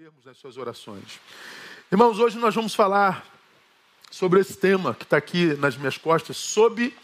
termos 0.00 0.24
nas 0.24 0.38
suas 0.38 0.56
orações. 0.56 1.20
Irmãos, 1.92 2.18
hoje 2.18 2.38
nós 2.38 2.54
vamos 2.54 2.74
falar 2.74 3.22
sobre 4.10 4.40
esse 4.40 4.56
tema 4.56 4.94
que 4.94 5.02
está 5.02 5.18
aqui 5.18 5.52
nas 5.56 5.76
minhas 5.76 5.98
costas, 5.98 6.38
sob 6.38 6.96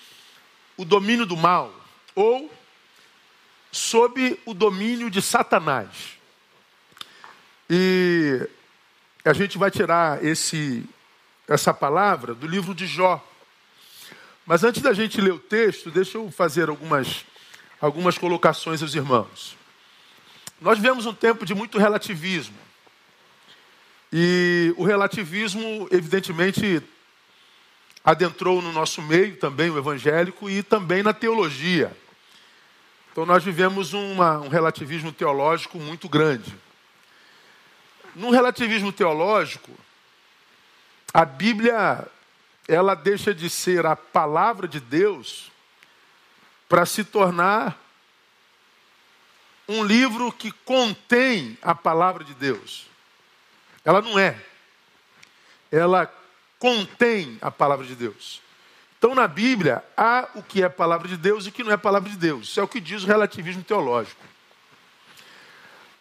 o 0.79 0.83
domínio 0.83 1.27
do 1.27 1.37
mal, 1.37 1.74
ou 2.14 2.51
sob 3.71 4.40
o 4.46 4.54
domínio 4.54 5.11
de 5.11 5.21
Satanás. 5.21 6.17
E 7.69 8.49
a 9.26 9.35
gente 9.35 9.58
vai 9.58 9.71
tirar 9.71 10.24
esse, 10.24 10.83
essa 11.47 11.74
palavra 11.74 12.35
do 12.35 12.47
livro 12.47 12.74
de 12.74 12.87
Jó. 12.87 13.22
Mas 14.47 14.65
antes 14.65 14.81
da 14.81 14.94
gente 14.94 15.21
ler 15.21 15.35
o 15.35 15.38
texto, 15.38 15.90
deixa 15.90 16.16
eu 16.16 16.30
fazer 16.30 16.70
algumas, 16.70 17.27
algumas 17.78 18.16
colocações 18.16 18.80
aos 18.80 18.95
irmãos. 18.95 19.55
Nós 20.59 20.78
vivemos 20.78 21.05
um 21.05 21.12
tempo 21.12 21.45
de 21.45 21.55
muito 21.55 21.77
relativismo. 21.77 22.65
E 24.19 24.73
o 24.79 24.84
relativismo, 24.84 25.87
evidentemente, 25.91 26.83
adentrou 28.02 28.62
no 28.62 28.73
nosso 28.73 29.02
meio 29.02 29.37
também, 29.37 29.69
o 29.69 29.77
evangélico, 29.77 30.48
e 30.48 30.62
também 30.62 31.02
na 31.02 31.12
teologia. 31.12 31.95
Então, 33.12 33.27
nós 33.27 33.45
vivemos 33.45 33.92
uma, 33.92 34.39
um 34.39 34.48
relativismo 34.48 35.12
teológico 35.12 35.79
muito 35.79 36.09
grande. 36.09 36.56
No 38.15 38.30
relativismo 38.30 38.91
teológico, 38.91 39.70
a 41.12 41.27
Bíblia 41.27 42.09
ela 42.67 42.95
deixa 42.95 43.34
de 43.34 43.51
ser 43.51 43.84
a 43.84 43.95
palavra 43.95 44.67
de 44.67 44.80
Deus 44.80 45.53
para 46.70 46.87
se 46.87 47.05
tornar 47.05 47.78
um 49.69 49.84
livro 49.84 50.33
que 50.33 50.51
contém 50.51 51.59
a 51.61 51.75
palavra 51.75 52.25
de 52.25 52.33
Deus. 52.33 52.95
Ela 53.86 54.02
não 54.02 54.18
é. 54.18 54.36
Ela 55.70 56.12
contém 56.58 57.38
a 57.41 57.52
palavra 57.52 57.86
de 57.86 57.94
Deus. 57.94 58.42
Então, 58.98 59.14
na 59.14 59.28
Bíblia, 59.28 59.84
há 59.97 60.28
o 60.34 60.42
que 60.42 60.61
é 60.61 60.69
palavra 60.69 61.06
de 61.06 61.16
Deus 61.16 61.47
e 61.47 61.50
o 61.50 61.52
que 61.52 61.62
não 61.62 61.70
é 61.70 61.77
palavra 61.77 62.11
de 62.11 62.16
Deus. 62.16 62.48
Isso 62.48 62.58
é 62.58 62.62
o 62.64 62.69
que 62.69 62.80
diz 62.80 63.05
o 63.05 63.06
relativismo 63.06 63.62
teológico. 63.62 64.20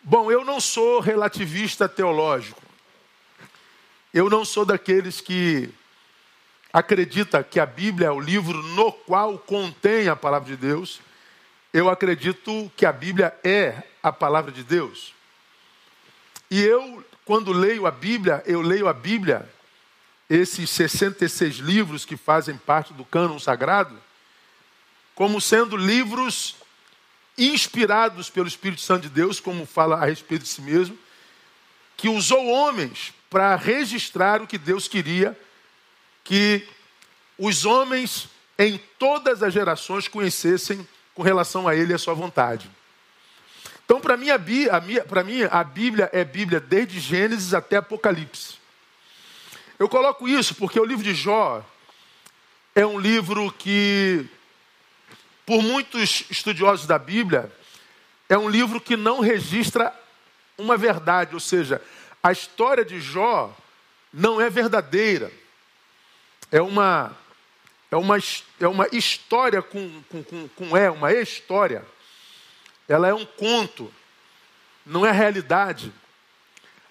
Bom, 0.01 0.31
eu 0.31 0.43
não 0.43 0.59
sou 0.59 0.99
relativista 0.99 1.87
teológico. 1.87 2.59
Eu 4.11 4.31
não 4.31 4.43
sou 4.43 4.65
daqueles 4.65 5.21
que 5.21 5.69
acredita 6.73 7.43
que 7.43 7.59
a 7.59 7.67
Bíblia 7.67 8.07
é 8.07 8.11
o 8.11 8.19
livro 8.19 8.63
no 8.63 8.91
qual 8.91 9.37
contém 9.37 10.07
a 10.07 10.15
palavra 10.15 10.47
de 10.49 10.57
Deus. 10.57 11.01
Eu 11.71 11.87
acredito 11.87 12.71
que 12.75 12.85
a 12.85 12.91
Bíblia 12.91 13.37
é 13.43 13.83
a 14.01 14.11
palavra 14.11 14.51
de 14.51 14.63
Deus. 14.63 15.13
E 16.49 16.61
eu 16.61 17.03
quando 17.25 17.51
leio 17.51 17.87
a 17.87 17.91
Bíblia, 17.91 18.43
eu 18.45 18.61
leio 18.61 18.87
a 18.87 18.93
Bíblia, 18.93 19.51
esses 20.29 20.69
66 20.69 21.55
livros 21.55 22.05
que 22.05 22.15
fazem 22.15 22.55
parte 22.55 22.93
do 22.93 23.03
cânon 23.03 23.39
sagrado, 23.39 23.99
como 25.15 25.41
sendo 25.41 25.75
livros 25.75 26.55
inspirados 27.37 28.29
pelo 28.29 28.47
Espírito 28.47 28.81
Santo 28.81 29.03
de 29.03 29.09
Deus, 29.09 29.39
como 29.39 29.65
fala 29.65 29.95
a 29.95 30.05
respeito 30.05 30.43
de 30.43 30.49
si 30.49 30.61
mesmo, 30.61 30.97
que 31.97 32.07
usou 32.07 32.45
homens 32.47 33.13
para 33.29 33.55
registrar 33.55 34.41
o 34.41 34.47
que 34.47 34.57
Deus 34.57 34.87
queria 34.87 35.37
que 36.23 36.67
os 37.37 37.65
homens 37.65 38.27
em 38.57 38.79
todas 38.97 39.43
as 39.43 39.53
gerações 39.53 40.07
conhecessem 40.07 40.87
com 41.13 41.21
relação 41.21 41.67
a 41.67 41.75
Ele 41.75 41.91
e 41.91 41.95
a 41.95 41.99
sua 41.99 42.13
vontade. 42.13 42.69
Então, 43.85 44.01
para 44.01 44.17
mim, 44.17 44.29
a, 44.31 44.39
para 45.07 45.23
mim, 45.23 45.43
a 45.43 45.63
Bíblia 45.63 46.09
é 46.11 46.23
Bíblia 46.23 46.59
desde 46.59 46.99
Gênesis 46.99 47.53
até 47.53 47.77
Apocalipse. 47.77 48.55
Eu 49.77 49.87
coloco 49.87 50.27
isso 50.27 50.55
porque 50.55 50.79
o 50.79 50.85
livro 50.85 51.03
de 51.03 51.13
Jó 51.13 51.63
é 52.73 52.83
um 52.83 52.99
livro 52.99 53.51
que, 53.51 54.25
por 55.45 55.61
muitos 55.61 56.23
estudiosos 56.31 56.87
da 56.87 56.97
Bíblia, 56.97 57.51
é 58.27 58.35
um 58.35 58.49
livro 58.49 58.81
que 58.81 58.97
não 58.97 59.19
registra 59.19 59.93
uma 60.57 60.75
verdade, 60.75 61.35
ou 61.35 61.39
seja, 61.39 61.79
a 62.23 62.31
história 62.31 62.83
de 62.83 62.99
Jó 62.99 63.55
não 64.11 64.41
é 64.41 64.49
verdadeira. 64.49 65.31
É 66.51 66.61
uma, 66.61 67.15
é 67.91 67.95
uma, 67.95 68.17
é 68.59 68.67
uma 68.67 68.87
história 68.91 69.61
com, 69.61 70.01
com, 70.09 70.23
com, 70.23 70.47
com 70.47 70.77
é, 70.77 70.89
uma 70.89 71.13
história 71.13 71.85
ela 72.87 73.07
é 73.07 73.13
um 73.13 73.25
conto, 73.25 73.91
não 74.85 75.05
é 75.05 75.11
realidade. 75.11 75.91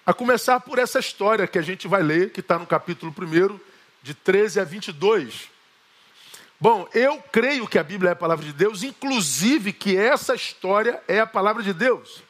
A 0.05 0.13
começar 0.13 0.59
por 0.59 0.77
essa 0.77 0.99
história 0.99 1.47
que 1.47 1.57
a 1.57 1.61
gente 1.61 1.87
vai 1.87 2.03
ler, 2.03 2.31
que 2.31 2.39
está 2.39 2.59
no 2.59 2.67
capítulo 2.67 3.13
1, 3.17 3.59
de 4.03 4.13
13 4.13 4.59
a 4.59 4.63
22. 4.63 5.49
Bom, 6.59 6.87
eu 6.93 7.21
creio 7.31 7.67
que 7.67 7.79
a 7.79 7.83
Bíblia 7.83 8.09
é 8.09 8.13
a 8.13 8.15
palavra 8.15 8.45
de 8.45 8.53
Deus, 8.53 8.83
inclusive 8.83 9.73
que 9.73 9.97
essa 9.97 10.35
história 10.35 11.01
é 11.07 11.19
a 11.19 11.27
palavra 11.27 11.63
de 11.63 11.73
Deus. 11.73 12.23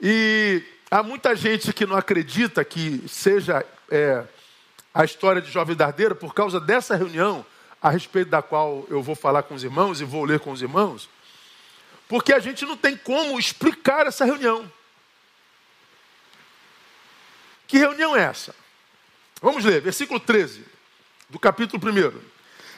E 0.00 0.62
há 0.90 1.02
muita 1.02 1.36
gente 1.36 1.72
que 1.72 1.86
não 1.86 1.96
acredita 1.96 2.64
que 2.64 3.04
seja 3.08 3.64
é, 3.90 4.24
a 4.92 5.04
história 5.04 5.42
de 5.42 5.50
Jovem 5.50 5.76
Dardeira 5.76 6.14
por 6.14 6.34
causa 6.34 6.58
dessa 6.58 6.96
reunião, 6.96 7.44
a 7.80 7.90
respeito 7.90 8.30
da 8.30 8.42
qual 8.42 8.84
eu 8.88 9.02
vou 9.02 9.14
falar 9.14 9.42
com 9.44 9.54
os 9.54 9.62
irmãos 9.62 10.00
e 10.00 10.04
vou 10.04 10.24
ler 10.24 10.40
com 10.40 10.50
os 10.50 10.62
irmãos. 10.62 11.08
Porque 12.08 12.32
a 12.32 12.40
gente 12.40 12.64
não 12.64 12.76
tem 12.76 12.96
como 12.96 13.38
explicar 13.38 14.06
essa 14.06 14.24
reunião. 14.24 14.70
Que 17.66 17.76
reunião 17.76 18.16
é 18.16 18.22
essa? 18.22 18.54
Vamos 19.42 19.64
ler, 19.64 19.82
versículo 19.82 20.18
13, 20.18 20.64
do 21.28 21.38
capítulo 21.38 21.80
1. 21.86 22.18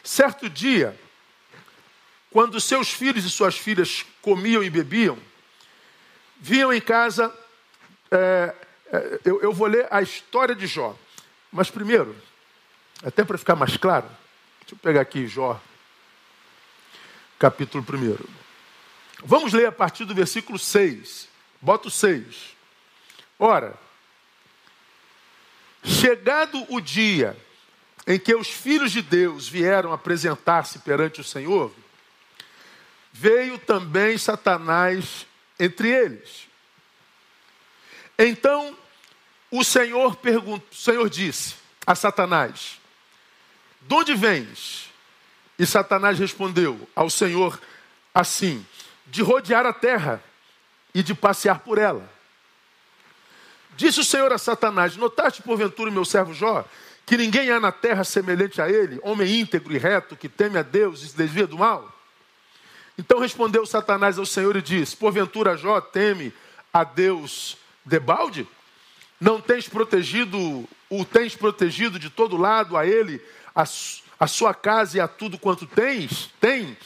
Certo 0.03 0.51
dia, 0.51 0.99
quando 2.31 2.61
seus 2.61 2.91
filhos 2.91 3.25
e 3.25 3.31
suas 3.31 3.57
filhas 3.57 4.05
comiam 4.21 4.63
e 4.63 4.69
bebiam, 4.69 5.17
vinham 6.39 6.73
em 6.73 6.81
casa. 6.81 7.33
É, 8.11 8.55
é, 8.93 9.21
eu, 9.25 9.41
eu 9.41 9.53
vou 9.53 9.69
ler 9.69 9.87
a 9.91 10.03
história 10.03 10.57
de 10.57 10.67
Jó. 10.67 10.99
Mas 11.53 11.71
primeiro, 11.71 12.17
até 13.05 13.25
para 13.25 13.39
ficar 13.39 13.55
mais 13.55 13.77
claro, 13.77 14.09
deixa 14.61 14.75
eu 14.75 14.79
pegar 14.79 15.01
aqui 15.01 15.27
Jó, 15.27 15.61
capítulo 17.39 17.85
1. 17.89 18.40
Vamos 19.25 19.53
ler 19.53 19.67
a 19.67 19.73
partir 19.73 20.05
do 20.05 20.15
versículo 20.15 20.59
6. 20.59 21.29
Bota 21.61 21.89
o 21.89 21.91
6. 21.91 22.57
Ora, 23.39 23.75
chegado 25.85 26.65
o 26.69 26.81
dia 26.81 27.37
em 28.07 28.19
que 28.19 28.35
os 28.35 28.49
filhos 28.49 28.93
de 28.93 29.03
Deus 29.03 29.49
vieram 29.49 29.93
apresentar-se 29.93 30.79
perante 30.81 31.21
o 31.21 31.25
Senhor, 31.25 31.73
veio 33.13 33.59
também 33.59 34.17
Satanás 34.17 35.27
entre 35.59 35.89
eles. 35.89 36.49
Então 38.19 38.77
o 39.51 39.65
Senhor 39.65 40.17
perguntou, 40.17 40.67
o 40.71 40.75
Senhor 40.75 41.09
disse 41.09 41.57
a 41.87 41.95
Satanás: 41.95 42.81
De 43.83 43.95
onde 43.95 44.15
vens? 44.15 44.91
E 45.59 45.67
Satanás 45.67 46.19
respondeu 46.19 46.89
ao 46.95 47.11
Senhor 47.11 47.61
assim: 48.15 48.67
de 49.11 49.23
rodear 49.23 49.67
a 49.67 49.73
terra 49.73 50.23
e 50.95 51.03
de 51.03 51.15
passear 51.15 51.61
por 51.61 51.79
ela. 51.79 52.09
Disse 53.77 54.01
o 54.01 54.05
Senhor 54.05 54.33
a 54.33 54.39
Satanás: 54.39 54.97
Notaste 54.97 55.43
porventura, 55.43 55.91
meu 55.91 56.05
servo 56.05 56.33
Jó, 56.33 56.65
que 57.05 57.17
ninguém 57.17 57.51
há 57.51 57.59
na 57.59 57.73
terra 57.73 58.05
semelhante 58.05 58.63
a 58.63 58.69
ele, 58.69 59.01
homem 59.03 59.41
íntegro 59.41 59.73
e 59.75 59.79
reto, 59.79 60.17
que 60.17 60.29
teme 60.29 60.59
a 60.59 60.63
Deus 60.63 61.03
e 61.03 61.09
se 61.09 61.17
desvia 61.17 61.47
do 61.47 61.59
mal? 61.59 61.93
Então 62.97 63.19
respondeu 63.19 63.67
Satanás 63.67 64.19
ao 64.19 64.27
Senhor 64.27 64.57
e 64.57 64.63
disse: 64.63 64.97
Porventura 64.97 65.57
Jó 65.57 65.81
teme 65.81 66.33
a 66.73 66.85
Deus 66.85 67.57
debalde? 67.85 68.47
Não 69.21 69.41
tens 69.41 69.69
protegido, 69.69 70.39
o 70.89 71.05
tens 71.05 71.35
protegido 71.35 71.99
de 71.99 72.09
todo 72.09 72.37
lado 72.37 72.77
a 72.77 72.87
ele, 72.87 73.21
a, 73.55 73.65
a 74.21 74.27
sua 74.27 74.55
casa 74.55 74.97
e 74.97 75.01
a 75.01 75.09
tudo 75.09 75.39
quanto 75.39 75.67
tens? 75.67 76.31
Tem? 76.41 76.77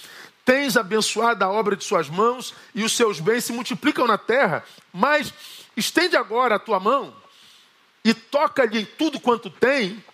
Tens 0.44 0.76
abençoado 0.76 1.42
a 1.44 1.50
obra 1.50 1.74
de 1.74 1.84
suas 1.84 2.08
mãos 2.08 2.54
e 2.74 2.84
os 2.84 2.92
seus 2.92 3.18
bens 3.18 3.44
se 3.44 3.52
multiplicam 3.52 4.06
na 4.06 4.18
terra. 4.18 4.62
Mas 4.92 5.32
estende 5.76 6.16
agora 6.16 6.56
a 6.56 6.58
tua 6.58 6.78
mão 6.78 7.14
e 8.04 8.12
toca-lhe 8.12 8.80
em 8.80 8.84
tudo 8.84 9.18
quanto 9.18 9.48
tem, 9.48 10.04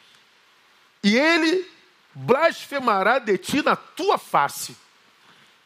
e 1.03 1.17
ele 1.19 1.69
blasfemará 2.15 3.19
de 3.19 3.37
ti 3.37 3.63
na 3.63 3.75
tua 3.75 4.17
face. 4.17 4.77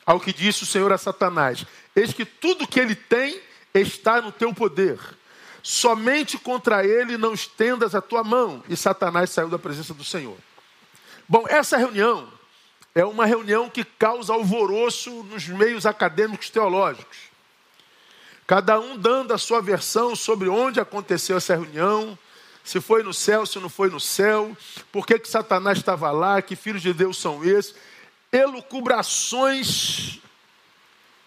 Ao 0.07 0.19
que 0.19 0.33
disse 0.33 0.63
o 0.63 0.67
Senhor 0.67 0.91
a 0.93 0.99
Satanás: 0.99 1.67
Eis 1.95 2.13
que 2.13 2.25
tudo 2.25 2.67
que 2.67 2.81
ele 2.81 2.95
tem 2.95 3.41
está 3.75 4.21
no 4.23 4.33
teu 4.33 4.55
poder. 4.55 4.99
Somente 5.63 6.39
contra 6.39 6.87
ele 6.87 7.17
não 7.17 7.33
estendas 7.33 7.95
a 7.95 8.01
tua 8.01 8.23
mão. 8.23 8.63
E 8.69 8.77
Satanás 8.77 9.31
saiu 9.31 9.49
da 9.49 9.59
presença 9.59 9.95
do 9.95 10.05
Senhor. 10.05 10.37
Bom, 11.27 11.47
essa 11.49 11.79
reunião 11.79 12.31
é 12.95 13.05
uma 13.05 13.27
reunião 13.27 13.69
que 13.69 13.85
causa 13.85 14.33
alvoroço 14.33 15.11
nos 15.25 15.49
meios 15.49 15.85
acadêmicos 15.85 16.49
teológicos. 16.49 17.19
cada 18.47 18.79
um 18.79 18.97
dando 18.97 19.33
a 19.33 19.39
sua 19.39 19.61
versão 19.61 20.15
sobre 20.15 20.49
onde 20.49 20.79
aconteceu 20.79 21.39
essa 21.39 21.55
reunião, 21.55 22.17
se 22.63 22.81
foi 22.81 23.03
no 23.03 23.13
céu, 23.13 23.45
se 23.45 23.59
não 23.59 23.69
foi 23.69 23.91
no 23.91 23.99
céu, 23.99 24.57
por 24.93 25.07
que, 25.07 25.19
que 25.19 25.29
Satanás 25.29 25.79
estava 25.79 26.11
lá, 26.11 26.41
que 26.41 26.55
filhos 26.55 26.83
de 26.83 26.93
Deus 26.93 27.19
são 27.19 27.45
esses. 27.45 27.75
Elucubrações 28.31 30.21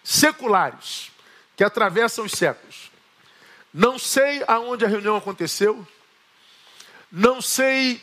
seculares 0.02 1.10
que 1.56 1.64
atravessam 1.64 2.24
os 2.24 2.32
séculos. 2.32 2.90
Não 3.74 3.98
sei 3.98 4.42
aonde 4.46 4.84
a 4.84 4.88
reunião 4.88 5.16
aconteceu, 5.16 5.86
não 7.10 7.42
sei 7.42 8.00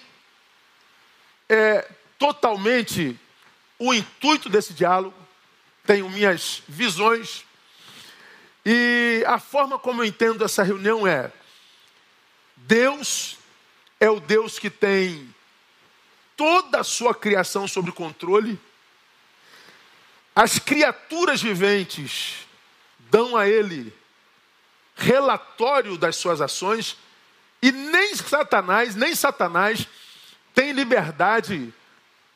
é, 1.49 1.89
totalmente 2.17 3.19
o 3.77 3.93
intuito 3.93 4.49
desse 4.49 4.73
diálogo, 4.73 5.15
tenho 5.85 6.09
minhas 6.09 6.63
visões, 6.67 7.45
e 8.65 9.23
a 9.27 9.39
forma 9.39 9.77
como 9.77 10.01
eu 10.01 10.05
entendo 10.05 10.43
essa 10.43 10.63
reunião 10.63 11.05
é: 11.05 11.31
Deus 12.55 13.37
é 13.99 14.09
o 14.09 14.19
Deus 14.19 14.57
que 14.57 14.69
tem 14.69 15.33
toda 16.35 16.79
a 16.79 16.83
sua 16.83 17.13
criação 17.13 17.67
sob 17.67 17.91
controle, 17.91 18.59
as 20.35 20.59
criaturas 20.59 21.41
viventes 21.41 22.47
dão 23.09 23.37
a 23.37 23.47
Ele 23.47 23.93
relatório 24.95 25.97
das 25.97 26.15
suas 26.15 26.41
ações, 26.41 26.97
e 27.61 27.71
nem 27.71 28.15
Satanás, 28.15 28.95
nem 28.95 29.13
Satanás 29.13 29.87
tem 30.53 30.71
liberdade 30.71 31.73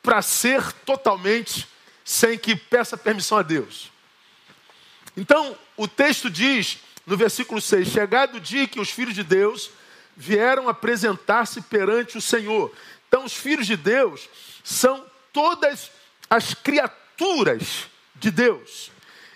para 0.02 0.22
ser 0.22 0.72
totalmente 0.84 1.68
sem 2.04 2.38
que 2.38 2.56
peça 2.56 2.96
permissão 2.96 3.38
a 3.38 3.42
Deus. 3.42 3.90
Então, 5.16 5.56
o 5.76 5.86
texto 5.86 6.30
diz, 6.30 6.78
no 7.06 7.16
versículo 7.16 7.60
6, 7.60 7.88
chegado 7.88 8.36
o 8.36 8.40
dia 8.40 8.66
que 8.66 8.80
os 8.80 8.90
filhos 8.90 9.14
de 9.14 9.22
Deus 9.22 9.70
vieram 10.16 10.68
apresentar-se 10.68 11.60
perante 11.62 12.18
o 12.18 12.20
Senhor. 12.20 12.72
Então, 13.08 13.24
os 13.24 13.34
filhos 13.34 13.66
de 13.66 13.76
Deus 13.76 14.28
são 14.62 15.04
todas 15.32 15.90
as 16.28 16.54
criaturas 16.54 17.86
de 18.14 18.30
Deus. 18.30 18.90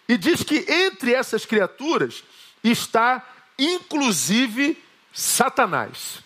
E 0.09 0.17
diz 0.17 0.43
que 0.43 0.65
entre 0.69 1.15
essas 1.15 1.47
criaturas 1.47 2.23
está 2.63 3.27
inclusive 3.59 4.83
Satanás. 5.13 6.19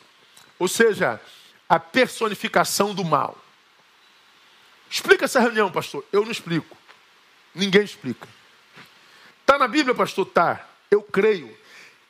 Ou 0.58 0.66
seja, 0.66 1.20
a 1.68 1.78
personificação 1.78 2.94
do 2.94 3.04
mal. 3.04 3.38
Explica 4.90 5.24
essa 5.24 5.40
reunião, 5.40 5.70
pastor. 5.70 6.04
Eu 6.12 6.24
não 6.24 6.30
explico. 6.30 6.76
Ninguém 7.54 7.82
explica. 7.82 8.28
Está 9.40 9.58
na 9.58 9.68
Bíblia, 9.68 9.94
pastor? 9.94 10.26
Tá. 10.26 10.66
Eu 10.90 11.02
creio 11.02 11.56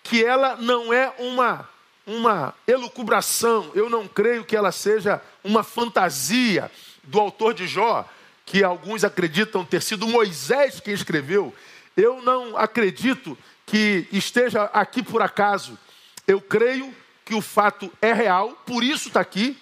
que 0.02 0.24
ela 0.24 0.56
não 0.56 0.92
é 0.92 1.12
uma 1.18 1.68
uma 2.08 2.54
elucubração. 2.66 3.70
Eu 3.74 3.90
não 3.90 4.08
creio 4.08 4.44
que 4.44 4.56
ela 4.56 4.72
seja 4.72 5.20
uma 5.44 5.62
fantasia 5.62 6.70
do 7.04 7.20
autor 7.20 7.52
de 7.52 7.66
Jó, 7.66 8.08
que 8.46 8.64
alguns 8.64 9.04
acreditam 9.04 9.64
ter 9.64 9.82
sido 9.82 10.08
Moisés 10.08 10.80
quem 10.80 10.94
escreveu. 10.94 11.54
Eu 11.94 12.22
não 12.22 12.56
acredito 12.56 13.36
que 13.66 14.08
esteja 14.10 14.64
aqui 14.72 15.02
por 15.02 15.20
acaso. 15.20 15.78
Eu 16.26 16.40
creio 16.40 16.94
que 17.26 17.34
o 17.34 17.42
fato 17.42 17.92
é 18.00 18.14
real, 18.14 18.52
por 18.64 18.82
isso 18.82 19.08
está 19.08 19.20
aqui, 19.20 19.58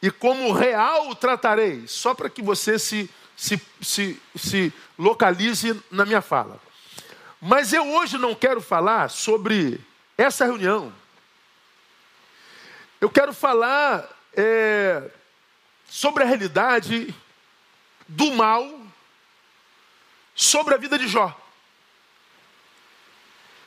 e 0.00 0.10
como 0.10 0.52
real 0.52 1.08
o 1.08 1.14
tratarei, 1.14 1.86
só 1.86 2.14
para 2.14 2.30
que 2.30 2.42
você 2.42 2.78
se, 2.78 3.10
se, 3.36 3.60
se, 3.80 4.22
se 4.36 4.72
localize 4.98 5.82
na 5.90 6.04
minha 6.04 6.22
fala. 6.22 6.60
Mas 7.40 7.72
eu 7.72 7.86
hoje 7.94 8.18
não 8.18 8.34
quero 8.34 8.60
falar 8.60 9.10
sobre 9.10 9.80
essa 10.16 10.44
reunião. 10.44 10.92
Eu 13.00 13.08
quero 13.08 13.32
falar 13.32 14.08
é, 14.34 15.10
sobre 15.88 16.22
a 16.24 16.26
realidade 16.26 17.14
do 18.08 18.32
mal 18.32 18.88
sobre 20.38 20.72
a 20.72 20.78
vida 20.78 20.96
de 20.96 21.08
Jó. 21.08 21.36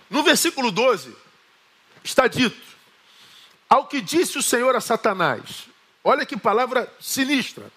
No 0.10 0.24
versículo 0.24 0.72
12, 0.72 1.14
está 2.02 2.28
dito: 2.28 2.62
ao 3.70 3.88
que 3.88 4.00
disse 4.00 4.38
o 4.38 4.42
Senhor 4.42 4.74
a 4.74 4.82
Satanás, 4.82 5.68
olha 6.04 6.26
que 6.26 6.38
palavra 6.38 6.92
sinistra. 7.00 7.72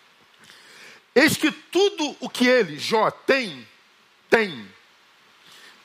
Eis 1.14 1.36
que 1.36 1.50
tudo 1.50 2.16
o 2.20 2.28
que 2.28 2.46
ele, 2.46 2.78
Jó, 2.78 3.10
tem, 3.10 3.66
tem, 4.28 4.68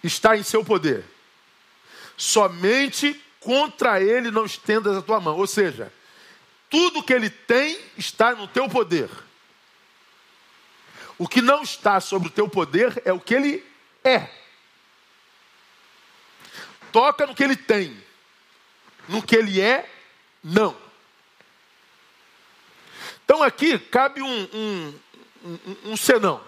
está 0.04 0.36
em 0.36 0.44
seu 0.44 0.64
poder. 0.66 1.06
Somente 2.18 3.20
contra 3.40 4.02
ele 4.02 4.32
não 4.32 4.46
estendas 4.46 4.98
a 4.98 5.02
tua 5.02 5.20
mão. 5.20 5.38
Ou 5.38 5.48
seja, 5.48 5.94
tudo 6.70 7.04
que 7.04 7.14
ele 7.14 7.30
tem 7.30 7.80
está 7.98 8.34
no 8.34 8.48
teu 8.48 8.68
poder. 8.68 9.10
O 11.18 11.28
que 11.28 11.42
não 11.42 11.62
está 11.62 12.00
sobre 12.00 12.30
o 12.30 12.32
teu 12.32 12.48
poder 12.48 13.02
é 13.06 13.14
o 13.14 13.20
que 13.20 13.36
ele 13.36 13.64
é. 14.04 14.30
Toca 16.92 17.28
no 17.28 17.36
que 17.36 17.44
ele 17.44 17.56
tem. 17.56 17.96
No 19.08 19.22
que 19.22 19.36
ele 19.36 19.60
é, 19.62 19.90
não. 20.44 20.76
Então 23.30 23.44
aqui 23.44 23.78
cabe 23.78 24.24
um, 24.24 24.50
um, 24.52 24.94
um, 25.46 25.78
um 25.92 25.96
senão. 25.96 26.42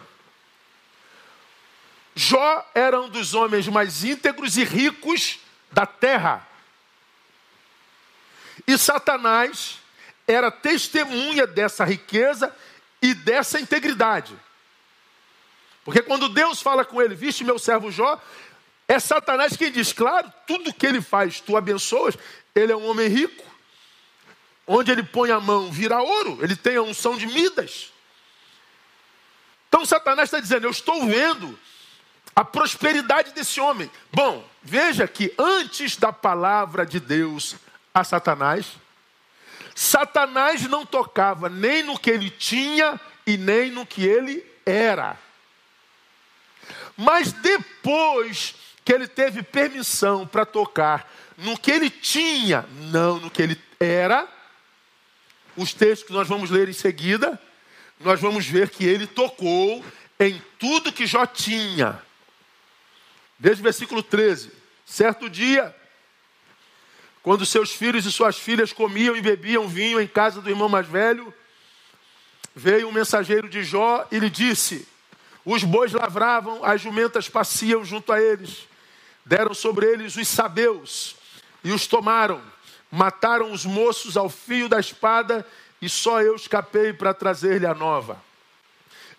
Jó 2.15 2.67
era 2.73 2.99
um 2.99 3.07
dos 3.07 3.35
homens 3.35 3.67
mais 3.67 4.03
íntegros 4.03 4.57
e 4.57 4.63
ricos 4.63 5.37
da 5.71 5.85
terra. 5.85 6.43
E 8.65 8.75
Satanás 8.79 9.77
era 10.27 10.49
testemunha 10.49 11.45
dessa 11.45 11.85
riqueza 11.85 12.51
e 12.99 13.13
dessa 13.13 13.59
integridade. 13.59 14.35
Porque 15.85 16.01
quando 16.01 16.29
Deus 16.29 16.63
fala 16.63 16.83
com 16.83 16.99
ele, 16.99 17.13
viste 17.13 17.43
meu 17.43 17.59
servo 17.59 17.91
Jó, 17.91 18.19
é 18.87 18.99
Satanás 18.99 19.55
quem 19.55 19.71
diz, 19.71 19.93
claro, 19.93 20.33
tudo 20.47 20.73
que 20.73 20.87
ele 20.87 20.99
faz, 20.99 21.39
tu 21.41 21.55
abençoas, 21.55 22.17
ele 22.55 22.71
é 22.71 22.75
um 22.75 22.89
homem 22.89 23.07
rico, 23.07 23.50
onde 24.71 24.91
ele 24.91 25.03
põe 25.03 25.31
a 25.31 25.39
mão 25.39 25.69
vira 25.69 26.01
ouro, 26.01 26.39
ele 26.41 26.55
tem 26.55 26.77
a 26.77 26.81
unção 26.81 27.17
de 27.17 27.27
Midas. 27.27 27.91
Então 29.67 29.85
Satanás 29.85 30.27
está 30.27 30.39
dizendo, 30.39 30.65
eu 30.65 30.71
estou 30.71 31.05
vendo 31.05 31.57
a 32.35 32.45
prosperidade 32.45 33.31
desse 33.33 33.59
homem. 33.59 33.91
Bom, 34.13 34.47
veja 34.63 35.07
que 35.07 35.33
antes 35.37 35.97
da 35.97 36.13
palavra 36.13 36.85
de 36.85 36.99
Deus 36.99 37.55
a 37.93 38.03
Satanás, 38.03 38.65
Satanás 39.75 40.65
não 40.67 40.85
tocava 40.85 41.49
nem 41.49 41.83
no 41.83 41.99
que 41.99 42.09
ele 42.09 42.29
tinha 42.29 42.99
e 43.27 43.37
nem 43.37 43.71
no 43.71 43.85
que 43.85 44.05
ele 44.05 44.45
era. 44.65 45.17
Mas 46.95 47.33
depois 47.33 48.55
que 48.85 48.93
ele 48.93 49.07
teve 49.07 49.43
permissão 49.43 50.25
para 50.25 50.45
tocar 50.45 51.11
no 51.37 51.57
que 51.57 51.71
ele 51.71 51.89
tinha, 51.89 52.65
não 52.71 53.19
no 53.19 53.29
que 53.29 53.41
ele 53.41 53.61
era, 53.79 54.27
os 55.55 55.73
textos 55.73 56.07
que 56.07 56.13
nós 56.13 56.27
vamos 56.27 56.49
ler 56.49 56.69
em 56.69 56.73
seguida, 56.73 57.39
nós 57.99 58.19
vamos 58.19 58.45
ver 58.45 58.69
que 58.69 58.85
ele 58.85 59.05
tocou 59.05 59.83
em 60.19 60.41
tudo 60.59 60.91
que 60.91 61.05
Jó 61.05 61.25
tinha. 61.25 62.01
Veja 63.39 63.59
o 63.59 63.63
versículo 63.63 64.03
13. 64.03 64.51
Certo 64.85 65.29
dia, 65.29 65.75
quando 67.23 67.45
seus 67.45 67.71
filhos 67.71 68.05
e 68.05 68.11
suas 68.11 68.37
filhas 68.37 68.73
comiam 68.73 69.15
e 69.15 69.21
bebiam 69.21 69.67
vinho 69.67 69.99
em 70.01 70.07
casa 70.07 70.41
do 70.41 70.49
irmão 70.49 70.69
mais 70.69 70.87
velho, 70.87 71.33
veio 72.55 72.87
um 72.87 72.91
mensageiro 72.91 73.47
de 73.47 73.63
Jó 73.63 74.07
e 74.11 74.19
lhe 74.19 74.29
disse: 74.29 74.87
Os 75.45 75.63
bois 75.63 75.91
lavravam, 75.91 76.63
as 76.63 76.81
jumentas 76.81 77.29
passiam 77.29 77.83
junto 77.85 78.11
a 78.11 78.21
eles. 78.21 78.67
Deram 79.25 79.53
sobre 79.53 79.85
eles 79.85 80.15
os 80.15 80.27
sabeus 80.27 81.15
e 81.63 81.71
os 81.71 81.87
tomaram. 81.87 82.41
Mataram 82.91 83.51
os 83.51 83.65
moços 83.65 84.17
ao 84.17 84.29
fio 84.29 84.67
da 84.67 84.79
espada 84.79 85.47
e 85.81 85.87
só 85.87 86.21
eu 86.21 86.35
escapei 86.35 86.91
para 86.91 87.13
trazer-lhe 87.13 87.65
a 87.65 87.73
nova. 87.73 88.21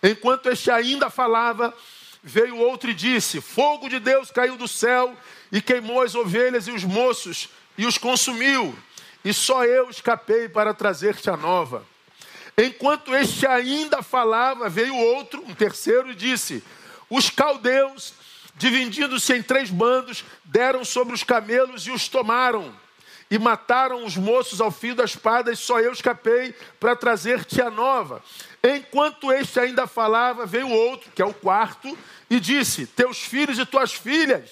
Enquanto 0.01 0.49
este 0.49 0.69
ainda 0.69 1.09
falava, 1.09 1.73
veio 2.21 2.57
outro 2.57 2.89
e 2.89 2.93
disse: 2.93 3.41
Fogo 3.41 3.89
de 3.89 3.99
Deus 3.99 4.29
caiu 4.29 4.55
do 4.55 4.67
céu 4.67 5.15
e 5.51 5.61
queimou 5.61 6.01
as 6.01 6.13
ovelhas 6.13 6.67
e 6.67 6.71
os 6.71 6.83
moços 6.83 7.49
e 7.77 7.85
os 7.85 7.97
consumiu, 7.97 8.77
e 9.25 9.33
só 9.33 9.65
eu 9.65 9.89
escapei 9.89 10.47
para 10.47 10.73
trazer-te 10.73 11.29
a 11.29 11.35
nova. 11.37 11.85
Enquanto 12.57 13.15
este 13.15 13.47
ainda 13.47 14.03
falava, 14.03 14.69
veio 14.69 14.95
outro, 14.95 15.43
um 15.43 15.55
terceiro, 15.55 16.11
e 16.11 16.15
disse: 16.15 16.63
Os 17.09 17.29
caldeus, 17.29 18.13
dividindo-se 18.55 19.33
em 19.33 19.41
três 19.41 19.69
bandos, 19.69 20.23
deram 20.43 20.85
sobre 20.85 21.13
os 21.13 21.23
camelos 21.23 21.87
e 21.87 21.91
os 21.91 22.07
tomaram. 22.07 22.82
E 23.33 23.39
mataram 23.39 24.05
os 24.05 24.15
moços 24.15 24.61
ao 24.61 24.69
fio 24.69 24.93
da 24.93 25.05
espada, 25.05 25.51
e 25.51 25.55
só 25.55 25.79
eu 25.79 25.91
escapei 25.91 26.53
para 26.79 26.95
trazer-te 26.95 27.59
a 27.63 27.71
nova. 27.71 28.21
Enquanto 28.63 29.33
este 29.33 29.59
ainda 29.59 29.87
falava, 29.87 30.45
veio 30.45 30.69
outro, 30.69 31.09
que 31.15 31.19
é 31.19 31.25
o 31.25 31.33
quarto, 31.33 31.97
e 32.29 32.39
disse: 32.39 32.85
Teus 32.85 33.17
filhos 33.17 33.57
e 33.57 33.65
tuas 33.65 33.91
filhas 33.91 34.51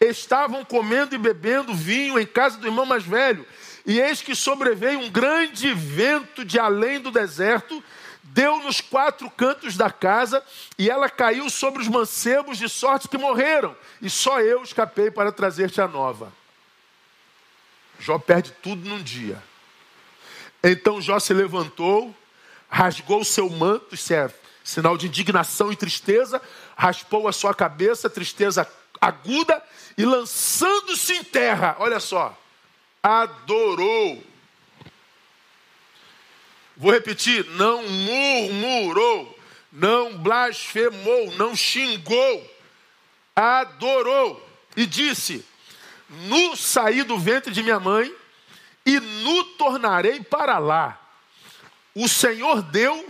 estavam 0.00 0.64
comendo 0.64 1.16
e 1.16 1.18
bebendo 1.18 1.74
vinho 1.74 2.16
em 2.16 2.24
casa 2.24 2.58
do 2.58 2.68
irmão 2.68 2.86
mais 2.86 3.02
velho. 3.02 3.44
E 3.84 3.98
eis 3.98 4.22
que 4.22 4.36
sobreveio 4.36 5.00
um 5.00 5.10
grande 5.10 5.74
vento 5.74 6.44
de 6.44 6.60
além 6.60 7.00
do 7.00 7.10
deserto, 7.10 7.82
deu 8.22 8.58
nos 8.60 8.80
quatro 8.80 9.28
cantos 9.28 9.76
da 9.76 9.90
casa, 9.90 10.40
e 10.78 10.88
ela 10.88 11.10
caiu 11.10 11.50
sobre 11.50 11.82
os 11.82 11.88
mancebos, 11.88 12.56
de 12.56 12.68
sorte 12.68 13.08
que 13.08 13.18
morreram. 13.18 13.74
E 14.00 14.08
só 14.08 14.40
eu 14.40 14.62
escapei 14.62 15.10
para 15.10 15.32
trazer-te 15.32 15.80
a 15.80 15.88
nova. 15.88 16.32
Jó 17.98 18.18
perde 18.18 18.52
tudo 18.62 18.88
num 18.88 19.02
dia. 19.02 19.42
Então 20.62 21.00
Jó 21.00 21.18
se 21.18 21.32
levantou, 21.32 22.14
rasgou 22.68 23.20
o 23.20 23.24
seu 23.24 23.48
manto, 23.48 23.94
isso 23.94 24.12
é 24.12 24.32
sinal 24.64 24.96
de 24.96 25.06
indignação 25.06 25.72
e 25.72 25.76
tristeza, 25.76 26.42
raspou 26.76 27.28
a 27.28 27.32
sua 27.32 27.54
cabeça, 27.54 28.10
tristeza 28.10 28.68
aguda, 29.00 29.62
e 29.96 30.04
lançando-se 30.04 31.12
em 31.14 31.24
terra, 31.24 31.76
olha 31.78 32.00
só, 32.00 32.36
adorou. 33.02 34.22
Vou 36.76 36.92
repetir: 36.92 37.46
não 37.50 37.88
murmurou, 37.88 39.38
não 39.72 40.18
blasfemou, 40.18 41.30
não 41.36 41.54
xingou, 41.54 42.56
adorou 43.34 44.46
e 44.76 44.84
disse: 44.84 45.44
Nu 46.08 46.56
saí 46.56 47.02
do 47.02 47.18
ventre 47.18 47.52
de 47.52 47.62
minha 47.62 47.80
mãe 47.80 48.14
e 48.84 49.00
nu 49.00 49.44
tornarei 49.56 50.22
para 50.22 50.58
lá. 50.58 51.00
O 51.94 52.08
Senhor 52.08 52.62
deu 52.62 53.08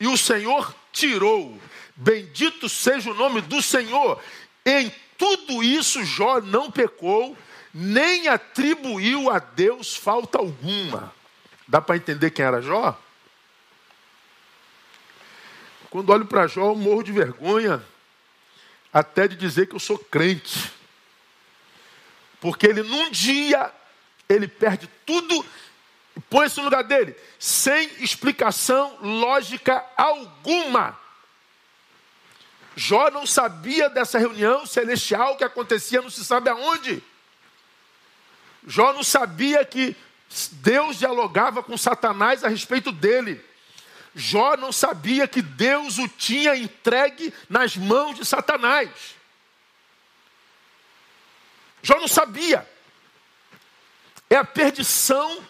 e 0.00 0.06
o 0.06 0.16
Senhor 0.16 0.74
tirou. 0.92 1.60
Bendito 1.94 2.68
seja 2.68 3.10
o 3.10 3.14
nome 3.14 3.40
do 3.42 3.60
Senhor. 3.60 4.22
Em 4.64 4.92
tudo 5.18 5.62
isso 5.62 6.04
Jó 6.04 6.40
não 6.40 6.70
pecou, 6.70 7.36
nem 7.74 8.28
atribuiu 8.28 9.30
a 9.30 9.38
Deus 9.38 9.96
falta 9.96 10.38
alguma. 10.38 11.12
Dá 11.66 11.80
para 11.80 11.96
entender 11.96 12.30
quem 12.30 12.44
era 12.44 12.62
Jó? 12.62 12.98
Quando 15.90 16.10
olho 16.10 16.26
para 16.26 16.46
Jó, 16.46 16.70
eu 16.70 16.76
morro 16.76 17.02
de 17.02 17.12
vergonha, 17.12 17.82
até 18.92 19.26
de 19.26 19.36
dizer 19.36 19.66
que 19.66 19.74
eu 19.74 19.80
sou 19.80 19.98
crente. 19.98 20.77
Porque 22.40 22.66
ele 22.66 22.82
num 22.82 23.10
dia, 23.10 23.72
ele 24.28 24.46
perde 24.46 24.88
tudo 25.04 25.44
e 26.16 26.20
põe-se 26.20 26.58
no 26.58 26.64
lugar 26.64 26.84
dele, 26.84 27.16
sem 27.38 27.88
explicação 28.02 28.98
lógica 29.00 29.84
alguma. 29.96 30.98
Jó 32.76 33.10
não 33.10 33.26
sabia 33.26 33.90
dessa 33.90 34.18
reunião 34.18 34.64
celestial 34.64 35.36
que 35.36 35.44
acontecia 35.44 36.00
não 36.00 36.10
se 36.10 36.24
sabe 36.24 36.48
aonde. 36.48 37.02
Jó 38.66 38.92
não 38.92 39.02
sabia 39.02 39.64
que 39.64 39.96
Deus 40.52 40.98
dialogava 40.98 41.62
com 41.62 41.76
Satanás 41.76 42.44
a 42.44 42.48
respeito 42.48 42.92
dele. 42.92 43.44
Jó 44.14 44.56
não 44.56 44.72
sabia 44.72 45.26
que 45.26 45.40
Deus 45.40 45.98
o 45.98 46.08
tinha 46.08 46.56
entregue 46.56 47.32
nas 47.48 47.76
mãos 47.76 48.16
de 48.16 48.24
Satanás. 48.24 48.90
Jó 51.82 51.98
não 51.98 52.08
sabia. 52.08 52.68
É 54.30 54.36
a 54.36 54.44
perdição, 54.44 55.42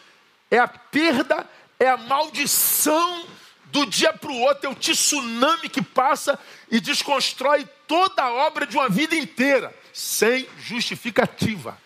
é 0.50 0.58
a 0.58 0.68
perda, 0.68 1.49
é 1.78 1.88
a 1.88 1.97
maldição 1.97 3.26
do 3.66 3.85
dia 3.87 4.12
para 4.12 4.30
o 4.30 4.40
outro, 4.40 4.66
é 4.66 4.73
o 4.73 4.75
tsunami 4.75 5.68
que 5.68 5.82
passa 5.82 6.38
e 6.70 6.80
desconstrói 6.80 7.66
toda 7.87 8.23
a 8.23 8.32
obra 8.32 8.66
de 8.66 8.76
uma 8.76 8.88
vida 8.88 9.14
inteira, 9.14 9.75
sem 9.92 10.49
justificativa. 10.58 11.76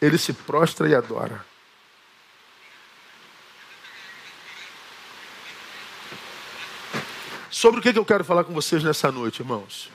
Ele 0.00 0.16
se 0.16 0.32
prostra 0.32 0.88
e 0.88 0.94
adora. 0.94 1.44
Sobre 7.50 7.80
o 7.80 7.82
que 7.82 7.98
eu 7.98 8.04
quero 8.04 8.24
falar 8.24 8.44
com 8.44 8.52
vocês 8.52 8.84
nessa 8.84 9.10
noite, 9.10 9.40
irmãos? 9.40 9.90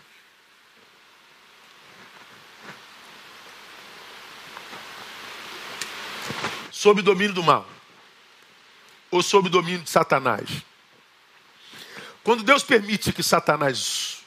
Sobre 6.84 7.00
o 7.00 7.06
domínio 7.06 7.34
do 7.34 7.42
mal 7.42 7.66
ou 9.10 9.24
sob 9.24 9.48
o 9.48 9.50
domínio 9.50 9.84
de 9.84 9.90
Satanás? 9.90 10.50
Quando 12.26 12.44
Deus 12.44 12.62
permite 12.62 13.14
que 13.14 13.24
Satanás 13.24 14.22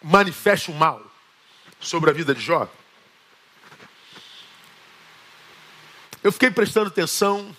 manifeste 0.00 0.70
o 0.70 0.74
mal 0.74 1.04
sobre 1.80 2.10
a 2.10 2.12
vida 2.12 2.32
de 2.32 2.40
Jó, 2.40 2.72
eu 6.22 6.30
fiquei 6.30 6.52
prestando 6.52 6.86
atenção 6.86 7.56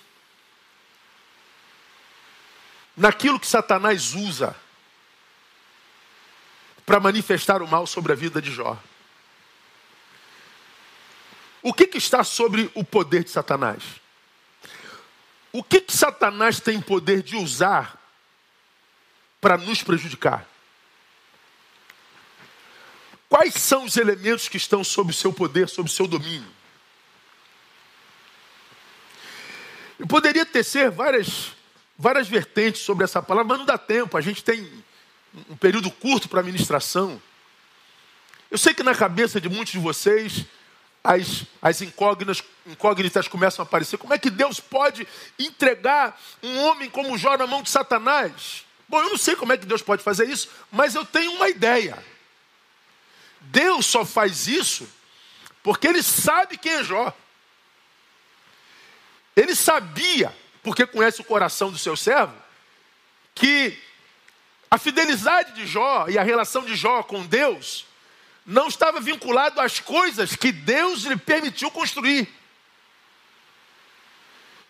naquilo 2.95 3.38
que 3.38 3.48
Satanás 3.48 4.13
usa 4.13 4.55
para 6.86 7.01
manifestar 7.01 7.62
o 7.62 7.67
mal 7.67 7.86
sobre 7.86 8.13
a 8.13 8.15
vida 8.15 8.41
de 8.41 8.50
Jó. 8.50 8.81
O 11.62 11.74
que, 11.74 11.86
que 11.86 11.98
está 11.98 12.24
sobre 12.24 12.72
o 12.74 12.84
poder 12.84 13.24
de 13.24 13.30
Satanás? 13.30 13.84
O 15.51 15.63
que, 15.63 15.82
que 15.82 15.96
Satanás 15.96 16.60
tem 16.60 16.82
poder 16.82 17.22
de 17.22 17.36
usar 17.36 18.00
para 19.39 19.58
nos 19.58 19.84
prejudicar? 19.84 20.48
Quais 23.30 23.53
são 23.56 23.86
os 23.86 23.96
elementos 23.96 24.48
que 24.48 24.58
estão 24.58 24.84
sob 24.84 25.12
o 25.12 25.13
seu 25.13 25.32
poder, 25.32 25.70
sob 25.70 25.89
o 25.89 25.91
seu 25.91 26.08
domínio? 26.08 26.50
Eu 30.00 30.08
poderia 30.08 30.46
tecer 30.46 30.89
várias, 30.89 31.51
várias 31.98 32.27
vertentes 32.27 32.82
sobre 32.82 33.03
essa 33.03 33.22
palavra, 33.22 33.50
mas 33.50 33.60
não 33.60 33.65
dá 33.65 33.77
tempo. 33.77 34.18
A 34.18 34.22
gente 34.22 34.44
tem 34.44 34.84
um 35.50 35.56
período 35.56 35.91
curto 35.91 36.27
para 36.27 36.39
a 36.39 36.44
ministração. 36.44 37.22
Eu 38.50 38.58
sei 38.58 38.74
que 38.74 38.84
na 38.84 38.96
cabeça 38.96 39.39
de 39.39 39.48
muitos 39.48 39.72
de 39.74 39.80
vocês 39.80 40.46
as, 41.03 41.46
as 41.62 41.81
incógnitas, 41.81 42.43
incógnitas 42.65 43.27
começam 43.27 43.63
a 43.63 43.67
aparecer. 43.67 43.98
Como 43.98 44.13
é 44.13 44.20
que 44.20 44.29
Deus 44.29 44.60
pode 44.60 45.08
entregar 45.39 46.20
um 46.43 46.60
homem 46.60 46.89
como 46.89 47.17
Jó 47.17 47.38
na 47.38 47.48
mão 47.48 47.63
de 47.63 47.70
Satanás? 47.70 48.65
Bom, 48.88 49.01
eu 49.01 49.10
não 49.10 49.17
sei 49.17 49.36
como 49.36 49.53
é 49.53 49.58
que 49.58 49.65
Deus 49.65 49.81
pode 49.81 50.03
fazer 50.03 50.29
isso, 50.29 50.50
mas 50.72 50.96
eu 50.96 51.05
tenho 51.05 51.31
uma 51.34 51.50
ideia. 51.50 51.98
Deus 53.41 53.86
só 53.86 54.05
faz 54.05 54.48
isso 54.48 54.88
porque 55.63 55.88
ele 55.88 56.03
sabe 56.03 56.58
quem 56.58 56.74
é 56.74 56.84
Jó. 56.84 57.15
Ele 59.36 59.55
sabia, 59.55 60.36
porque 60.62 60.86
conhece 60.86 61.22
o 61.22 61.25
coração 61.25 61.72
do 61.72 61.77
seu 61.77 61.96
servo, 61.96 62.36
que 63.34 63.79
a 64.70 64.77
fidelidade 64.77 65.53
de 65.53 65.65
Jó 65.65 66.08
e 66.10 66.17
a 66.17 66.24
relação 66.24 66.63
de 66.63 66.75
Jó 66.75 67.01
com 67.03 67.25
Deus 67.25 67.86
não 68.45 68.67
estava 68.67 69.00
vinculado 69.00 69.62
às 69.62 69.79
coisas 69.79 70.36
que 70.36 70.51
Deus 70.51 71.03
lhe 71.03 71.15
permitiu 71.15 71.69
construir. 71.69 72.27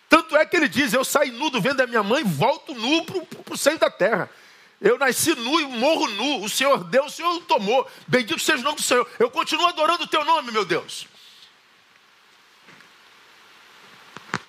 Tanto 0.08 0.36
é 0.36 0.44
que 0.44 0.56
ele 0.56 0.68
diz: 0.68 0.92
Eu 0.92 1.04
saí 1.04 1.30
nu 1.30 1.48
do 1.50 1.60
vento 1.60 1.76
da 1.76 1.86
minha 1.86 2.02
mãe, 2.02 2.22
volto 2.22 2.74
nu 2.74 3.04
para 3.04 3.54
o 3.54 3.56
seio 3.56 3.78
da 3.78 3.90
terra. 3.90 4.30
Eu 4.80 4.98
nasci 4.98 5.34
nu 5.34 5.60
e 5.60 5.64
morro 5.64 6.08
nu. 6.08 6.44
O 6.44 6.48
Senhor 6.48 6.82
deu, 6.84 7.04
o 7.04 7.10
Senhor 7.10 7.40
tomou. 7.42 7.88
Bendito 8.06 8.40
seja 8.40 8.58
o 8.58 8.64
nome 8.64 8.76
do 8.76 8.82
Senhor. 8.82 9.08
Eu 9.18 9.30
continuo 9.30 9.66
adorando 9.66 10.04
o 10.04 10.08
teu 10.08 10.24
nome, 10.24 10.50
meu 10.50 10.64
Deus. 10.64 11.06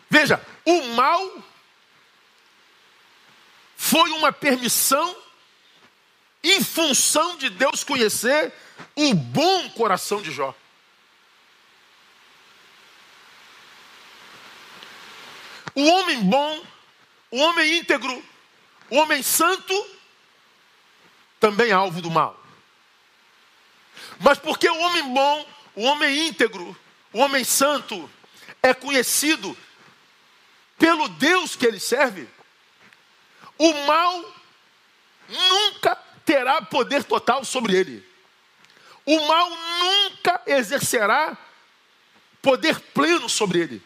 Veja, 0.09 0.43
o 0.65 0.81
mal 0.95 1.43
foi 3.77 4.09
uma 4.11 4.31
permissão 4.31 5.15
em 6.43 6.61
função 6.61 7.37
de 7.37 7.49
Deus 7.49 7.83
conhecer 7.83 8.53
o 8.95 9.13
bom 9.13 9.69
coração 9.69 10.21
de 10.21 10.31
Jó. 10.31 10.53
O 15.73 15.85
homem 15.85 16.21
bom, 16.21 16.63
o 17.31 17.37
homem 17.37 17.77
íntegro, 17.77 18.23
o 18.89 18.97
homem 18.97 19.23
santo, 19.23 19.73
também 21.39 21.69
é 21.69 21.73
alvo 21.73 22.01
do 22.01 22.11
mal. 22.11 22.39
Mas 24.19 24.37
porque 24.37 24.69
o 24.69 24.79
homem 24.79 25.03
bom, 25.13 25.47
o 25.75 25.83
homem 25.83 26.27
íntegro, 26.27 26.77
o 27.11 27.19
homem 27.19 27.43
santo 27.43 28.09
é 28.61 28.73
conhecido 28.73 29.57
pelo 30.77 31.07
Deus 31.07 31.55
que 31.55 31.65
ele 31.65 31.79
serve, 31.79 32.27
o 33.57 33.73
mal 33.85 34.35
nunca 35.29 35.97
terá 36.25 36.61
poder 36.61 37.03
total 37.03 37.43
sobre 37.43 37.75
ele. 37.75 38.05
O 39.05 39.27
mal 39.27 39.49
nunca 39.49 40.41
exercerá 40.45 41.37
poder 42.41 42.79
pleno 42.79 43.29
sobre 43.29 43.59
ele. 43.59 43.83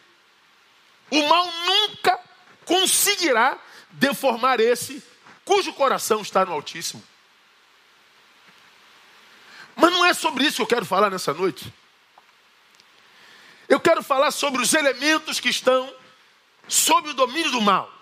O 1.10 1.28
mal 1.28 1.46
nunca 1.46 2.20
conseguirá 2.64 3.58
deformar 3.90 4.60
esse 4.60 5.02
cujo 5.44 5.72
coração 5.72 6.20
está 6.20 6.44
no 6.44 6.52
Altíssimo. 6.52 7.02
é 10.08 10.14
sobre 10.14 10.44
isso 10.44 10.56
que 10.56 10.62
eu 10.62 10.66
quero 10.66 10.86
falar 10.86 11.10
nessa 11.10 11.32
noite. 11.34 11.72
Eu 13.68 13.78
quero 13.78 14.02
falar 14.02 14.30
sobre 14.30 14.62
os 14.62 14.72
elementos 14.72 15.38
que 15.38 15.50
estão 15.50 15.92
sob 16.66 17.10
o 17.10 17.14
domínio 17.14 17.50
do 17.50 17.60
mal. 17.60 17.92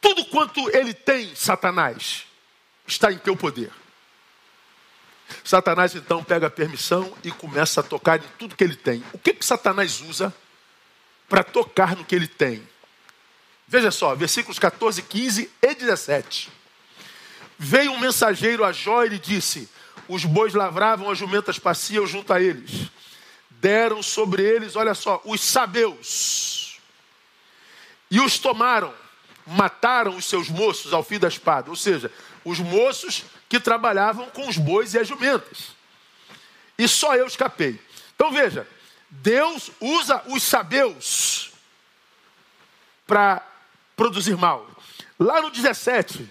Tudo 0.00 0.24
quanto 0.26 0.70
ele 0.70 0.94
tem, 0.94 1.34
Satanás, 1.34 2.25
está 2.86 3.12
em 3.12 3.18
teu 3.18 3.36
poder. 3.36 3.70
Satanás 5.44 5.94
então 5.94 6.22
pega 6.22 6.46
a 6.46 6.50
permissão 6.50 7.12
e 7.24 7.30
começa 7.30 7.80
a 7.80 7.82
tocar 7.82 8.18
em 8.18 8.28
tudo 8.38 8.56
que 8.56 8.62
ele 8.62 8.76
tem. 8.76 9.04
O 9.12 9.18
que, 9.18 9.34
que 9.34 9.44
Satanás 9.44 10.00
usa 10.00 10.32
para 11.28 11.42
tocar 11.42 11.96
no 11.96 12.04
que 12.04 12.14
ele 12.14 12.28
tem? 12.28 12.66
Veja 13.66 13.90
só, 13.90 14.14
versículos 14.14 14.58
14, 14.58 15.02
15 15.02 15.50
e 15.60 15.74
17. 15.74 16.50
Veio 17.58 17.92
um 17.92 17.98
mensageiro 17.98 18.64
a 18.64 18.72
Jó 18.72 19.04
e 19.04 19.08
lhe 19.08 19.18
disse: 19.18 19.68
Os 20.06 20.24
bois 20.24 20.54
lavravam, 20.54 21.10
as 21.10 21.18
jumentas 21.18 21.58
passiam 21.58 22.06
junto 22.06 22.32
a 22.32 22.40
eles. 22.40 22.90
Deram 23.50 24.02
sobre 24.02 24.42
eles, 24.42 24.76
olha 24.76 24.94
só, 24.94 25.20
os 25.24 25.40
sabeus. 25.40 26.78
E 28.08 28.20
os 28.20 28.38
tomaram, 28.38 28.94
mataram 29.44 30.16
os 30.16 30.26
seus 30.26 30.48
moços 30.48 30.92
ao 30.92 31.02
fim 31.02 31.18
da 31.18 31.26
espada. 31.26 31.70
Ou 31.70 31.76
seja, 31.76 32.12
os 32.46 32.60
moços 32.60 33.24
que 33.48 33.58
trabalhavam 33.58 34.30
com 34.30 34.48
os 34.48 34.56
bois 34.56 34.94
e 34.94 34.98
as 35.00 35.08
jumentas. 35.08 35.74
E 36.78 36.86
só 36.86 37.16
eu 37.16 37.26
escapei. 37.26 37.80
Então 38.14 38.30
veja, 38.30 38.66
Deus 39.10 39.72
usa 39.80 40.22
os 40.28 40.44
sabeus 40.44 41.50
para 43.04 43.44
produzir 43.96 44.36
mal. 44.36 44.64
Lá 45.18 45.42
no 45.42 45.50
17, 45.50 46.30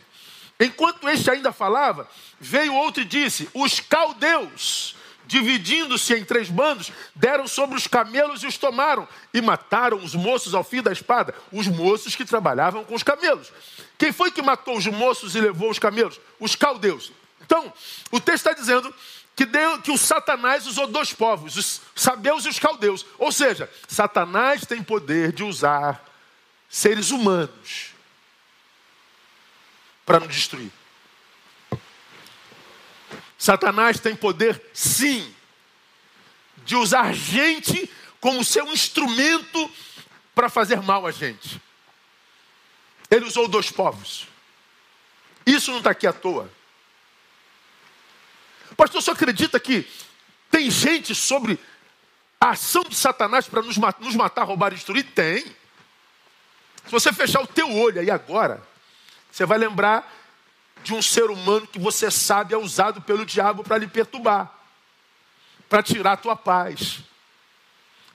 enquanto 0.58 1.10
este 1.10 1.30
ainda 1.30 1.52
falava, 1.52 2.10
veio 2.40 2.74
outro 2.74 3.02
e 3.02 3.06
disse: 3.06 3.50
Os 3.54 3.82
caldeus, 3.82 4.96
dividindo-se 5.27 6.13
em 6.13 6.24
três 6.24 6.50
bandos, 6.50 6.91
deram 7.13 7.48
sobre 7.48 7.77
os 7.77 7.88
camelos 7.88 8.44
e 8.44 8.48
os 8.48 8.58
tomaram, 8.58 9.08
e 9.34 9.41
mataram 9.41 9.98
os 9.98 10.15
moços 10.15 10.53
ao 10.53 10.63
fim 10.63 10.82
da 10.82 10.91
espada, 10.91 11.34
os 11.51 11.67
moços 11.67 12.15
que 12.15 12.25
trabalhavam 12.25 12.84
com 12.84 12.96
os 12.96 13.03
camelos. 13.03 13.51
Quem 13.98 14.12
foi 14.12 14.32
que 14.32 14.41
matou 14.41 14.77
os 14.77 14.88
moços 14.88 15.36
e 15.36 15.41
levou 15.41 15.70
os 15.70 15.79
camelos? 15.79 16.20
Os 16.39 16.55
caldeus. 16.55 17.12
Então, 17.41 17.72
o 18.12 18.20
texto 18.20 18.48
está 18.48 18.53
dizendo 18.53 18.94
que, 19.36 19.46
deu, 19.46 19.82
que 19.82 19.91
o 19.91 19.98
Satanás 19.98 20.65
usou 20.65 20.88
dois 20.88 21.13
povos, 21.13 21.55
os 21.55 21.82
sabeus 21.96 22.46
e 22.46 22.50
os 22.50 22.60
caldeus. 22.60 23.05
Ou 23.17 23.32
seja, 23.32 23.70
Satanás 23.88 24.65
tem 24.65 24.84
poder 24.84 25.32
de 25.32 25.44
usar 25.44 26.03
seres 26.70 27.12
humanos 27.12 27.94
para 30.05 30.20
nos 30.20 30.34
destruir. 30.34 30.72
Satanás 33.46 34.00
tem 34.00 34.16
poder, 34.16 34.60
sim, 34.74 35.32
de 36.66 36.75
usar 36.75 37.14
gente 37.14 37.88
como 38.20 38.44
seu 38.44 38.66
instrumento 38.74 39.72
para 40.34 40.50
fazer 40.50 40.82
mal 40.82 41.06
a 41.06 41.12
gente. 41.12 41.62
Ele 43.08 43.24
usou 43.24 43.48
dois 43.48 43.70
povos. 43.70 44.25
Isso 45.46 45.70
não 45.70 45.78
está 45.78 45.92
aqui 45.92 46.08
à 46.08 46.12
toa. 46.12 46.52
Pastor, 48.75 49.00
você 49.00 49.12
acredita 49.12 49.60
que 49.60 49.88
tem 50.50 50.72
gente 50.72 51.14
sobre 51.14 51.60
a 52.42 52.50
ação 52.50 52.82
de 52.84 52.96
Satanás 52.96 53.48
para 53.48 53.62
nos, 53.62 53.78
nos 53.78 54.16
matar, 54.16 54.46
roubar 54.46 54.72
e 54.72 54.75
destruir? 54.75 55.04
Tem. 55.14 55.44
Se 55.44 56.90
você 56.90 57.14
fechar 57.14 57.42
o 57.42 57.48
teu 57.48 57.72
olho 57.72 58.02
aí 58.02 58.10
agora, 58.10 58.68
você 59.32 59.46
vai 59.46 59.60
lembrar 59.60 60.12
de 60.86 60.94
um 60.94 61.01
ser 61.01 61.32
humano 61.32 61.65
que 61.65 61.80
você 61.80 62.12
sabe 62.12 62.54
é 62.54 62.58
usado 62.58 63.01
pelo 63.01 63.25
diabo 63.25 63.63
para 63.63 63.80
lhe 63.80 63.88
perturbar, 63.88 64.54
para 65.68 65.82
tirar 65.82 66.12
a 66.12 66.18
tua 66.18 66.36
paz, 66.36 67.00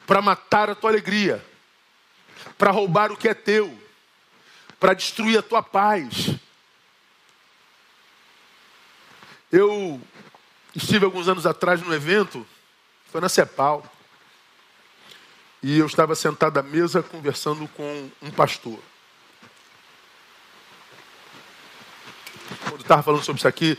para 0.06 0.22
matar 0.22 0.70
a 0.70 0.74
tua 0.76 0.88
alegria, 0.88 1.44
para 2.56 2.70
roubar 2.70 3.10
o 3.10 3.16
que 3.16 3.28
é 3.28 3.34
teu, 3.34 3.76
para 4.78 4.94
destruir 4.94 5.36
a 5.36 5.42
tua 5.42 5.64
paz. 5.64 6.30
Eu 9.50 10.00
estive 10.72 11.04
alguns 11.04 11.26
anos 11.26 11.46
atrás 11.46 11.82
num 11.82 11.92
evento, 11.92 12.46
foi 13.10 13.20
na 13.20 13.28
CEPAL, 13.28 13.84
e 15.60 15.76
eu 15.76 15.86
estava 15.86 16.14
sentado 16.14 16.56
à 16.56 16.62
mesa 16.62 17.02
conversando 17.02 17.66
com 17.66 18.08
um 18.22 18.30
pastor. 18.30 18.78
Quando 22.68 22.79
estava 22.90 23.02
falando 23.04 23.22
sobre 23.22 23.38
isso 23.38 23.46
aqui, 23.46 23.78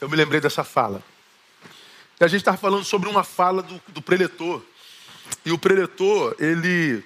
eu 0.00 0.08
me 0.08 0.16
lembrei 0.16 0.40
dessa 0.40 0.62
fala. 0.62 1.02
E 2.20 2.24
a 2.24 2.28
gente 2.28 2.42
estava 2.42 2.56
falando 2.56 2.84
sobre 2.84 3.08
uma 3.08 3.24
fala 3.24 3.60
do, 3.60 3.82
do 3.88 4.00
preletor. 4.00 4.62
E 5.44 5.50
o 5.50 5.58
preletor, 5.58 6.36
ele 6.38 7.04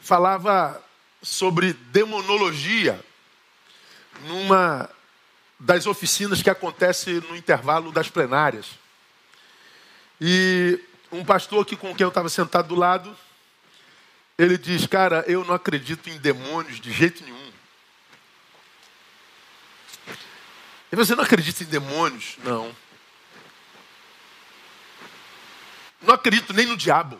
falava 0.00 0.80
sobre 1.20 1.72
demonologia 1.72 3.04
numa 4.28 4.88
das 5.58 5.86
oficinas 5.86 6.40
que 6.40 6.50
acontece 6.50 7.14
no 7.28 7.36
intervalo 7.36 7.90
das 7.90 8.08
plenárias. 8.08 8.66
E 10.20 10.78
um 11.10 11.24
pastor 11.24 11.66
que 11.66 11.76
com 11.76 11.94
quem 11.96 12.04
eu 12.04 12.08
estava 12.08 12.28
sentado 12.28 12.68
do 12.68 12.76
lado, 12.76 13.16
ele 14.38 14.56
diz, 14.56 14.86
cara, 14.86 15.24
eu 15.26 15.44
não 15.44 15.54
acredito 15.54 16.08
em 16.08 16.16
demônios 16.18 16.80
de 16.80 16.92
jeito 16.92 17.24
nenhum. 17.24 17.41
E 20.92 20.96
você 20.96 21.14
não 21.14 21.24
acredita 21.24 21.62
em 21.62 21.66
demônios? 21.66 22.36
Não. 22.44 22.76
Não 26.02 26.12
acredito 26.12 26.52
nem 26.52 26.66
no 26.66 26.76
diabo. 26.76 27.18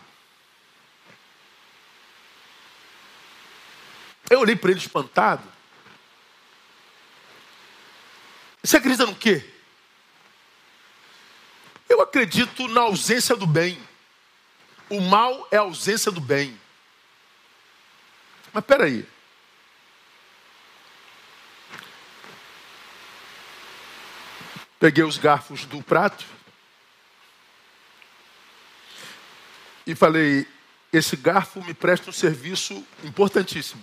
Eu 4.29 4.41
olhei 4.41 4.55
para 4.55 4.71
ele 4.71 4.81
espantado. 4.81 5.51
Você 8.63 8.77
acredita 8.77 9.07
no 9.07 9.15
quê? 9.15 9.49
Eu 11.89 12.03
acredito 12.03 12.69
na 12.69 12.83
ausência 12.83 13.35
do 13.35 13.47
bem. 13.47 13.83
O 14.91 15.01
mal 15.01 15.49
é 15.51 15.57
a 15.57 15.63
ausência 15.63 16.13
do 16.13 16.21
bem. 16.21 16.61
Mas 18.53 18.65
peraí. 18.65 19.09
Peguei 24.83 25.05
os 25.05 25.17
garfos 25.17 25.65
do 25.65 25.81
prato 25.81 26.25
e 29.87 29.95
falei: 29.95 30.45
esse 30.93 31.15
garfo 31.15 31.63
me 31.63 31.73
presta 31.73 32.11
um 32.11 32.13
serviço 32.13 32.85
importantíssimo. 33.05 33.81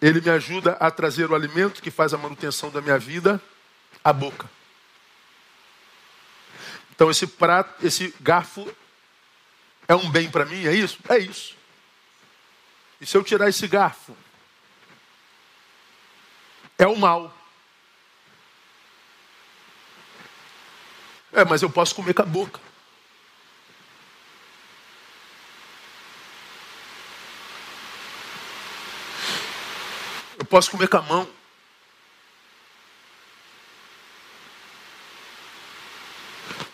Ele 0.00 0.20
me 0.20 0.30
ajuda 0.30 0.74
a 0.78 0.88
trazer 0.88 1.28
o 1.28 1.34
alimento 1.34 1.82
que 1.82 1.90
faz 1.90 2.14
a 2.14 2.16
manutenção 2.16 2.70
da 2.70 2.80
minha 2.80 2.96
vida 2.96 3.42
à 4.04 4.12
boca. 4.12 4.48
Então 6.94 7.10
esse 7.10 7.26
prato, 7.26 7.84
esse 7.84 8.14
garfo 8.20 8.72
é 9.88 9.96
um 9.96 10.08
bem 10.08 10.30
para 10.30 10.44
mim, 10.44 10.64
é 10.64 10.72
isso? 10.72 11.00
É 11.08 11.18
isso. 11.18 11.56
E 13.00 13.04
se 13.04 13.16
eu 13.16 13.24
tirar 13.24 13.48
esse 13.48 13.66
garfo, 13.66 14.16
é 16.78 16.86
o 16.86 16.94
mal. 16.94 17.35
É, 21.36 21.44
mas 21.44 21.60
eu 21.60 21.68
posso 21.68 21.94
comer 21.94 22.14
com 22.14 22.22
a 22.22 22.24
boca. 22.24 22.58
Eu 30.38 30.46
posso 30.46 30.70
comer 30.70 30.88
com 30.88 30.96
a 30.96 31.02
mão. 31.02 31.28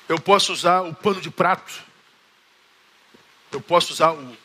Eu 0.09 0.20
posso 0.20 0.53
usar 0.53 0.83
o 0.83 0.94
pano 0.94 1.20
de 1.20 1.29
prato. 1.29 1.83
Eu 3.51 3.61
posso 3.61 3.92
usar 3.92 4.12
o, 4.12 4.37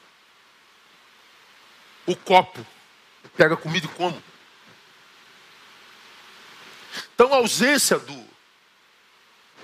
o 2.08 2.15
copo. 2.15 2.65
Pega 3.36 3.56
comida 3.56 3.86
e 3.86 3.89
como. 3.89 4.23
Então 7.13 7.32
a 7.32 7.38
ausência 7.38 7.99
do 7.99 8.26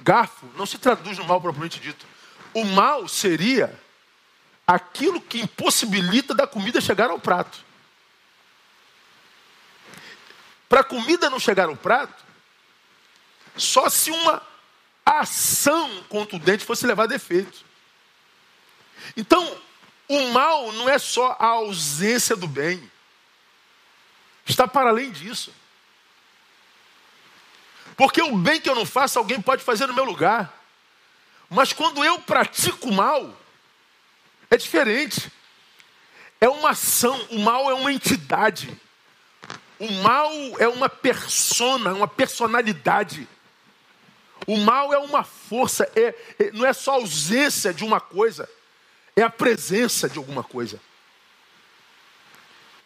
garfo 0.03 0.45
não 0.55 0.65
se 0.65 0.77
traduz 0.77 1.17
no 1.17 1.25
mal 1.25 1.41
propriamente 1.41 1.79
dito. 1.79 2.05
O 2.53 2.63
mal 2.65 3.07
seria 3.07 3.79
aquilo 4.67 5.21
que 5.21 5.41
impossibilita 5.41 6.33
da 6.33 6.45
comida 6.45 6.79
chegar 6.79 7.09
ao 7.09 7.19
prato. 7.19 7.63
Para 10.69 10.81
a 10.81 10.83
comida 10.83 11.29
não 11.29 11.39
chegar 11.39 11.67
ao 11.67 11.75
prato, 11.75 12.23
só 13.55 13.89
se 13.89 14.11
uma 14.11 14.41
ação 15.05 16.03
contundente 16.09 16.65
fosse 16.65 16.85
levar 16.85 17.03
a 17.03 17.07
defeito. 17.07 17.63
Então, 19.15 19.57
o 20.07 20.29
mal 20.29 20.71
não 20.73 20.89
é 20.89 20.97
só 20.97 21.35
a 21.39 21.47
ausência 21.47 22.35
do 22.35 22.47
bem. 22.47 22.91
Está 24.45 24.67
para 24.67 24.89
além 24.89 25.11
disso. 25.11 25.53
Porque 27.95 28.21
o 28.21 28.35
bem 28.35 28.59
que 28.59 28.69
eu 28.69 28.75
não 28.75 28.85
faço, 28.85 29.19
alguém 29.19 29.41
pode 29.41 29.63
fazer 29.63 29.87
no 29.87 29.93
meu 29.93 30.03
lugar. 30.03 30.61
Mas 31.49 31.73
quando 31.73 32.03
eu 32.03 32.19
pratico 32.19 32.91
mal, 32.91 33.37
é 34.49 34.57
diferente. 34.57 35.31
É 36.41 36.49
uma 36.49 36.71
ação, 36.71 37.27
o 37.31 37.39
mal 37.39 37.69
é 37.69 37.73
uma 37.73 37.91
entidade. 37.91 38.75
O 39.79 39.91
mal 39.91 40.31
é 40.59 40.67
uma 40.67 40.89
persona, 40.89 41.93
uma 41.93 42.07
personalidade. 42.07 43.27
O 44.47 44.57
mal 44.57 44.93
é 44.93 44.97
uma 44.97 45.23
força, 45.23 45.89
é, 45.95 46.15
é, 46.39 46.51
não 46.51 46.65
é 46.65 46.73
só 46.73 46.93
ausência 46.93 47.73
de 47.73 47.83
uma 47.83 48.01
coisa, 48.01 48.49
é 49.15 49.21
a 49.21 49.29
presença 49.29 50.09
de 50.09 50.17
alguma 50.17 50.43
coisa. 50.43 50.79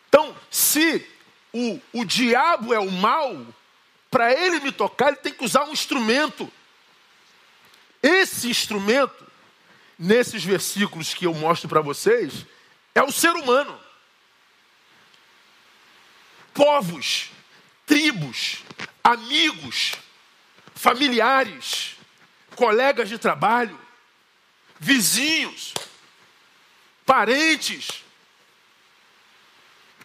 Então, 0.08 0.36
se 0.52 1.06
o, 1.54 1.80
o 1.94 2.06
diabo 2.06 2.74
é 2.74 2.80
o 2.80 2.92
mal, 2.92 3.46
para 4.18 4.34
ele 4.34 4.60
me 4.62 4.72
tocar, 4.72 5.10
ele 5.10 5.18
tem 5.18 5.32
que 5.32 5.46
usar 5.46 5.66
um 5.66 5.72
instrumento. 5.72 6.52
Esse 8.02 8.50
instrumento, 8.50 9.32
nesses 9.98 10.44
versículos 10.44 11.14
que 11.14 11.28
eu 11.28 11.36
mostro 11.36 11.70
para 11.70 11.82
vocês, 11.82 12.44
é 12.96 13.04
o 13.04 13.12
ser 13.12 13.30
humano. 13.34 13.80
Povos, 16.52 17.30
tribos, 17.86 18.64
amigos, 19.04 19.92
familiares, 20.74 21.96
colegas 22.56 23.10
de 23.10 23.20
trabalho, 23.20 23.80
vizinhos, 24.80 25.76
parentes. 27.06 28.04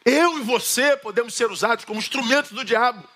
Eu 0.04 0.38
e 0.38 0.42
você 0.42 0.98
podemos 0.98 1.32
ser 1.32 1.50
usados 1.50 1.86
como 1.86 1.98
instrumentos 1.98 2.52
do 2.52 2.62
diabo. 2.62 3.10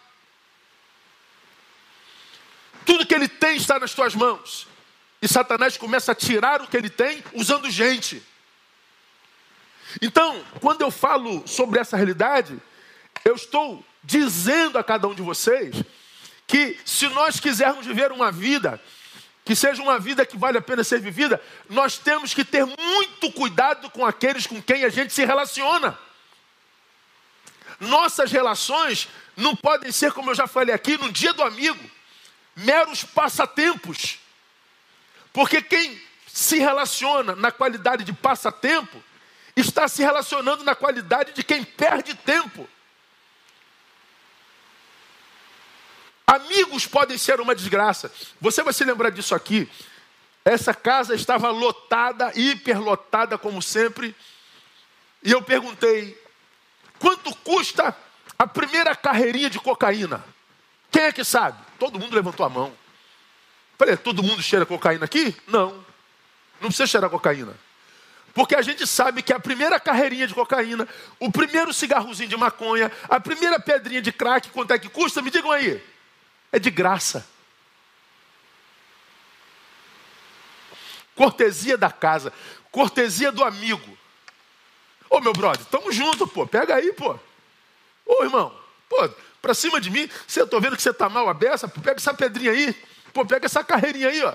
Tudo 2.87 3.05
que 3.05 3.15
ele 3.15 3.29
tem 3.29 3.57
está 3.57 3.79
nas 3.79 3.93
tuas 3.93 4.15
mãos. 4.15 4.67
E 5.21 5.29
Satanás 5.29 5.77
começa 5.77 6.13
a 6.13 6.15
tirar 6.15 6.63
o 6.63 6.67
que 6.67 6.77
ele 6.77 6.89
tem 6.89 7.23
usando 7.35 7.69
gente. 7.69 8.23
Então, 10.01 10.43
quando 10.61 10.83
eu 10.83 10.91
falo 10.91 11.47
sobre 11.47 11.81
essa 11.81 11.97
realidade, 11.97 12.57
eu 13.25 13.35
estou 13.35 13.85
dizendo 14.03 14.79
a 14.79 14.85
cada 14.85 15.09
um 15.09 15.15
de 15.15 15.23
vocês 15.23 15.83
que 16.47 16.79
se 16.85 17.09
nós 17.09 17.41
quisermos 17.41 17.85
viver 17.85 18.13
uma 18.13 18.31
vida 18.31 18.81
que 19.45 19.55
seja 19.55 19.81
uma 19.81 19.97
vida 19.97 20.27
que 20.27 20.37
vale 20.37 20.59
a 20.59 20.63
pena 20.63 20.83
ser 20.83 21.01
vivida, 21.01 21.41
nós 21.71 21.99
temos 21.99 22.35
que 22.35 22.45
ter 22.45 22.67
muito 22.67 23.31
cuidado 23.31 23.89
com 23.91 24.05
aqueles 24.05 24.45
com 24.45 24.61
quem 24.61 24.85
a 24.85 24.89
gente 24.89 25.13
se 25.13 25.25
relaciona. 25.25 25.97
Nossas 27.79 28.33
relações 28.33 29.09
não 29.37 29.55
podem 29.55 29.93
ser, 29.93 30.13
como 30.13 30.31
eu 30.31 30.35
já 30.35 30.49
falei 30.49 30.75
aqui, 30.75 30.99
no 30.99 31.13
dia 31.13 31.33
do 31.33 31.45
amigo, 31.45 31.79
meros 32.57 33.05
passatempos. 33.05 34.19
Porque 35.33 35.61
quem 35.61 36.01
se 36.27 36.59
relaciona 36.59 37.37
na 37.37 37.53
qualidade 37.53 38.05
de 38.05 38.13
passatempo, 38.13 39.03
está 39.57 39.89
se 39.89 40.03
relacionando 40.03 40.65
na 40.65 40.75
qualidade 40.75 41.33
de 41.33 41.43
quem 41.43 41.65
perde 41.65 42.15
tempo. 42.15 42.69
Amigos 46.27 46.87
podem 46.87 47.17
ser 47.17 47.41
uma 47.41 47.55
desgraça. 47.55 48.13
Você 48.41 48.63
vai 48.63 48.73
se 48.73 48.85
lembrar 48.85 49.11
disso 49.11 49.35
aqui. 49.35 49.71
Essa 50.45 50.75
casa 50.75 51.15
estava 51.15 51.51
lotada, 51.51 52.33
hiperlotada, 52.35 53.39
como 53.39 53.63
sempre. 53.63 54.15
E 55.23 55.31
eu 55.33 55.41
perguntei: 55.41 56.21
quanto 56.99 57.35
custa 57.37 57.97
a 58.39 58.47
primeira 58.47 58.95
carreirinha 58.95 59.49
de 59.49 59.59
cocaína? 59.59 60.25
Quem 60.91 61.05
é 61.05 61.13
que 61.13 61.25
sabe? 61.25 61.66
Todo 61.79 61.99
mundo 61.99 62.15
levantou 62.15 62.45
a 62.45 62.49
mão. 62.49 62.73
Falei: 63.79 63.97
todo 63.97 64.23
mundo 64.23 64.43
cheira 64.43 64.65
cocaína 64.65 65.05
aqui? 65.05 65.37
Não. 65.47 65.85
Não 66.61 66.69
precisa 66.69 66.87
cheirar 66.87 67.11
cocaína. 67.11 67.55
Porque 68.33 68.55
a 68.55 68.63
gente 68.63 68.87
sabe 68.87 69.23
que 69.23 69.33
a 69.33 69.41
primeira 69.41 69.81
carreirinha 69.81 70.27
de 70.27 70.35
cocaína, 70.35 70.87
o 71.19 71.33
primeiro 71.33 71.73
cigarrozinho 71.73 72.29
de 72.29 72.37
maconha, 72.37 72.93
a 73.09 73.19
primeira 73.19 73.59
pedrinha 73.59 74.03
de 74.03 74.13
crack, 74.13 74.51
quanto 74.51 74.73
é 74.73 74.79
que 74.79 74.91
custa? 74.91 75.23
Me 75.23 75.31
digam 75.31 75.51
aí. 75.51 75.83
É 76.53 76.59
de 76.59 76.71
graça. 76.71 77.27
Cortesia 81.15 81.79
da 81.79 81.91
casa, 81.91 82.31
cortesia 82.71 83.33
do 83.33 83.43
amigo. 83.43 83.97
Ô 85.09 85.19
meu 85.21 85.33
brother, 85.33 85.65
tamo 85.67 85.91
junto, 85.91 86.27
pô. 86.27 86.47
Pega 86.47 86.75
aí, 86.75 86.93
pô. 86.93 87.19
Ô 88.05 88.23
irmão, 88.23 88.55
pô, 88.87 89.09
pra 89.47 89.55
cima 89.55 89.81
de 89.81 89.91
mim, 89.91 90.11
você 90.27 90.45
tô 90.45 90.61
vendo 90.61 90.75
que 90.75 90.83
você 90.83 90.93
tá 90.93 91.09
mal 91.09 91.29
a 91.29 91.35
beça, 91.35 91.69
pô, 91.69 91.81
pega 91.81 91.99
essa 91.99 92.13
pedrinha 92.13 92.51
aí. 92.51 92.75
Pô, 93.13 93.25
pega 93.25 93.47
essa 93.47 93.63
carreirinha 93.63 94.09
aí, 94.09 94.21
ó. 94.25 94.35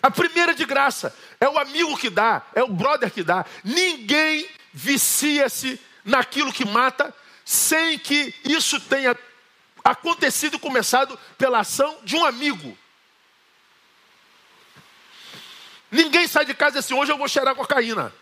A 0.00 0.12
primeira 0.12 0.54
de 0.54 0.64
graça 0.64 1.12
é 1.40 1.48
o 1.48 1.58
amigo 1.58 1.96
que 1.96 2.08
dá, 2.08 2.42
é 2.54 2.62
o 2.62 2.68
brother 2.68 3.10
que 3.10 3.24
dá. 3.24 3.44
Ninguém 3.64 4.48
vicia-se 4.72 5.80
naquilo 6.04 6.52
que 6.52 6.64
mata 6.64 7.12
sem 7.44 7.98
que 7.98 8.32
isso 8.44 8.78
tenha 8.78 9.18
acontecido 9.82 10.56
e 10.56 10.60
começado 10.60 11.18
pela 11.36 11.58
ação 11.58 11.98
de 12.04 12.14
um 12.14 12.24
amigo. 12.24 12.78
Ninguém 15.90 16.28
sai 16.28 16.44
de 16.44 16.54
casa 16.54 16.78
assim, 16.78 16.94
hoje 16.94 17.10
eu 17.10 17.18
vou 17.18 17.26
cheirar 17.26 17.56
cocaína. 17.56 18.14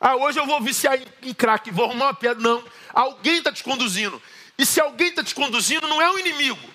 Ah, 0.00 0.16
hoje 0.16 0.38
eu 0.38 0.46
vou 0.46 0.62
viciar 0.62 0.98
em 1.22 1.34
crack, 1.34 1.70
vou 1.70 1.84
arrumar 1.84 2.06
uma 2.06 2.14
pedra. 2.14 2.42
Não. 2.42 2.64
Alguém 2.94 3.38
está 3.38 3.52
te 3.52 3.62
conduzindo. 3.62 4.22
E 4.58 4.66
se 4.66 4.80
alguém 4.80 5.08
está 5.08 5.22
te 5.22 5.34
conduzindo, 5.34 5.86
não 5.86 6.02
é 6.02 6.10
o 6.10 6.14
um 6.14 6.18
inimigo. 6.18 6.68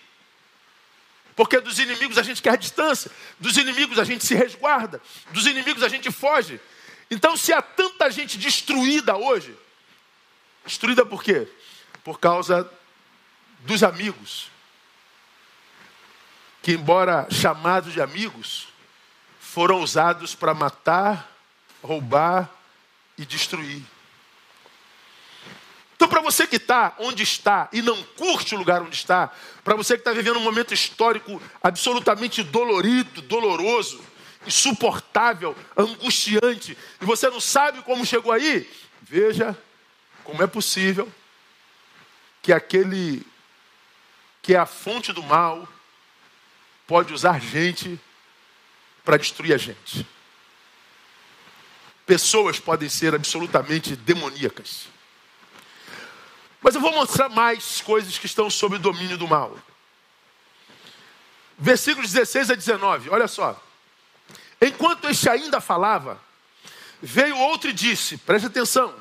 Porque 1.36 1.60
dos 1.60 1.80
inimigos 1.80 2.18
a 2.18 2.24
gente 2.24 2.42
quer 2.42 2.58
distância, 2.58 3.12
dos 3.40 3.58
inimigos 3.58 4.00
a 4.00 4.04
gente 4.04 4.26
se 4.26 4.36
resguarda, 4.36 5.02
dos 5.32 5.46
inimigos 5.46 5.84
a 5.84 5.90
gente 5.90 6.10
foge. 6.12 6.62
Então, 7.12 7.36
se 7.36 7.52
há 7.52 7.62
tanta 7.62 8.10
gente 8.10 8.38
destruída 8.38 9.18
hoje, 9.18 9.58
destruída 10.66 11.06
por 11.06 11.24
quê? 11.24 11.48
Por 12.04 12.20
causa 12.20 12.70
dos 13.60 13.84
amigos, 13.84 14.50
que, 16.62 16.72
embora 16.72 17.28
chamados 17.30 17.94
de 17.94 18.02
amigos, 18.02 18.68
foram 19.40 19.82
usados 19.82 20.34
para 20.34 20.54
matar, 20.54 21.30
roubar 21.82 22.50
e 23.18 23.26
destruir. 23.26 23.84
Então, 26.04 26.12
para 26.12 26.22
você 26.22 26.46
que 26.46 26.58
está 26.58 26.94
onde 27.00 27.24
está 27.24 27.70
e 27.72 27.82
não 27.82 28.04
curte 28.04 28.54
o 28.54 28.58
lugar 28.58 28.82
onde 28.82 28.94
está, 28.94 29.32
para 29.64 29.74
você 29.74 29.94
que 29.94 30.02
está 30.02 30.12
vivendo 30.12 30.36
um 30.36 30.44
momento 30.44 30.74
histórico 30.74 31.42
absolutamente 31.64 32.44
dolorido, 32.44 33.22
doloroso, 33.22 34.04
insuportável, 34.46 35.56
angustiante, 35.78 36.78
e 37.02 37.06
você 37.06 37.30
não 37.30 37.40
sabe 37.40 37.82
como 37.84 38.06
chegou 38.06 38.34
aí, 38.34 38.70
veja 39.02 39.58
como 40.26 40.44
é 40.44 40.48
possível 40.48 41.10
que 42.42 42.52
aquele 42.52 43.26
que 44.42 44.56
é 44.56 44.58
a 44.58 44.66
fonte 44.66 45.14
do 45.14 45.24
mal, 45.24 45.66
pode 46.86 47.14
usar 47.14 47.40
gente 47.40 47.98
para 49.06 49.16
destruir 49.16 49.54
a 49.54 49.58
gente. 49.58 50.06
Pessoas 52.06 52.60
podem 52.60 52.90
ser 52.90 53.16
absolutamente 53.16 53.96
demoníacas. 53.96 54.92
Mas 56.64 56.76
eu 56.76 56.82
vou 56.82 56.94
mostrar 56.94 57.28
mais 57.28 57.82
coisas 57.82 58.18
que 58.18 58.26
estão 58.26 58.50
sob 58.50 58.78
o 58.78 58.80
domínio 58.80 59.18
do 59.18 59.28
mal. 59.28 59.58
Versículos 61.60 62.12
16 62.12 62.52
a 62.52 62.56
19, 62.56 63.10
olha 63.10 63.28
só. 63.28 63.62
Enquanto 64.62 65.10
este 65.10 65.30
ainda 65.30 65.60
falava, 65.60 66.20
veio 67.02 67.38
outro 67.38 67.70
e 67.70 67.74
disse: 67.74 68.18
preste 68.18 68.48
atenção, 68.48 68.96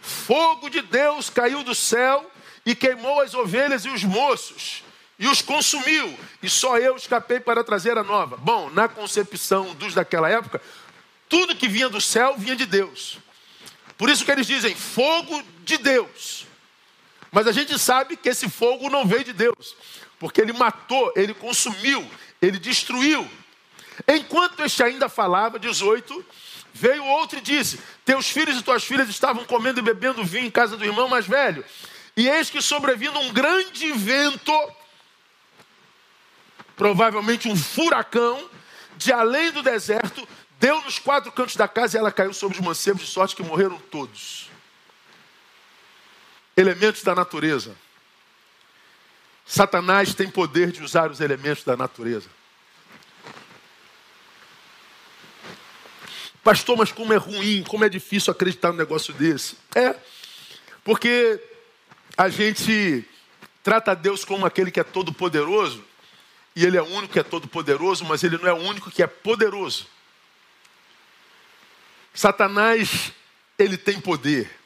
fogo 0.00 0.70
de 0.70 0.80
Deus 0.80 1.28
caiu 1.28 1.62
do 1.62 1.74
céu 1.74 2.28
e 2.64 2.74
queimou 2.74 3.20
as 3.20 3.34
ovelhas 3.34 3.84
e 3.84 3.90
os 3.90 4.02
moços, 4.02 4.82
e 5.18 5.28
os 5.28 5.42
consumiu, 5.42 6.18
e 6.42 6.48
só 6.48 6.78
eu 6.78 6.96
escapei 6.96 7.38
para 7.38 7.62
trazer 7.62 7.98
a 7.98 8.02
nova. 8.02 8.38
Bom, 8.38 8.70
na 8.70 8.88
concepção 8.88 9.74
dos 9.74 9.92
daquela 9.92 10.28
época, 10.30 10.60
tudo 11.28 11.54
que 11.54 11.68
vinha 11.68 11.90
do 11.90 12.00
céu 12.00 12.34
vinha 12.38 12.56
de 12.56 12.64
Deus. 12.64 13.18
Por 13.98 14.08
isso 14.08 14.24
que 14.24 14.30
eles 14.30 14.46
dizem 14.46 14.74
fogo 14.74 15.42
de 15.64 15.76
Deus. 15.76 16.47
Mas 17.30 17.46
a 17.46 17.52
gente 17.52 17.78
sabe 17.78 18.16
que 18.16 18.28
esse 18.28 18.48
fogo 18.48 18.88
não 18.88 19.06
veio 19.06 19.24
de 19.24 19.32
Deus, 19.32 19.76
porque 20.18 20.40
ele 20.40 20.52
matou, 20.52 21.12
ele 21.14 21.34
consumiu, 21.34 22.08
ele 22.40 22.58
destruiu. 22.58 23.28
Enquanto 24.06 24.64
este 24.64 24.82
ainda 24.82 25.08
falava, 25.08 25.58
18, 25.58 26.24
veio 26.72 27.04
outro 27.04 27.38
e 27.38 27.42
disse: 27.42 27.80
Teus 28.04 28.30
filhos 28.30 28.58
e 28.58 28.62
tuas 28.62 28.84
filhas 28.84 29.08
estavam 29.08 29.44
comendo 29.44 29.80
e 29.80 29.82
bebendo 29.82 30.24
vinho 30.24 30.46
em 30.46 30.50
casa 30.50 30.76
do 30.76 30.84
irmão 30.84 31.08
mais 31.08 31.26
velho. 31.26 31.64
E 32.16 32.28
eis 32.28 32.50
que 32.50 32.60
sobrevindo 32.60 33.18
um 33.18 33.32
grande 33.32 33.92
vento, 33.92 34.52
provavelmente 36.76 37.48
um 37.48 37.56
furacão, 37.56 38.48
de 38.96 39.12
além 39.12 39.52
do 39.52 39.62
deserto, 39.62 40.26
deu 40.58 40.80
nos 40.82 40.98
quatro 40.98 41.30
cantos 41.30 41.56
da 41.56 41.68
casa 41.68 41.96
e 41.96 42.00
ela 42.00 42.10
caiu 42.10 42.32
sobre 42.32 42.58
os 42.58 42.64
mancebos, 42.64 43.02
de 43.02 43.08
sorte 43.08 43.36
que 43.36 43.42
morreram 43.42 43.78
todos. 43.90 44.47
Elementos 46.58 47.04
da 47.04 47.14
natureza. 47.14 47.76
Satanás 49.46 50.12
tem 50.12 50.28
poder 50.28 50.72
de 50.72 50.82
usar 50.82 51.08
os 51.08 51.20
elementos 51.20 51.62
da 51.62 51.76
natureza. 51.76 52.28
Pastor, 56.42 56.76
mas 56.76 56.90
como 56.90 57.12
é 57.12 57.16
ruim, 57.16 57.62
como 57.62 57.84
é 57.84 57.88
difícil 57.88 58.32
acreditar 58.32 58.72
num 58.72 58.76
negócio 58.76 59.14
desse. 59.14 59.56
É, 59.72 59.94
porque 60.82 61.40
a 62.16 62.28
gente 62.28 63.08
trata 63.62 63.94
Deus 63.94 64.24
como 64.24 64.44
aquele 64.44 64.72
que 64.72 64.80
é 64.80 64.84
todo 64.84 65.12
poderoso, 65.12 65.84
e 66.56 66.64
ele 66.64 66.76
é 66.76 66.82
o 66.82 66.86
único 66.86 67.12
que 67.12 67.20
é 67.20 67.22
todo 67.22 67.46
poderoso, 67.46 68.04
mas 68.04 68.24
ele 68.24 68.36
não 68.36 68.48
é 68.48 68.52
o 68.52 68.56
único 68.56 68.90
que 68.90 69.00
é 69.00 69.06
poderoso. 69.06 69.86
Satanás, 72.12 73.12
ele 73.56 73.76
tem 73.76 74.00
poder. 74.00 74.57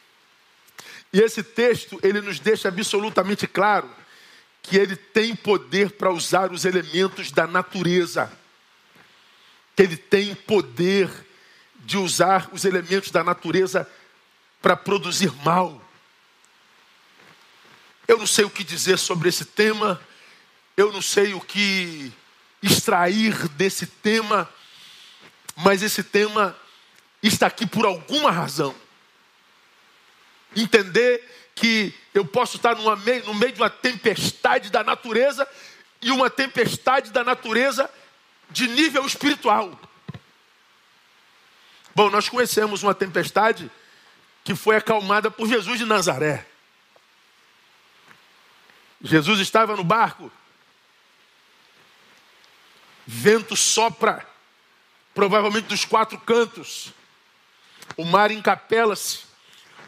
E 1.12 1.20
esse 1.20 1.42
texto, 1.42 2.00
ele 2.02 2.20
nos 2.20 2.40
deixa 2.40 2.68
absolutamente 2.68 3.46
claro 3.46 3.88
que 4.62 4.76
ele 4.76 4.96
tem 4.96 5.34
poder 5.34 5.90
para 5.92 6.10
usar 6.10 6.52
os 6.52 6.64
elementos 6.64 7.30
da 7.30 7.46
natureza. 7.46 8.32
Que 9.76 9.82
ele 9.82 9.96
tem 9.96 10.34
poder 10.34 11.10
de 11.80 11.98
usar 11.98 12.48
os 12.52 12.64
elementos 12.64 13.10
da 13.10 13.24
natureza 13.24 13.88
para 14.60 14.76
produzir 14.76 15.32
mal. 15.44 15.82
Eu 18.06 18.18
não 18.18 18.26
sei 18.26 18.44
o 18.44 18.50
que 18.50 18.62
dizer 18.62 18.98
sobre 18.98 19.28
esse 19.28 19.44
tema, 19.44 20.00
eu 20.76 20.92
não 20.92 21.02
sei 21.02 21.34
o 21.34 21.40
que 21.40 22.12
extrair 22.62 23.48
desse 23.48 23.86
tema, 23.86 24.48
mas 25.56 25.82
esse 25.82 26.02
tema 26.02 26.56
está 27.22 27.48
aqui 27.48 27.66
por 27.66 27.84
alguma 27.84 28.30
razão. 28.30 28.74
Entender 30.56 31.50
que 31.54 31.94
eu 32.14 32.24
posso 32.24 32.56
estar 32.56 32.74
no 32.76 32.96
meio 32.96 33.52
de 33.52 33.60
uma 33.60 33.70
tempestade 33.70 34.70
da 34.70 34.82
natureza 34.82 35.48
e 36.00 36.10
uma 36.10 36.28
tempestade 36.28 37.10
da 37.10 37.22
natureza 37.22 37.90
de 38.50 38.68
nível 38.68 39.06
espiritual. 39.06 39.78
Bom, 41.94 42.10
nós 42.10 42.28
conhecemos 42.28 42.82
uma 42.82 42.94
tempestade 42.94 43.70
que 44.44 44.54
foi 44.54 44.76
acalmada 44.76 45.30
por 45.30 45.46
Jesus 45.46 45.78
de 45.78 45.84
Nazaré. 45.84 46.46
Jesus 49.00 49.40
estava 49.40 49.76
no 49.76 49.84
barco, 49.84 50.30
vento 53.06 53.56
sopra, 53.56 54.26
provavelmente 55.14 55.66
dos 55.66 55.84
quatro 55.84 56.18
cantos, 56.18 56.92
o 57.96 58.04
mar 58.04 58.30
encapela-se, 58.30 59.31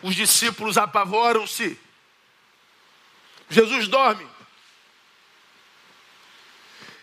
os 0.05 0.15
discípulos 0.15 0.77
apavoram-se, 0.77 1.81
Jesus 3.49 3.89
dorme. 3.89 4.29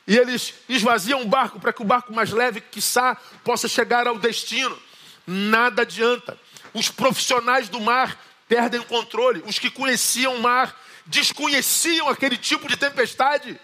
E 0.05 0.15
eles 0.15 0.53
esvaziam 0.69 1.23
o 1.23 1.27
barco 1.27 1.59
para 1.59 1.73
que 1.73 1.81
o 1.81 1.85
barco 1.85 2.13
mais 2.13 2.29
leve, 2.29 2.61
quiçá, 2.61 3.17
possa 3.43 3.67
chegar 3.67 4.05
ao 4.05 4.19
destino. 4.19 4.79
Nada 5.25 5.81
adianta. 5.81 6.39
Os 6.75 6.89
profissionais 6.89 7.69
do 7.69 7.81
mar 7.81 8.23
perdem 8.47 8.79
o 8.79 8.85
controle. 8.85 9.41
Os 9.47 9.57
que 9.57 9.71
conheciam 9.71 10.35
o 10.35 10.41
mar 10.41 10.79
desconheciam 11.07 12.07
aquele 12.07 12.37
tipo 12.37 12.67
de 12.67 12.77
tempestade. 12.77 13.59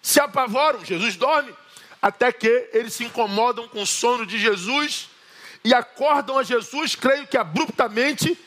Se 0.00 0.18
apavoram. 0.18 0.82
Jesus 0.82 1.16
dorme. 1.16 1.54
Até 2.00 2.32
que 2.32 2.70
eles 2.72 2.94
se 2.94 3.04
incomodam 3.04 3.68
com 3.68 3.82
o 3.82 3.86
sono 3.86 4.24
de 4.24 4.38
Jesus 4.38 5.11
e 5.64 5.72
acordam 5.72 6.38
a 6.38 6.42
Jesus, 6.42 6.94
creio 6.94 7.26
que 7.26 7.36
abruptamente, 7.36 8.38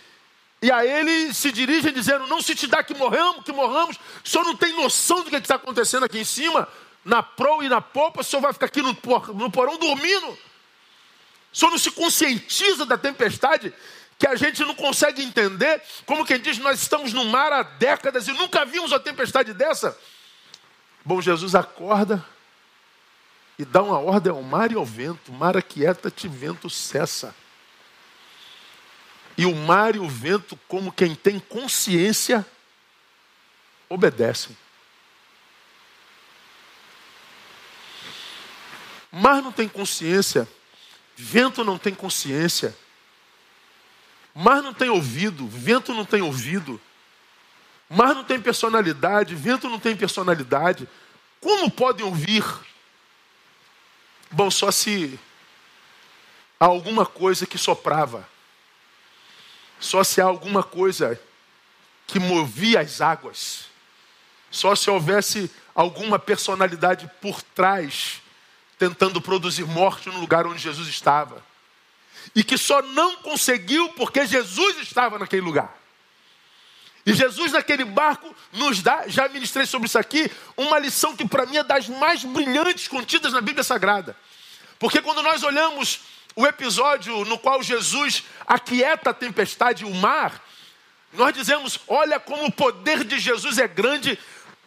e 0.61 0.71
a 0.71 0.85
ele 0.85 1.33
se 1.33 1.51
dirigem 1.51 1.93
dizendo: 1.93 2.27
Não 2.27 2.41
se 2.41 2.55
te 2.55 2.67
dá 2.67 2.83
que 2.83 2.93
morramos, 2.93 3.43
que 3.43 3.51
morramos, 3.51 3.97
o 4.23 4.27
senhor 4.27 4.43
não 4.43 4.55
tem 4.55 4.73
noção 4.73 5.23
do 5.23 5.29
que 5.29 5.35
está 5.35 5.55
acontecendo 5.55 6.05
aqui 6.05 6.19
em 6.19 6.25
cima, 6.25 6.67
na 7.03 7.21
proa 7.21 7.63
e 7.63 7.69
na 7.69 7.81
popa, 7.81 8.21
o 8.21 8.23
senhor 8.23 8.41
vai 8.41 8.51
ficar 8.51 8.65
aqui 8.65 8.81
no, 8.81 8.97
no 9.35 9.51
porão 9.51 9.77
dormindo. 9.77 10.27
O 10.27 11.57
senhor 11.57 11.71
não 11.71 11.77
se 11.77 11.91
conscientiza 11.91 12.85
da 12.85 12.97
tempestade 12.97 13.73
que 14.17 14.27
a 14.27 14.35
gente 14.35 14.61
não 14.63 14.75
consegue 14.75 15.21
entender, 15.21 15.81
como 16.05 16.25
quem 16.25 16.39
diz, 16.39 16.57
nós 16.57 16.81
estamos 16.81 17.13
no 17.13 17.25
mar 17.25 17.51
há 17.51 17.63
décadas 17.63 18.27
e 18.27 18.31
nunca 18.31 18.65
vimos 18.65 18.91
uma 18.91 18.99
tempestade 18.99 19.53
dessa. 19.53 19.97
Bom, 21.03 21.21
Jesus 21.21 21.53
acorda 21.53 22.25
e 23.57 23.65
dá 23.65 23.81
uma 23.81 23.99
ordem 23.99 24.31
ao 24.31 24.41
mar 24.41 24.71
e 24.71 24.75
ao 24.75 24.85
vento: 24.85 25.31
mar 25.31 25.55
aquieta-te, 25.55 26.27
vento 26.27 26.69
cessa. 26.69 27.35
E 29.37 29.45
o 29.45 29.55
mar 29.55 29.95
e 29.95 29.99
o 29.99 30.07
vento, 30.07 30.57
como 30.67 30.91
quem 30.91 31.13
tem 31.13 31.39
consciência, 31.39 32.45
obedecem. 33.89 34.55
Mar 39.11 39.41
não 39.41 39.51
tem 39.51 39.67
consciência, 39.67 40.47
Vento 41.15 41.63
não 41.63 41.77
tem 41.77 41.93
consciência. 41.93 42.75
Mar 44.33 44.61
não 44.61 44.73
tem 44.73 44.89
ouvido, 44.89 45.47
vento 45.47 45.93
não 45.93 46.03
tem 46.03 46.21
ouvido. 46.21 46.79
Mar 47.89 48.13
não 48.13 48.23
tem 48.23 48.41
personalidade, 48.41 49.33
vento 49.33 49.69
não 49.69 49.79
tem 49.79 49.95
personalidade. 49.95 50.89
Como 51.39 51.71
podem 51.71 52.05
ouvir? 52.05 52.43
Bom, 54.31 54.49
só 54.49 54.71
se 54.71 55.19
há 56.59 56.65
alguma 56.65 57.05
coisa 57.05 57.45
que 57.45 57.57
soprava. 57.57 58.27
Só 59.79 60.03
se 60.03 60.21
há 60.21 60.25
alguma 60.25 60.63
coisa 60.63 61.19
que 62.07 62.19
movia 62.19 62.79
as 62.79 63.01
águas. 63.01 63.65
Só 64.49 64.75
se 64.75 64.89
houvesse 64.89 65.51
alguma 65.73 66.17
personalidade 66.17 67.09
por 67.21 67.41
trás 67.41 68.21
tentando 68.77 69.21
produzir 69.21 69.65
morte 69.65 70.09
no 70.09 70.19
lugar 70.19 70.45
onde 70.45 70.61
Jesus 70.61 70.87
estava. 70.87 71.43
E 72.33 72.43
que 72.43 72.57
só 72.57 72.81
não 72.81 73.17
conseguiu 73.17 73.89
porque 73.93 74.25
Jesus 74.25 74.77
estava 74.77 75.19
naquele 75.19 75.41
lugar. 75.41 75.74
E 77.05 77.13
Jesus 77.13 77.51
naquele 77.51 77.85
barco 77.85 78.35
nos 78.51 78.81
dá, 78.81 79.07
já 79.07 79.27
ministrei 79.29 79.65
sobre 79.65 79.87
isso 79.87 79.99
aqui, 79.99 80.31
uma 80.57 80.79
lição 80.79 81.15
que 81.15 81.27
para 81.27 81.45
mim 81.45 81.57
é 81.57 81.63
das 81.63 81.87
mais 81.87 82.23
brilhantes 82.23 82.87
contidas 82.87 83.31
na 83.31 83.41
Bíblia 83.41 83.63
Sagrada. 83.63 84.17
Porque 84.79 85.01
quando 85.01 85.21
nós 85.21 85.43
olhamos 85.43 85.99
o 86.35 86.47
episódio 86.47 87.23
no 87.25 87.37
qual 87.37 87.61
Jesus 87.61 88.23
aquieta 88.45 89.11
a 89.11 89.13
tempestade 89.13 89.83
e 89.83 89.87
o 89.87 89.93
mar, 89.93 90.41
nós 91.13 91.33
dizemos: 91.33 91.79
olha 91.87 92.19
como 92.19 92.45
o 92.45 92.51
poder 92.51 93.03
de 93.03 93.19
Jesus 93.19 93.57
é 93.57 93.67
grande 93.67 94.17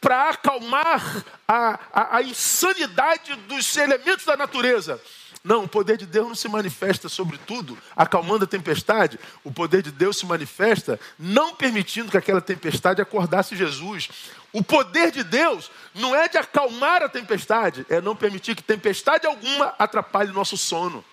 para 0.00 0.30
acalmar 0.30 1.24
a, 1.46 1.78
a, 1.92 2.16
a, 2.18 2.22
insanidade 2.22 3.34
dos 3.34 3.76
elementos 3.76 4.24
da 4.24 4.36
natureza. 4.36 5.00
Não, 5.42 5.64
o 5.64 5.68
poder 5.68 5.96
de 5.96 6.04
Deus 6.04 6.26
não 6.28 6.34
se 6.34 6.48
manifesta 6.48 7.08
sobre 7.08 7.38
tudo, 7.38 7.78
acalmando 7.96 8.44
a 8.44 8.48
tempestade. 8.48 9.18
O 9.44 9.52
poder 9.52 9.82
de 9.82 9.90
Deus 9.90 10.18
se 10.18 10.26
manifesta 10.26 10.98
não 11.18 11.54
permitindo 11.54 12.10
que 12.10 12.16
aquela 12.16 12.40
tempestade 12.40 13.00
acordasse 13.00 13.56
Jesus. 13.56 14.08
O 14.52 14.62
poder 14.62 15.10
de 15.10 15.22
Deus 15.22 15.70
não 15.94 16.14
é 16.14 16.28
de 16.28 16.38
acalmar 16.38 17.02
a 17.02 17.08
tempestade, 17.08 17.86
é 17.88 18.00
não 18.00 18.16
permitir 18.16 18.56
que 18.56 18.62
tempestade 18.62 19.26
alguma 19.26 19.74
atrapalhe 19.78 20.30
o 20.30 20.34
nosso 20.34 20.56
sono. 20.56 21.04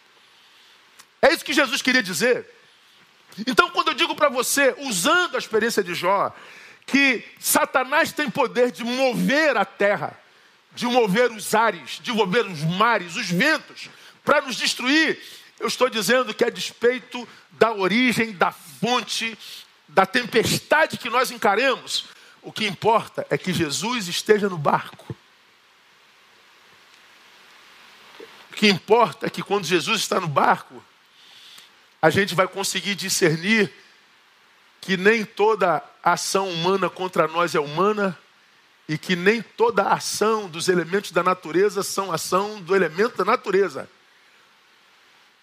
É 1.22 1.34
isso 1.34 1.46
que 1.46 1.54
Jesus 1.54 1.82
queria 1.82 2.04
dizer. 2.04 2.50
Então, 3.46 3.70
quando 3.70 3.90
eu 3.90 3.94
digo 3.94 4.16
para 4.16 4.30
você, 4.30 4.76
usando 4.80 5.36
a 5.36 5.40
experiência 5.40 5.84
de 5.84 5.94
Jó, 5.94 6.34
que 6.86 7.24
Satanás 7.40 8.12
tem 8.12 8.30
poder 8.30 8.72
de 8.72 8.84
mover 8.84 9.58
a 9.58 9.66
terra, 9.66 10.18
de 10.74 10.86
mover 10.86 11.32
os 11.32 11.56
ares, 11.56 12.00
de 12.02 12.12
mover 12.12 12.46
os 12.46 12.62
mares, 12.64 13.16
os 13.16 13.30
ventos, 13.30 13.90
para 14.26 14.42
nos 14.42 14.58
destruir. 14.58 15.22
Eu 15.60 15.68
estou 15.68 15.90
dizendo 15.90 16.34
que 16.34 16.44
a 16.44 16.50
despeito 16.50 17.26
da 17.52 17.72
origem, 17.72 18.34
da 18.34 18.52
fonte, 18.52 19.38
da 19.88 20.06
tempestade 20.06 20.98
que 20.98 21.10
nós 21.10 21.32
encaremos, 21.32 22.06
o 22.42 22.52
que 22.52 22.68
importa 22.68 23.26
é 23.30 23.38
que 23.38 23.54
Jesus 23.54 24.08
esteja 24.08 24.50
no 24.50 24.58
barco. 24.58 25.16
O 28.52 28.56
que 28.56 28.68
importa 28.68 29.28
é 29.28 29.30
que 29.30 29.44
quando 29.44 29.66
Jesus 29.66 30.02
está 30.02 30.20
no 30.20 30.28
barco, 30.28 30.84
a 32.02 32.10
gente 32.10 32.36
vai 32.36 32.48
conseguir 32.48 32.96
discernir 32.96 33.72
que 34.82 34.96
nem 34.98 35.26
toda 35.26 35.84
ação 36.04 36.50
humana 36.50 36.90
contra 36.90 37.28
nós 37.28 37.56
é 37.56 37.60
humana 37.60 38.18
e 38.88 38.98
que 38.98 39.16
nem 39.16 39.42
toda 39.42 39.90
ação 39.90 40.48
dos 40.48 40.70
elementos 40.70 41.12
da 41.12 41.24
natureza 41.24 41.82
são 41.82 42.12
ação 42.12 42.62
do 42.62 42.76
elemento 42.76 43.18
da 43.18 43.26
natureza. 43.26 43.90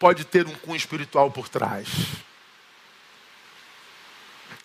Pode 0.02 0.24
ter 0.24 0.48
um 0.48 0.54
cunho 0.56 0.76
espiritual 0.76 1.30
por 1.30 1.48
trás. 1.48 1.86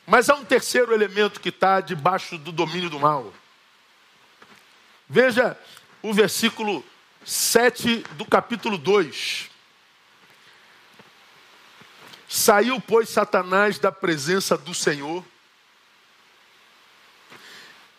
Mas 0.03 0.31
há 0.31 0.33
um 0.33 0.43
terceiro 0.43 0.91
elemento 0.91 1.39
que 1.39 1.49
está 1.49 1.79
debaixo 1.79 2.39
do 2.39 2.51
domínio 2.51 2.89
do 2.89 2.99
mal. 2.99 3.31
Veja 5.07 5.55
o 6.01 6.11
versículo 6.11 6.83
7 7.23 7.97
do 8.13 8.25
capítulo 8.25 8.79
2. 8.79 9.51
Saiu, 12.27 12.81
pois, 12.81 13.07
Satanás 13.07 13.77
da 13.77 13.91
presença 13.91 14.57
do 14.57 14.73
Senhor 14.73 15.23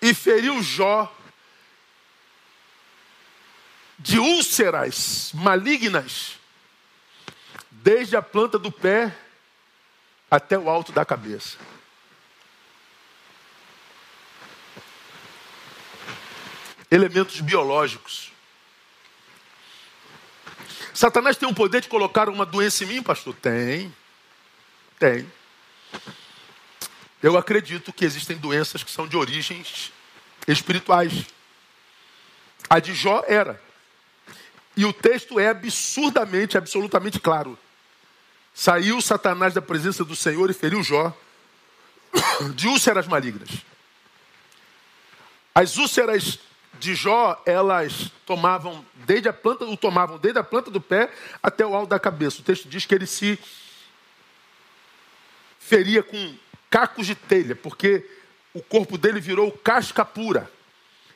e 0.02 0.12
feriu 0.12 0.60
Jó 0.60 1.16
de 3.96 4.18
úlceras 4.18 5.30
malignas, 5.34 6.37
desde 7.88 8.18
a 8.18 8.20
planta 8.20 8.58
do 8.58 8.70
pé 8.70 9.16
até 10.30 10.58
o 10.58 10.68
alto 10.68 10.92
da 10.92 11.06
cabeça. 11.06 11.56
Elementos 16.90 17.40
biológicos. 17.40 18.30
Satanás 20.92 21.38
tem 21.38 21.48
o 21.48 21.54
poder 21.54 21.80
de 21.80 21.88
colocar 21.88 22.28
uma 22.28 22.44
doença 22.44 22.84
em 22.84 22.88
mim, 22.88 23.02
pastor? 23.02 23.34
Tem. 23.36 23.90
Tem. 24.98 25.32
Eu 27.22 27.38
acredito 27.38 27.90
que 27.90 28.04
existem 28.04 28.36
doenças 28.36 28.82
que 28.82 28.90
são 28.90 29.08
de 29.08 29.16
origens 29.16 29.90
espirituais. 30.46 31.24
A 32.68 32.80
de 32.80 32.92
Jó 32.92 33.24
era. 33.26 33.58
E 34.76 34.84
o 34.84 34.92
texto 34.92 35.40
é 35.40 35.48
absurdamente, 35.48 36.58
absolutamente 36.58 37.18
claro. 37.18 37.58
Saiu 38.58 39.00
Satanás 39.00 39.54
da 39.54 39.62
presença 39.62 40.04
do 40.04 40.16
Senhor 40.16 40.50
e 40.50 40.52
feriu 40.52 40.82
Jó 40.82 41.16
de 42.56 42.66
úlceras 42.66 43.06
malignas. 43.06 43.48
As 45.54 45.76
úlceras 45.76 46.40
de 46.80 46.92
Jó, 46.92 47.40
elas 47.46 48.10
tomavam 48.26 48.84
desde 49.06 49.28
a 49.28 49.32
planta, 49.32 49.64
o 49.64 49.76
tomavam 49.76 50.18
desde 50.18 50.40
a 50.40 50.42
planta 50.42 50.72
do 50.72 50.80
pé 50.80 51.08
até 51.40 51.64
o 51.64 51.72
alto 51.72 51.90
da 51.90 52.00
cabeça. 52.00 52.40
O 52.40 52.42
texto 52.42 52.68
diz 52.68 52.84
que 52.84 52.92
ele 52.92 53.06
se 53.06 53.38
feria 55.60 56.02
com 56.02 56.34
cacos 56.68 57.06
de 57.06 57.14
telha, 57.14 57.54
porque 57.54 58.04
o 58.52 58.60
corpo 58.60 58.98
dele 58.98 59.20
virou 59.20 59.52
casca 59.52 60.04
pura. 60.04 60.50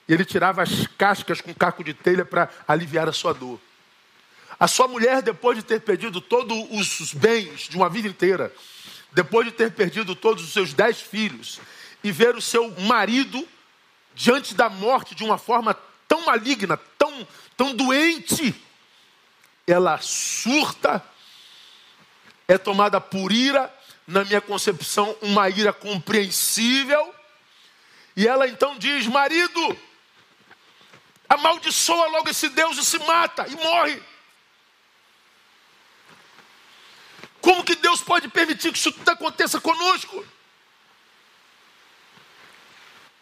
E 0.08 0.14
ele 0.14 0.24
tirava 0.24 0.62
as 0.62 0.86
cascas 0.96 1.40
com 1.40 1.52
caco 1.52 1.82
de 1.82 1.92
telha 1.92 2.24
para 2.24 2.48
aliviar 2.68 3.08
a 3.08 3.12
sua 3.12 3.34
dor. 3.34 3.58
A 4.62 4.68
sua 4.68 4.86
mulher, 4.86 5.22
depois 5.22 5.58
de 5.58 5.64
ter 5.64 5.80
perdido 5.80 6.20
todos 6.20 6.56
os 7.00 7.12
bens 7.12 7.62
de 7.62 7.76
uma 7.76 7.88
vida 7.88 8.06
inteira, 8.06 8.54
depois 9.10 9.44
de 9.44 9.52
ter 9.52 9.72
perdido 9.72 10.14
todos 10.14 10.44
os 10.44 10.52
seus 10.52 10.72
dez 10.72 11.00
filhos, 11.00 11.60
e 12.04 12.12
ver 12.12 12.36
o 12.36 12.40
seu 12.40 12.70
marido 12.82 13.44
diante 14.14 14.54
da 14.54 14.68
morte 14.68 15.16
de 15.16 15.24
uma 15.24 15.36
forma 15.36 15.76
tão 16.06 16.24
maligna, 16.26 16.76
tão, 16.96 17.26
tão 17.56 17.74
doente, 17.74 18.54
ela 19.66 19.98
surta, 20.00 21.04
é 22.46 22.56
tomada 22.56 23.00
por 23.00 23.32
ira, 23.32 23.68
na 24.06 24.24
minha 24.24 24.40
concepção, 24.40 25.16
uma 25.22 25.48
ira 25.50 25.72
compreensível, 25.72 27.12
e 28.16 28.28
ela 28.28 28.46
então 28.46 28.78
diz: 28.78 29.08
marido, 29.08 29.76
amaldiçoa 31.28 32.06
logo 32.10 32.30
esse 32.30 32.48
Deus 32.50 32.78
e 32.78 32.84
se 32.84 33.00
mata 33.00 33.44
e 33.48 33.56
morre. 33.56 34.11
Como 37.42 37.64
que 37.64 37.74
Deus 37.74 38.00
pode 38.00 38.28
permitir 38.28 38.72
que 38.72 38.78
isso 38.78 38.92
tudo 38.92 39.08
aconteça 39.10 39.60
conosco? 39.60 40.24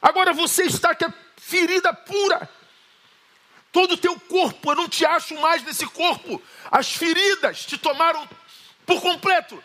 Agora 0.00 0.34
você 0.34 0.64
está 0.64 0.94
com 0.94 1.06
a 1.06 1.14
ferida 1.38 1.92
pura. 1.92 2.48
Todo 3.72 3.92
o 3.92 3.96
teu 3.96 4.18
corpo, 4.20 4.70
eu 4.70 4.76
não 4.76 4.88
te 4.88 5.06
acho 5.06 5.34
mais 5.40 5.62
nesse 5.62 5.86
corpo. 5.86 6.40
As 6.70 6.92
feridas 6.92 7.64
te 7.64 7.78
tomaram 7.78 8.28
por 8.84 9.00
completo. 9.00 9.62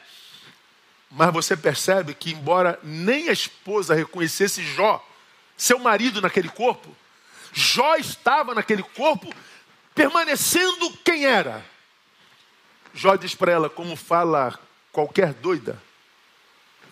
Mas 1.12 1.34
você 1.34 1.58
percebe 1.58 2.14
que, 2.14 2.32
embora 2.32 2.80
nem 2.82 3.28
a 3.28 3.34
esposa 3.34 3.94
reconhecesse 3.94 4.64
Jó, 4.64 5.06
seu 5.58 5.80
marido 5.80 6.22
naquele 6.22 6.50
corpo, 6.50 6.96
Jó 7.52 7.96
estava 7.96 8.54
naquele 8.54 8.84
corpo 8.84 9.34
permanecendo 9.94 10.92
quem 11.04 11.26
era. 11.26 11.66
Jó 12.96 13.18
diz 13.18 13.36
para 13.36 13.52
ela, 13.52 13.70
como 13.70 13.96
fala 13.98 14.58
qualquer 14.92 15.34
doida, 15.34 15.82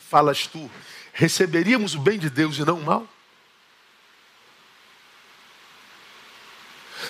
falas 0.09 0.45
tu, 0.45 0.69
receberíamos 1.13 1.95
o 1.95 1.99
bem 1.99 2.19
de 2.19 2.29
Deus 2.29 2.57
e 2.57 2.65
não 2.65 2.77
o 2.77 2.83
mal? 2.83 3.07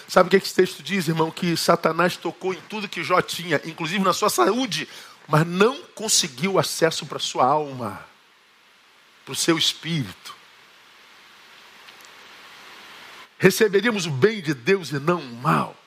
Sabe 0.08 0.28
o 0.28 0.30
que 0.30 0.38
esse 0.38 0.54
texto 0.54 0.84
diz, 0.84 1.08
irmão? 1.08 1.32
Que 1.32 1.58
Satanás 1.58 2.16
tocou 2.16 2.54
em 2.54 2.62
tudo 2.70 2.88
que 2.88 3.04
Jó 3.04 3.20
tinha, 3.20 3.60
inclusive 3.66 4.04
na 4.04 4.14
sua 4.14 4.30
saúde, 4.30 4.88
mas 5.28 5.46
não 5.46 5.82
conseguiu 5.96 6.60
acesso 6.60 7.06
para 7.06 7.18
sua 7.18 7.46
alma, 7.46 8.06
para 9.26 9.32
o 9.32 9.36
seu 9.36 9.58
espírito. 9.58 10.36
Receberíamos 13.40 14.06
o 14.06 14.12
bem 14.12 14.40
de 14.40 14.54
Deus 14.54 14.92
e 14.92 15.00
não 15.00 15.20
o 15.20 15.36
mal. 15.36 15.83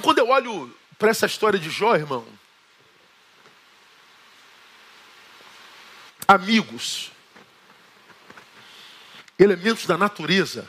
Então, 0.00 0.14
quando 0.14 0.18
eu 0.18 0.30
olho 0.30 0.74
para 0.98 1.10
essa 1.10 1.26
história 1.26 1.58
de 1.58 1.68
Jó, 1.68 1.94
irmão, 1.94 2.26
amigos, 6.26 7.12
elementos 9.38 9.84
da 9.84 9.98
natureza, 9.98 10.66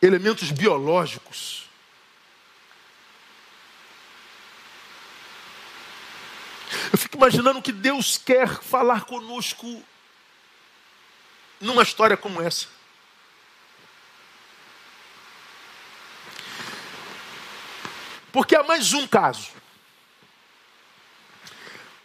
elementos 0.00 0.50
biológicos. 0.50 1.68
Eu 6.90 6.98
fico 6.98 7.18
imaginando 7.18 7.60
que 7.60 7.70
Deus 7.72 8.16
quer 8.16 8.48
falar 8.62 9.04
conosco 9.04 9.84
numa 11.60 11.82
história 11.82 12.16
como 12.16 12.40
essa. 12.40 12.79
Porque 18.40 18.56
há 18.56 18.62
mais 18.62 18.94
um 18.94 19.06
caso 19.06 19.50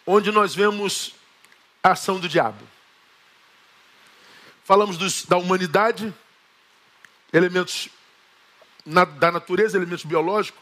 onde 0.06 0.34
nós 0.34 0.54
vemos 0.54 1.16
a 1.82 1.92
ação 1.92 2.20
do 2.20 2.28
diabo. 2.28 2.62
Falamos 4.66 4.98
dos, 4.98 5.24
da 5.24 5.38
humanidade, 5.38 6.14
elementos 7.32 7.88
na, 8.86 9.06
da 9.06 9.32
natureza, 9.32 9.78
elementos 9.78 10.04
biológicos. 10.04 10.62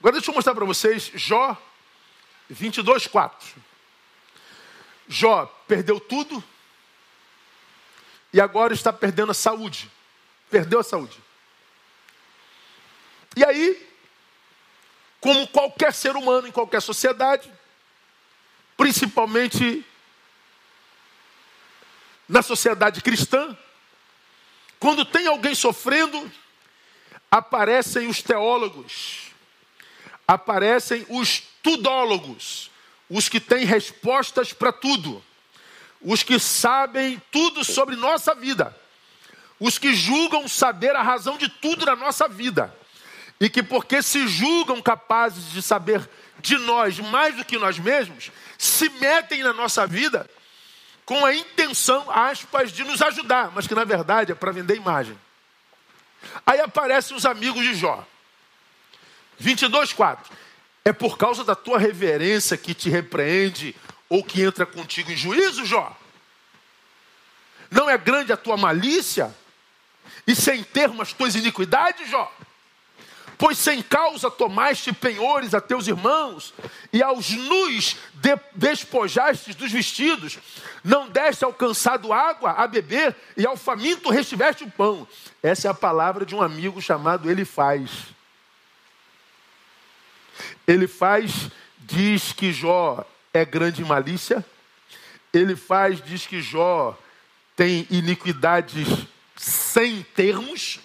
Agora 0.00 0.14
deixa 0.14 0.32
eu 0.32 0.34
mostrar 0.34 0.56
para 0.56 0.64
vocês 0.64 1.08
Jó 1.14 1.56
22, 2.50 3.06
4. 3.06 3.48
Jó 5.06 5.46
perdeu 5.68 6.00
tudo 6.00 6.42
e 8.32 8.40
agora 8.40 8.74
está 8.74 8.92
perdendo 8.92 9.30
a 9.30 9.34
saúde. 9.34 9.88
Perdeu 10.50 10.80
a 10.80 10.84
saúde. 10.84 11.16
E 13.36 13.44
aí, 13.44 13.93
como 15.24 15.48
qualquer 15.48 15.94
ser 15.94 16.16
humano 16.16 16.46
em 16.46 16.52
qualquer 16.52 16.82
sociedade, 16.82 17.50
principalmente 18.76 19.82
na 22.28 22.42
sociedade 22.42 23.00
cristã, 23.00 23.56
quando 24.78 25.02
tem 25.02 25.26
alguém 25.26 25.54
sofrendo, 25.54 26.30
aparecem 27.30 28.06
os 28.06 28.20
teólogos, 28.20 29.30
aparecem 30.28 31.06
os 31.08 31.42
tudólogos, 31.62 32.70
os 33.08 33.26
que 33.26 33.40
têm 33.40 33.64
respostas 33.64 34.52
para 34.52 34.72
tudo, 34.72 35.24
os 36.02 36.22
que 36.22 36.38
sabem 36.38 37.18
tudo 37.32 37.64
sobre 37.64 37.96
nossa 37.96 38.34
vida, 38.34 38.78
os 39.58 39.78
que 39.78 39.94
julgam 39.94 40.46
saber 40.46 40.94
a 40.94 41.02
razão 41.02 41.38
de 41.38 41.48
tudo 41.48 41.86
na 41.86 41.96
nossa 41.96 42.28
vida, 42.28 42.78
e 43.40 43.48
que, 43.50 43.62
porque 43.62 44.02
se 44.02 44.26
julgam 44.28 44.80
capazes 44.80 45.50
de 45.50 45.60
saber 45.60 46.08
de 46.40 46.56
nós 46.58 46.98
mais 46.98 47.36
do 47.36 47.44
que 47.44 47.58
nós 47.58 47.78
mesmos, 47.78 48.30
se 48.58 48.88
metem 48.88 49.42
na 49.42 49.52
nossa 49.52 49.86
vida 49.86 50.28
com 51.04 51.24
a 51.24 51.34
intenção, 51.34 52.10
aspas, 52.10 52.72
de 52.72 52.84
nos 52.84 53.02
ajudar, 53.02 53.50
mas 53.54 53.66
que 53.66 53.74
na 53.74 53.84
verdade 53.84 54.32
é 54.32 54.34
para 54.34 54.52
vender 54.52 54.76
imagem. 54.76 55.18
Aí 56.46 56.60
aparecem 56.60 57.16
os 57.16 57.26
amigos 57.26 57.62
de 57.62 57.74
Jó. 57.74 58.06
22, 59.38 59.92
4. 59.92 60.32
É 60.84 60.92
por 60.92 61.18
causa 61.18 61.44
da 61.44 61.54
tua 61.54 61.78
reverência 61.78 62.56
que 62.56 62.72
te 62.74 62.88
repreende 62.88 63.74
ou 64.08 64.22
que 64.22 64.42
entra 64.42 64.64
contigo 64.64 65.10
em 65.10 65.16
juízo, 65.16 65.64
Jó? 65.64 65.94
Não 67.70 67.90
é 67.90 67.98
grande 67.98 68.32
a 68.32 68.36
tua 68.36 68.56
malícia? 68.56 69.34
E 70.26 70.34
sem 70.34 70.62
termo 70.62 71.02
as 71.02 71.12
tuas 71.12 71.34
iniquidades, 71.34 72.08
Jó? 72.08 72.32
Pois 73.36 73.58
sem 73.58 73.82
causa 73.82 74.30
tomaste 74.30 74.92
penhores 74.92 75.54
a 75.54 75.60
teus 75.60 75.86
irmãos, 75.86 76.54
e 76.92 77.02
aos 77.02 77.30
nus 77.30 77.96
de 78.14 78.38
despojastes 78.54 79.54
dos 79.54 79.72
vestidos, 79.72 80.38
não 80.82 81.08
deste 81.08 81.44
alcançado 81.44 82.12
água 82.12 82.52
a 82.52 82.66
beber, 82.66 83.14
e 83.36 83.46
ao 83.46 83.56
faminto 83.56 84.10
restiveste 84.10 84.64
o 84.64 84.70
pão. 84.70 85.06
Essa 85.42 85.68
é 85.68 85.70
a 85.70 85.74
palavra 85.74 86.24
de 86.24 86.34
um 86.34 86.42
amigo 86.42 86.80
chamado 86.80 87.30
Ele 87.30 87.44
Faz. 87.44 87.90
Ele 90.66 90.88
faz 90.88 91.50
diz 91.86 92.32
que 92.32 92.52
Jó 92.52 93.04
é 93.32 93.44
grande 93.44 93.84
malícia. 93.84 94.44
Ele 95.32 95.56
faz, 95.56 96.02
diz 96.02 96.26
que 96.26 96.40
Jó 96.40 96.96
tem 97.56 97.86
iniquidades 97.90 98.88
sem 99.36 100.02
termos. 100.14 100.80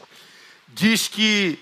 Diz 0.67 1.07
que 1.07 1.59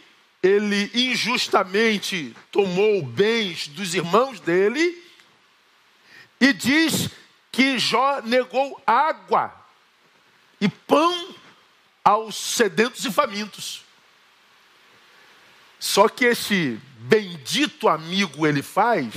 ele 0.47 0.91
injustamente 0.93 2.35
tomou 2.51 3.01
bens 3.03 3.67
dos 3.67 3.93
irmãos 3.93 4.39
dele. 4.39 5.03
E 6.39 6.53
diz 6.53 7.09
que 7.51 7.77
Jó 7.79 8.21
negou 8.21 8.81
água 8.85 9.53
e 10.61 10.69
pão 10.69 11.35
aos 12.03 12.35
sedentos 12.35 13.03
e 13.03 13.11
famintos. 13.11 13.83
Só 15.79 16.07
que 16.07 16.25
esse 16.25 16.79
bendito 16.99 17.87
amigo 17.87 18.47
ele 18.47 18.61
faz, 18.61 19.13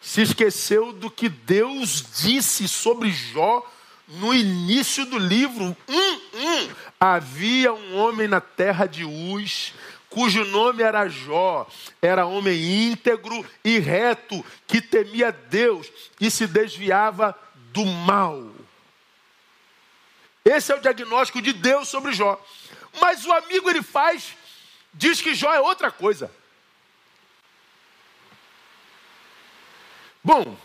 se 0.00 0.22
esqueceu 0.22 0.92
do 0.92 1.10
que 1.10 1.28
Deus 1.28 2.04
disse 2.22 2.66
sobre 2.68 3.10
Jó 3.10 3.68
no 4.08 4.34
início 4.34 5.04
do 5.06 5.18
livro. 5.18 5.76
Hum, 5.88 6.20
hum. 6.34 6.70
Havia 6.98 7.72
um 7.72 7.96
homem 7.96 8.28
na 8.28 8.40
terra 8.40 8.86
de 8.86 9.04
Uz, 9.04 9.72
cujo 10.12 10.44
nome 10.44 10.82
era 10.82 11.08
Jó, 11.08 11.66
era 12.00 12.26
homem 12.26 12.90
íntegro 12.90 13.44
e 13.64 13.78
reto, 13.78 14.44
que 14.66 14.80
temia 14.80 15.32
Deus 15.32 15.90
e 16.20 16.30
se 16.30 16.46
desviava 16.46 17.36
do 17.72 17.84
mal. 17.84 18.52
Esse 20.44 20.72
é 20.72 20.76
o 20.76 20.80
diagnóstico 20.80 21.40
de 21.40 21.52
Deus 21.52 21.88
sobre 21.88 22.12
Jó. 22.12 22.40
Mas 23.00 23.24
o 23.24 23.32
amigo 23.32 23.70
ele 23.70 23.82
faz 23.82 24.34
diz 24.92 25.20
que 25.20 25.34
Jó 25.34 25.52
é 25.52 25.60
outra 25.60 25.90
coisa. 25.90 26.30
Bom, 30.22 30.56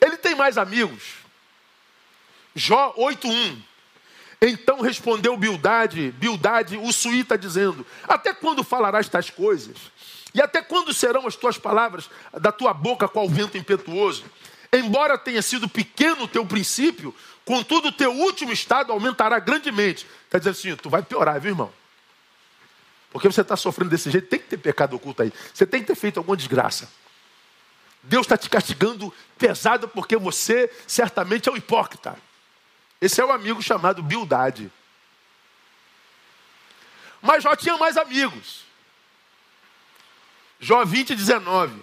ele 0.00 0.16
tem 0.16 0.34
mais 0.34 0.58
amigos. 0.58 1.14
Jó 2.54 2.92
8:1. 2.96 3.62
Então 4.42 4.80
respondeu 4.80 5.36
Bildade, 5.36 6.12
Bildade, 6.12 6.76
o 6.78 6.90
suíta, 6.92 7.36
dizendo: 7.36 7.86
Até 8.08 8.32
quando 8.32 8.64
falarás 8.64 9.08
tais 9.08 9.28
coisas? 9.28 9.76
E 10.32 10.40
até 10.40 10.62
quando 10.62 10.94
serão 10.94 11.26
as 11.26 11.36
tuas 11.36 11.58
palavras 11.58 12.08
da 12.40 12.50
tua 12.50 12.72
boca 12.72 13.08
qual 13.08 13.28
vento 13.28 13.58
impetuoso? 13.58 14.24
Embora 14.72 15.18
tenha 15.18 15.42
sido 15.42 15.68
pequeno 15.68 16.24
o 16.24 16.28
teu 16.28 16.46
princípio, 16.46 17.14
contudo 17.44 17.88
o 17.88 17.92
teu 17.92 18.12
último 18.12 18.52
estado 18.52 18.92
aumentará 18.92 19.38
grandemente. 19.40 20.06
Quer 20.30 20.38
dizer 20.38 20.50
assim, 20.50 20.76
tu 20.76 20.88
vai 20.88 21.02
piorar, 21.02 21.40
viu, 21.40 21.50
irmão? 21.50 21.72
Porque 23.10 23.26
você 23.26 23.40
está 23.40 23.56
sofrendo 23.56 23.90
desse 23.90 24.08
jeito, 24.08 24.28
tem 24.28 24.38
que 24.38 24.46
ter 24.46 24.58
pecado 24.58 24.94
oculto 24.94 25.22
aí. 25.22 25.32
Você 25.52 25.66
tem 25.66 25.80
que 25.80 25.88
ter 25.88 25.96
feito 25.96 26.18
alguma 26.18 26.36
desgraça. 26.36 26.88
Deus 28.04 28.24
está 28.24 28.36
te 28.36 28.48
castigando 28.48 29.12
pesado 29.36 29.88
porque 29.88 30.16
você 30.16 30.70
certamente 30.86 31.48
é 31.48 31.52
um 31.52 31.56
hipócrita. 31.56 32.16
Esse 33.00 33.20
é 33.20 33.24
o 33.24 33.32
amigo 33.32 33.62
chamado 33.62 34.02
Bildade. 34.02 34.70
Mas 37.22 37.42
Jó 37.42 37.56
tinha 37.56 37.76
mais 37.76 37.96
amigos. 37.96 38.64
Jó 40.58 40.84
20, 40.84 41.14
19. 41.14 41.82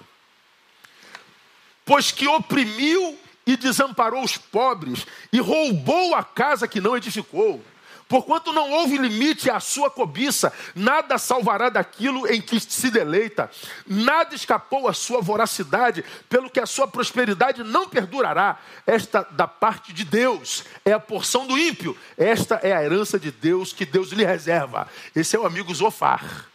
Pois 1.84 2.11
que 2.11 2.28
oprimiu 2.28 3.20
e 3.45 3.55
desamparou 3.55 4.24
os 4.24 4.38
pobres 4.38 5.07
e 5.32 5.39
roubou 5.39 6.13
a 6.13 6.24
casa 6.24 6.68
que 6.68 6.82
não 6.82 6.97
edificou. 6.97 7.63
Porquanto 8.08 8.53
não 8.53 8.72
houve 8.72 8.97
limite 8.97 9.49
à 9.49 9.60
sua 9.60 9.89
cobiça, 9.89 10.53
nada 10.74 11.18
salvará 11.18 11.68
daquilo 11.70 12.26
em 12.32 12.41
que 12.41 12.58
se 12.60 12.89
deleita, 12.89 13.51
nada 13.86 14.34
escapou 14.34 14.88
à 14.88 14.93
sua 14.93 15.22
voracidade, 15.22 16.05
pelo 16.30 16.49
que 16.49 16.60
a 16.60 16.66
sua 16.66 16.88
prosperidade 16.88 17.64
não 17.64 17.89
perdurará. 17.89 18.58
Esta 18.86 19.24
da 19.32 19.45
parte 19.45 19.91
de 19.91 20.05
Deus 20.05 20.64
é 20.86 20.93
a 20.93 20.99
porção 20.99 21.45
do 21.45 21.58
ímpio, 21.58 21.97
esta 22.18 22.55
é 22.64 22.72
a 22.74 22.84
herança 22.84 23.20
de 23.20 23.30
Deus 23.30 23.74
que 23.74 23.86
Deus 23.86 24.10
lhe 24.12 24.24
reserva. 24.24 24.88
Esse 25.14 25.36
é 25.36 25.39
o 25.39 25.45
amigo 25.45 25.74
Zofar. 25.76 26.45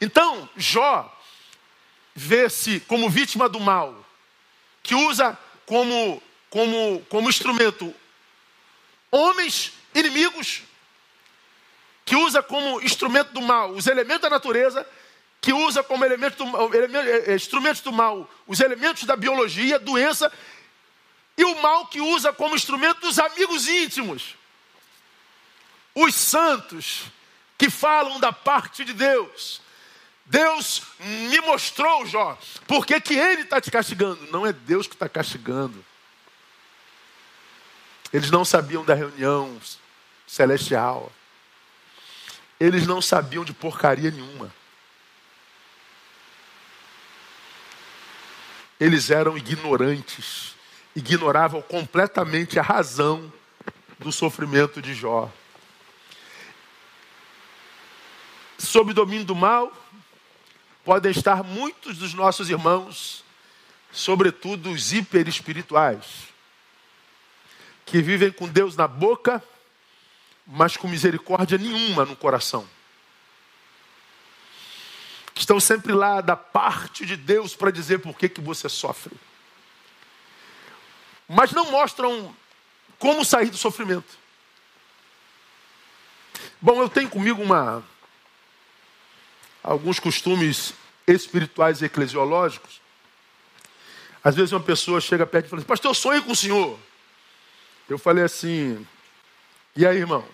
Então, 0.00 0.48
Jó 0.56 1.16
vê-se 2.14 2.80
como 2.80 3.08
vítima 3.08 3.48
do 3.48 3.60
mal, 3.60 3.94
que 4.82 4.96
usa 4.96 5.38
como, 5.64 6.20
como, 6.48 7.00
como 7.08 7.28
instrumento 7.28 7.94
homens 9.10 9.72
inimigos, 9.94 10.62
que 12.04 12.16
usa 12.16 12.42
como 12.42 12.80
instrumento 12.80 13.32
do 13.32 13.40
mal 13.40 13.70
os 13.72 13.86
elementos 13.86 14.22
da 14.22 14.30
natureza, 14.30 14.86
que 15.40 15.52
usa 15.52 15.82
como 15.82 16.04
elemento 16.04 16.44
do, 16.44 16.74
eh, 16.74 17.34
instrumentos 17.34 17.80
do 17.80 17.92
mal 17.92 18.28
os 18.46 18.60
elementos 18.60 19.04
da 19.04 19.16
biologia, 19.16 19.78
doença, 19.78 20.30
e 21.36 21.44
o 21.44 21.62
mal 21.62 21.86
que 21.86 22.00
usa 22.00 22.32
como 22.32 22.54
instrumento 22.54 23.06
os 23.06 23.18
amigos 23.18 23.66
íntimos, 23.66 24.34
os 25.94 26.14
santos 26.14 27.04
que 27.56 27.70
falam 27.70 28.20
da 28.20 28.32
parte 28.32 28.84
de 28.84 28.92
Deus. 28.92 29.60
Deus 30.26 30.82
me 31.00 31.40
mostrou, 31.40 32.06
Jó, 32.06 32.38
porque 32.66 33.00
que 33.00 33.14
ele 33.14 33.42
está 33.42 33.60
te 33.60 33.70
castigando. 33.70 34.28
Não 34.30 34.46
é 34.46 34.52
Deus 34.52 34.86
que 34.86 34.94
está 34.94 35.08
castigando. 35.08 35.84
Eles 38.12 38.30
não 38.30 38.44
sabiam 38.44 38.84
da 38.84 38.94
reunião 38.94 39.60
celestial. 40.26 41.12
Eles 42.58 42.86
não 42.86 43.00
sabiam 43.00 43.44
de 43.44 43.52
porcaria 43.52 44.10
nenhuma. 44.10 44.52
Eles 48.78 49.10
eram 49.10 49.36
ignorantes, 49.36 50.54
ignoravam 50.96 51.62
completamente 51.62 52.58
a 52.58 52.62
razão 52.62 53.32
do 53.98 54.10
sofrimento 54.10 54.80
de 54.80 54.94
Jó. 54.94 55.30
Sob 58.58 58.90
o 58.90 58.94
domínio 58.94 59.24
do 59.24 59.34
mal, 59.34 59.72
podem 60.84 61.12
estar 61.12 61.42
muitos 61.44 61.98
dos 61.98 62.14
nossos 62.14 62.50
irmãos, 62.50 63.24
sobretudo 63.92 64.70
os 64.70 64.92
hiperespirituais 64.92 66.30
que 67.90 68.00
vivem 68.00 68.30
com 68.30 68.48
Deus 68.48 68.76
na 68.76 68.86
boca, 68.86 69.42
mas 70.46 70.76
com 70.76 70.86
misericórdia 70.86 71.58
nenhuma 71.58 72.04
no 72.04 72.14
coração. 72.14 72.66
Estão 75.34 75.58
sempre 75.58 75.92
lá 75.92 76.20
da 76.20 76.36
parte 76.36 77.04
de 77.04 77.16
Deus 77.16 77.56
para 77.56 77.72
dizer 77.72 77.98
por 77.98 78.16
que, 78.16 78.28
que 78.28 78.40
você 78.40 78.68
sofre. 78.68 79.16
Mas 81.28 81.50
não 81.50 81.70
mostram 81.70 82.34
como 82.98 83.24
sair 83.24 83.50
do 83.50 83.56
sofrimento. 83.56 84.18
Bom, 86.60 86.80
eu 86.80 86.88
tenho 86.88 87.08
comigo 87.08 87.42
uma 87.42 87.82
alguns 89.62 89.98
costumes 89.98 90.74
espirituais 91.06 91.82
e 91.82 91.86
eclesiológicos. 91.86 92.80
Às 94.22 94.36
vezes 94.36 94.52
uma 94.52 94.60
pessoa 94.60 95.00
chega 95.00 95.26
perto 95.26 95.46
e 95.46 95.48
fala 95.48 95.60
assim, 95.60 95.68
pastor, 95.68 95.90
eu 95.90 95.94
sonho 95.94 96.22
com 96.22 96.32
o 96.32 96.36
senhor. 96.36 96.78
Eu 97.90 97.98
falei 97.98 98.22
assim, 98.22 98.86
e 99.74 99.84
aí, 99.84 99.98
irmão? 99.98 100.24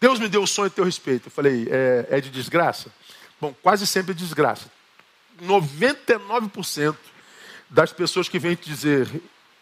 Deus 0.00 0.18
me 0.18 0.28
deu 0.28 0.42
um 0.42 0.46
sonho 0.46 0.66
a 0.66 0.70
teu 0.70 0.84
respeito. 0.84 1.28
Eu 1.28 1.30
falei, 1.30 1.68
é, 1.70 2.18
é 2.18 2.20
de 2.20 2.30
desgraça? 2.30 2.92
Bom, 3.40 3.54
quase 3.62 3.86
sempre 3.86 4.10
é 4.10 4.14
desgraça. 4.14 4.68
99% 5.40 6.96
das 7.70 7.92
pessoas 7.92 8.28
que 8.28 8.40
vêm 8.40 8.56
te 8.56 8.68
dizer, 8.68 9.08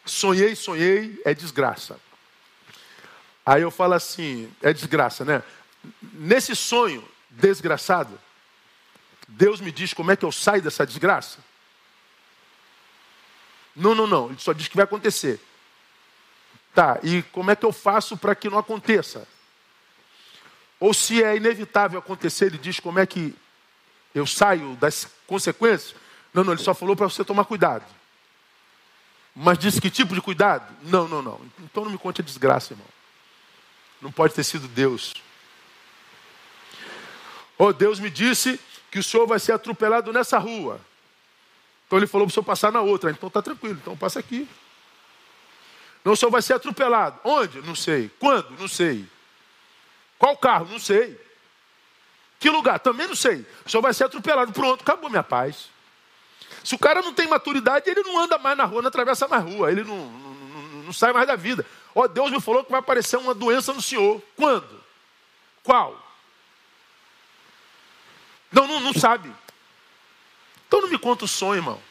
sonhei, 0.07 0.57
sonhei, 0.57 1.20
é 1.22 1.34
desgraça. 1.34 2.01
Aí 3.44 3.61
eu 3.61 3.70
falo 3.70 3.92
assim, 3.92 4.51
é 4.62 4.72
desgraça, 4.72 5.26
né? 5.26 5.42
Nesse 6.14 6.57
sonho 6.57 7.07
desgraçado, 7.28 8.18
Deus 9.28 9.61
me 9.61 9.70
diz 9.70 9.92
como 9.92 10.12
é 10.12 10.16
que 10.16 10.24
eu 10.24 10.32
saio 10.32 10.62
dessa 10.62 10.86
desgraça? 10.86 11.40
Não, 13.76 13.94
não, 13.94 14.07
não. 14.07 14.30
Ele 14.30 14.38
só 14.38 14.55
diz 14.55 14.66
que 14.66 14.76
vai 14.76 14.84
acontecer. 14.84 15.38
Tá, 16.79 17.01
e 17.03 17.24
como 17.33 17.51
é 17.51 17.57
que 17.57 17.66
eu 17.66 17.72
faço 17.72 18.16
para 18.16 18.37
que 18.37 18.49
não 18.49 18.57
aconteça? 18.57 19.26
Ou 20.79 20.95
se 20.95 21.20
é 21.20 21.37
inevitável 21.37 21.99
acontecer, 21.99 22.45
ele 22.45 22.57
diz 22.57 22.79
como 22.79 23.01
é 23.01 23.05
que 23.05 23.35
eu 24.14 24.24
saio 24.24 24.76
das 24.76 25.09
consequências? 25.26 25.97
Não, 26.33 26.45
não, 26.45 26.53
ele 26.53 26.62
só 26.62 26.72
falou 26.72 26.95
para 26.95 27.09
você 27.09 27.24
tomar 27.24 27.47
cuidado. 27.47 27.85
Mas 29.35 29.59
disse 29.59 29.81
que 29.81 29.91
tipo 29.91 30.14
de 30.14 30.20
cuidado? 30.20 30.72
Não, 30.85 31.09
não, 31.09 31.20
não. 31.20 31.41
Então 31.59 31.83
não 31.85 31.91
me 31.91 31.99
conte 31.99 32.20
a 32.20 32.24
desgraça, 32.24 32.74
irmão. 32.74 32.87
Não 34.01 34.12
pode 34.12 34.35
ter 34.35 34.45
sido 34.45 34.68
Deus. 34.68 35.14
Oh, 37.59 37.72
Deus 37.72 37.99
me 37.99 38.09
disse 38.09 38.61
que 38.89 39.01
o 39.01 39.03
senhor 39.03 39.26
vai 39.26 39.41
ser 39.41 39.51
atropelado 39.51 40.12
nessa 40.12 40.39
rua. 40.39 40.81
Então 41.89 41.99
ele 41.99 42.07
falou 42.07 42.24
para 42.24 42.31
o 42.31 42.35
senhor 42.35 42.45
passar 42.45 42.70
na 42.70 42.83
outra. 42.83 43.11
Então 43.11 43.26
está 43.26 43.43
tranquilo, 43.43 43.81
então 43.83 43.97
passa 43.97 44.20
aqui. 44.20 44.49
Não, 46.09 46.14
o 46.14 46.16
senhor 46.16 46.30
vai 46.30 46.40
ser 46.40 46.54
atropelado. 46.54 47.20
Onde? 47.22 47.61
Não 47.61 47.74
sei. 47.74 48.11
Quando? 48.18 48.59
Não 48.59 48.66
sei. 48.66 49.06
Qual 50.18 50.34
carro? 50.38 50.66
Não 50.70 50.78
sei. 50.78 51.20
Que 52.40 52.48
lugar? 52.48 52.78
Também 52.78 53.06
não 53.06 53.14
sei. 53.14 53.44
O 53.66 53.68
senhor 53.68 53.82
vai 53.82 53.92
ser 53.92 54.04
atropelado. 54.04 54.50
Pronto, 54.50 54.80
acabou 54.80 55.11
minha 55.11 55.22
paz. 55.22 55.68
Se 56.64 56.74
o 56.74 56.78
cara 56.78 57.02
não 57.02 57.12
tem 57.12 57.26
maturidade, 57.28 57.90
ele 57.90 58.02
não 58.02 58.18
anda 58.18 58.38
mais 58.38 58.56
na 58.56 58.64
rua, 58.64 58.80
não 58.80 58.88
atravessa 58.88 59.28
mais 59.28 59.44
rua, 59.44 59.70
ele 59.70 59.84
não, 59.84 60.06
não, 60.06 60.34
não, 60.34 60.62
não 60.84 60.92
sai 60.94 61.12
mais 61.12 61.26
da 61.26 61.36
vida. 61.36 61.66
Ó, 61.94 62.09
Deus 62.09 62.30
me 62.30 62.40
falou 62.40 62.64
que 62.64 62.70
vai 62.70 62.80
aparecer 62.80 63.18
uma 63.18 63.34
doença 63.34 63.74
no 63.74 63.82
senhor. 63.82 64.22
Quando? 64.34 64.82
Qual? 65.62 65.94
Não, 68.50 68.66
não, 68.66 68.80
não 68.80 68.94
sabe. 68.94 69.30
Então 70.66 70.80
não 70.80 70.88
me 70.88 70.98
conta 70.98 71.26
o 71.26 71.28
sonho, 71.28 71.59
irmão. 71.59 71.82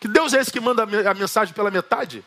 Que 0.00 0.08
Deus 0.08 0.32
é 0.32 0.40
esse 0.40 0.52
que 0.52 0.60
manda 0.60 0.82
a 0.82 1.14
mensagem 1.14 1.54
pela 1.54 1.70
metade? 1.70 2.24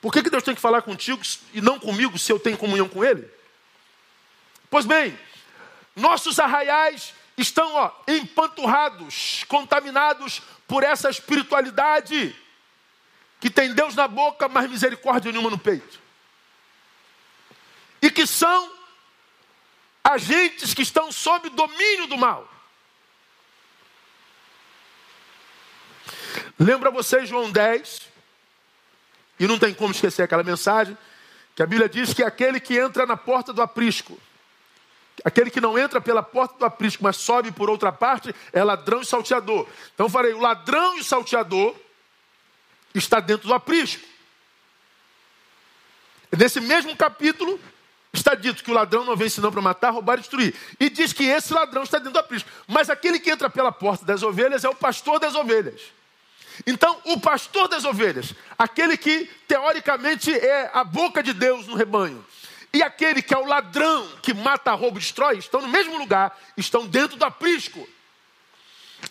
Por 0.00 0.12
que, 0.12 0.22
que 0.22 0.30
Deus 0.30 0.42
tem 0.42 0.54
que 0.54 0.60
falar 0.60 0.82
contigo 0.82 1.20
e 1.52 1.60
não 1.60 1.78
comigo 1.78 2.18
se 2.18 2.32
eu 2.32 2.38
tenho 2.38 2.56
comunhão 2.56 2.88
com 2.88 3.04
Ele? 3.04 3.28
Pois 4.70 4.86
bem, 4.86 5.18
nossos 5.94 6.38
arraiais 6.38 7.14
estão 7.36 7.74
ó, 7.74 7.90
empanturrados, 8.08 9.44
contaminados 9.48 10.42
por 10.66 10.82
essa 10.82 11.10
espiritualidade 11.10 12.34
que 13.40 13.50
tem 13.50 13.74
Deus 13.74 13.94
na 13.94 14.08
boca, 14.08 14.48
mas 14.48 14.68
misericórdia 14.70 15.30
nenhuma 15.30 15.50
no 15.50 15.58
peito. 15.58 16.00
E 18.00 18.10
que 18.10 18.26
são 18.26 18.72
agentes 20.02 20.72
que 20.72 20.82
estão 20.82 21.10
sob 21.10 21.50
domínio 21.50 22.06
do 22.06 22.16
mal. 22.16 22.48
Lembra 26.58 26.90
vocês 26.90 27.28
João 27.28 27.50
10? 27.50 28.02
E 29.38 29.46
não 29.46 29.58
tem 29.58 29.74
como 29.74 29.92
esquecer 29.92 30.22
aquela 30.22 30.42
mensagem 30.42 30.96
que 31.54 31.62
a 31.62 31.66
Bíblia 31.66 31.88
diz 31.88 32.12
que 32.12 32.22
aquele 32.22 32.60
que 32.60 32.78
entra 32.78 33.06
na 33.06 33.16
porta 33.16 33.52
do 33.52 33.62
aprisco 33.62 34.18
Aquele 35.24 35.50
que 35.50 35.60
não 35.60 35.78
entra 35.78 36.00
pela 36.00 36.22
porta 36.22 36.58
do 36.58 36.64
aprisco, 36.64 37.02
mas 37.02 37.16
sobe 37.16 37.50
por 37.50 37.70
outra 37.70 37.90
parte, 37.90 38.34
é 38.52 38.62
ladrão 38.62 39.00
e 39.00 39.06
salteador. 39.06 39.66
Então 39.94 40.08
falei, 40.08 40.32
o 40.32 40.40
ladrão 40.40 40.98
e 40.98 41.04
salteador 41.04 41.74
está 42.94 43.20
dentro 43.20 43.48
do 43.48 43.54
aprisco. 43.54 44.02
Nesse 46.36 46.60
mesmo 46.60 46.94
capítulo, 46.96 47.58
está 48.12 48.34
dito 48.34 48.62
que 48.62 48.70
o 48.70 48.74
ladrão 48.74 49.04
não 49.04 49.16
vem 49.16 49.28
senão 49.28 49.50
para 49.50 49.62
matar, 49.62 49.90
roubar 49.90 50.18
e 50.18 50.20
destruir. 50.20 50.54
E 50.78 50.90
diz 50.90 51.12
que 51.12 51.24
esse 51.24 51.52
ladrão 51.52 51.82
está 51.82 51.98
dentro 51.98 52.12
do 52.12 52.18
aprisco. 52.18 52.48
Mas 52.66 52.90
aquele 52.90 53.18
que 53.18 53.30
entra 53.30 53.48
pela 53.48 53.72
porta 53.72 54.04
das 54.04 54.22
ovelhas 54.22 54.64
é 54.64 54.68
o 54.68 54.74
pastor 54.74 55.18
das 55.18 55.34
ovelhas. 55.34 55.80
Então, 56.64 57.00
o 57.04 57.20
pastor 57.20 57.68
das 57.68 57.84
ovelhas, 57.84 58.34
aquele 58.56 58.96
que 58.96 59.28
teoricamente 59.48 60.32
é 60.32 60.70
a 60.72 60.84
boca 60.84 61.22
de 61.22 61.32
Deus 61.32 61.66
no 61.66 61.74
rebanho, 61.74 62.24
e 62.72 62.82
aquele 62.82 63.22
que 63.22 63.34
é 63.34 63.38
o 63.38 63.46
ladrão 63.46 64.06
que 64.22 64.34
mata, 64.34 64.72
rouba 64.72 64.98
e 64.98 65.00
destrói, 65.00 65.38
estão 65.38 65.60
no 65.60 65.68
mesmo 65.68 65.98
lugar, 65.98 66.38
estão 66.56 66.86
dentro 66.86 67.16
do 67.16 67.24
aprisco. 67.24 67.86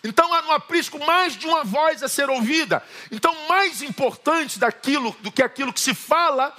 Então 0.02 0.32
há 0.32 0.42
no 0.42 0.52
aprisco 0.52 1.04
mais 1.04 1.36
de 1.36 1.46
uma 1.46 1.64
voz 1.64 2.02
a 2.02 2.08
ser 2.08 2.28
ouvida. 2.28 2.82
Então, 3.10 3.34
mais 3.48 3.82
importante 3.82 4.58
daquilo 4.58 5.16
do 5.20 5.32
que 5.32 5.42
aquilo 5.42 5.72
que 5.72 5.80
se 5.80 5.94
fala 5.94 6.54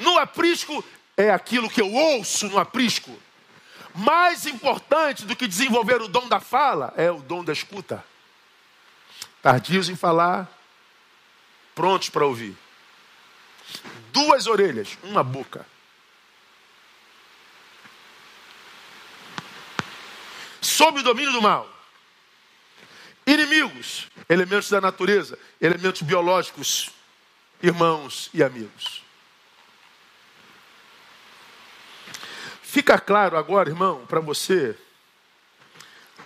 no 0.00 0.18
aprisco 0.18 0.84
é 1.16 1.30
aquilo 1.30 1.70
que 1.70 1.80
eu 1.80 1.92
ouço 1.92 2.48
no 2.48 2.58
aprisco. 2.58 3.16
Mais 3.94 4.46
importante 4.46 5.24
do 5.24 5.36
que 5.36 5.46
desenvolver 5.46 6.02
o 6.02 6.08
dom 6.08 6.28
da 6.28 6.40
fala 6.40 6.92
é 6.96 7.10
o 7.10 7.20
dom 7.20 7.44
da 7.44 7.52
escuta. 7.52 8.04
Tardios 9.44 9.90
em 9.90 9.94
falar, 9.94 10.50
prontos 11.74 12.08
para 12.08 12.24
ouvir. 12.24 12.56
Duas 14.10 14.46
orelhas, 14.46 14.96
uma 15.02 15.22
boca. 15.22 15.66
sob 20.62 21.00
o 21.00 21.02
domínio 21.02 21.30
do 21.30 21.42
mal. 21.42 21.68
Inimigos, 23.26 24.08
elementos 24.30 24.70
da 24.70 24.80
natureza, 24.80 25.38
elementos 25.60 26.00
biológicos, 26.00 26.90
irmãos 27.62 28.30
e 28.32 28.42
amigos. 28.42 29.04
Fica 32.62 32.98
claro 32.98 33.36
agora, 33.36 33.68
irmão, 33.68 34.06
para 34.06 34.20
você, 34.20 34.74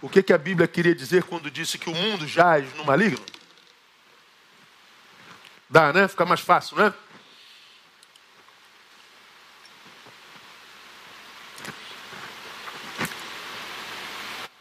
o 0.01 0.09
que, 0.09 0.23
que 0.23 0.33
a 0.33 0.39
Bíblia 0.39 0.69
queria 0.69 0.95
dizer 0.95 1.25
quando 1.25 1.51
disse 1.51 1.79
que 1.79 1.91
o 1.91 1.95
mundo 1.95 2.27
jaz 2.27 2.73
no 2.75 2.85
maligno? 2.85 3.25
Dá, 5.69 5.93
né? 5.93 6.09
Fica 6.09 6.25
mais 6.25 6.41
fácil, 6.41 6.77
né? 6.77 6.95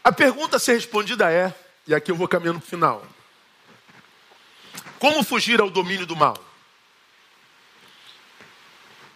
A 0.02 0.12
pergunta 0.12 0.56
a 0.56 0.58
ser 0.58 0.72
respondida 0.72 1.30
é, 1.30 1.54
e 1.86 1.94
aqui 1.94 2.10
eu 2.10 2.16
vou 2.16 2.26
caminhando 2.26 2.58
para 2.58 2.66
o 2.66 2.70
final: 2.70 3.06
Como 4.98 5.22
fugir 5.22 5.60
ao 5.60 5.70
domínio 5.70 6.06
do 6.06 6.16
mal? 6.16 6.36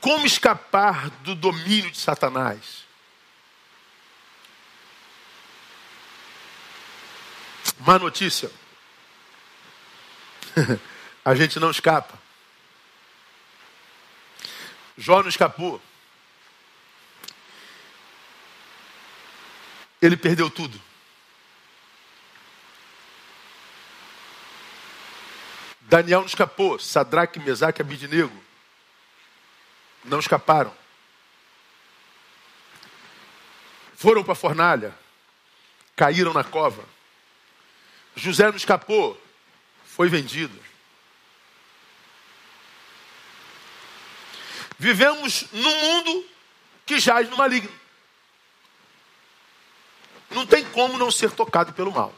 Como 0.01 0.27
escapar 0.27 1.11
do 1.21 1.35
domínio 1.35 1.91
de 1.91 1.99
Satanás? 1.99 2.85
Má 7.87 7.99
notícia. 7.99 8.51
A 11.25 11.35
gente 11.35 11.61
não 11.61 11.71
escapa. 11.71 12.19
Jó 14.97 15.23
não 15.23 15.29
escapou. 15.29 15.81
ele 20.03 20.17
perdeu 20.17 20.51
tudo. 20.51 20.83
Daniel 25.83 26.21
não 26.21 26.27
escapou, 26.27 26.79
Sadraque, 26.81 27.39
Mesaque 27.39 27.81
Abidinego 27.81 28.43
não 30.05 30.19
escaparam. 30.19 30.75
Foram 33.95 34.25
para 34.25 34.33
a 34.33 34.37
fornalha, 34.37 34.93
caíram 35.95 36.33
na 36.33 36.43
cova. 36.43 36.85
José 38.15 38.49
não 38.49 38.57
escapou, 38.57 39.21
foi 39.85 40.09
vendido. 40.09 40.59
Vivemos 44.79 45.47
num 45.53 45.81
mundo 45.81 46.27
que 46.85 46.99
jaz 46.99 47.29
no 47.31 47.37
maligno 47.37 47.83
não 50.35 50.47
tem 50.47 50.65
como 50.71 50.99
não 50.99 51.11
ser 51.11 51.31
tocado 51.31 51.73
pelo 51.73 51.93
mal. 51.93 52.13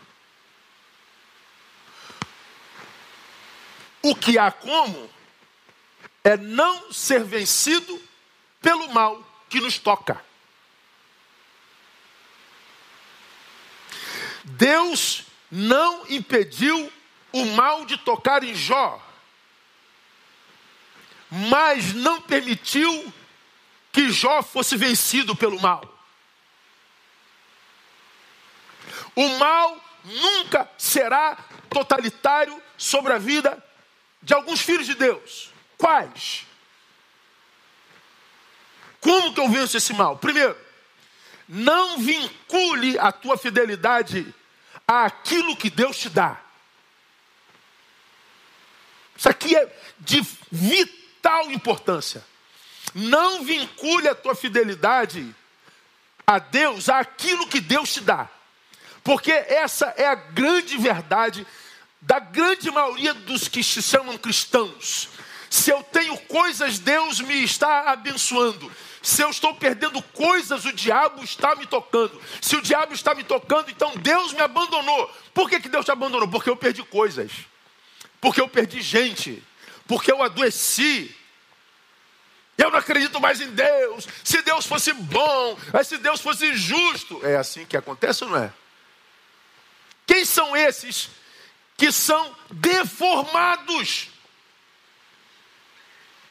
O 4.02 4.14
que 4.14 4.38
há 4.38 4.50
como 4.50 5.10
é 6.22 6.36
não 6.36 6.92
ser 6.92 7.24
vencido 7.24 8.00
pelo 8.60 8.88
mal 8.92 9.22
que 9.48 9.60
nos 9.60 9.78
toca. 9.78 10.22
Deus 14.44 15.24
não 15.50 16.06
impediu 16.08 16.92
o 17.32 17.44
mal 17.46 17.84
de 17.84 17.96
tocar 17.98 18.42
em 18.42 18.54
Jó, 18.54 19.00
mas 21.30 21.92
não 21.92 22.20
permitiu 22.20 23.12
que 23.92 24.10
Jó 24.10 24.42
fosse 24.42 24.76
vencido 24.76 25.34
pelo 25.34 25.60
mal. 25.60 25.82
O 29.16 29.28
mal 29.38 29.80
nunca 30.04 30.68
será 30.76 31.36
totalitário 31.70 32.60
sobre 32.76 33.12
a 33.12 33.18
vida 33.18 33.62
de 34.22 34.34
alguns 34.34 34.60
filhos 34.60 34.86
de 34.86 34.94
Deus. 34.94 35.50
Quais? 35.76 36.46
Como 39.00 39.34
que 39.34 39.40
eu 39.40 39.48
venço 39.48 39.76
esse 39.76 39.92
mal? 39.92 40.16
Primeiro, 40.16 40.56
não 41.48 41.98
vincule 41.98 42.98
a 42.98 43.12
tua 43.12 43.36
fidelidade 43.36 44.34
àquilo 44.86 45.56
que 45.56 45.70
Deus 45.70 45.96
te 45.96 46.08
dá. 46.08 46.40
Isso 49.16 49.28
aqui 49.28 49.56
é 49.56 49.80
de 49.98 50.20
vital 50.50 51.50
importância. 51.50 52.24
Não 52.94 53.44
vincule 53.44 54.08
a 54.08 54.14
tua 54.14 54.34
fidelidade 54.34 55.34
a 56.26 56.38
Deus 56.38 56.88
àquilo 56.88 57.46
que 57.46 57.60
Deus 57.60 57.92
te 57.92 58.00
dá. 58.00 58.28
Porque 59.02 59.30
essa 59.30 59.94
é 59.96 60.06
a 60.06 60.14
grande 60.14 60.76
verdade 60.78 61.46
da 62.00 62.18
grande 62.18 62.70
maioria 62.70 63.14
dos 63.14 63.48
que 63.48 63.62
se 63.62 63.82
chamam 63.82 64.18
cristãos. 64.18 65.08
Se 65.48 65.70
eu 65.70 65.82
tenho 65.84 66.16
coisas, 66.22 66.78
Deus 66.78 67.20
me 67.20 67.44
está 67.44 67.90
abençoando. 67.90 68.70
Se 69.04 69.20
eu 69.20 69.28
estou 69.28 69.54
perdendo 69.54 70.00
coisas, 70.00 70.64
o 70.64 70.72
diabo 70.72 71.22
está 71.22 71.54
me 71.54 71.66
tocando. 71.66 72.18
Se 72.40 72.56
o 72.56 72.62
diabo 72.62 72.94
está 72.94 73.14
me 73.14 73.22
tocando, 73.22 73.70
então 73.70 73.94
Deus 73.98 74.32
me 74.32 74.40
abandonou. 74.40 75.12
Por 75.34 75.50
que, 75.50 75.60
que 75.60 75.68
Deus 75.68 75.84
te 75.84 75.90
abandonou? 75.90 76.26
Porque 76.26 76.48
eu 76.48 76.56
perdi 76.56 76.82
coisas. 76.82 77.30
Porque 78.18 78.40
eu 78.40 78.48
perdi 78.48 78.80
gente. 78.80 79.44
Porque 79.86 80.10
eu 80.10 80.22
adoeci. 80.22 81.14
Eu 82.56 82.70
não 82.70 82.78
acredito 82.78 83.20
mais 83.20 83.42
em 83.42 83.50
Deus. 83.50 84.08
Se 84.24 84.40
Deus 84.40 84.64
fosse 84.64 84.94
bom, 84.94 85.58
se 85.84 85.98
Deus 85.98 86.22
fosse 86.22 86.54
justo. 86.54 87.20
É 87.26 87.36
assim 87.36 87.66
que 87.66 87.76
acontece 87.76 88.24
ou 88.24 88.30
não 88.30 88.38
é? 88.38 88.50
Quem 90.06 90.24
são 90.24 90.56
esses 90.56 91.10
que 91.76 91.92
são 91.92 92.34
deformados? 92.50 94.08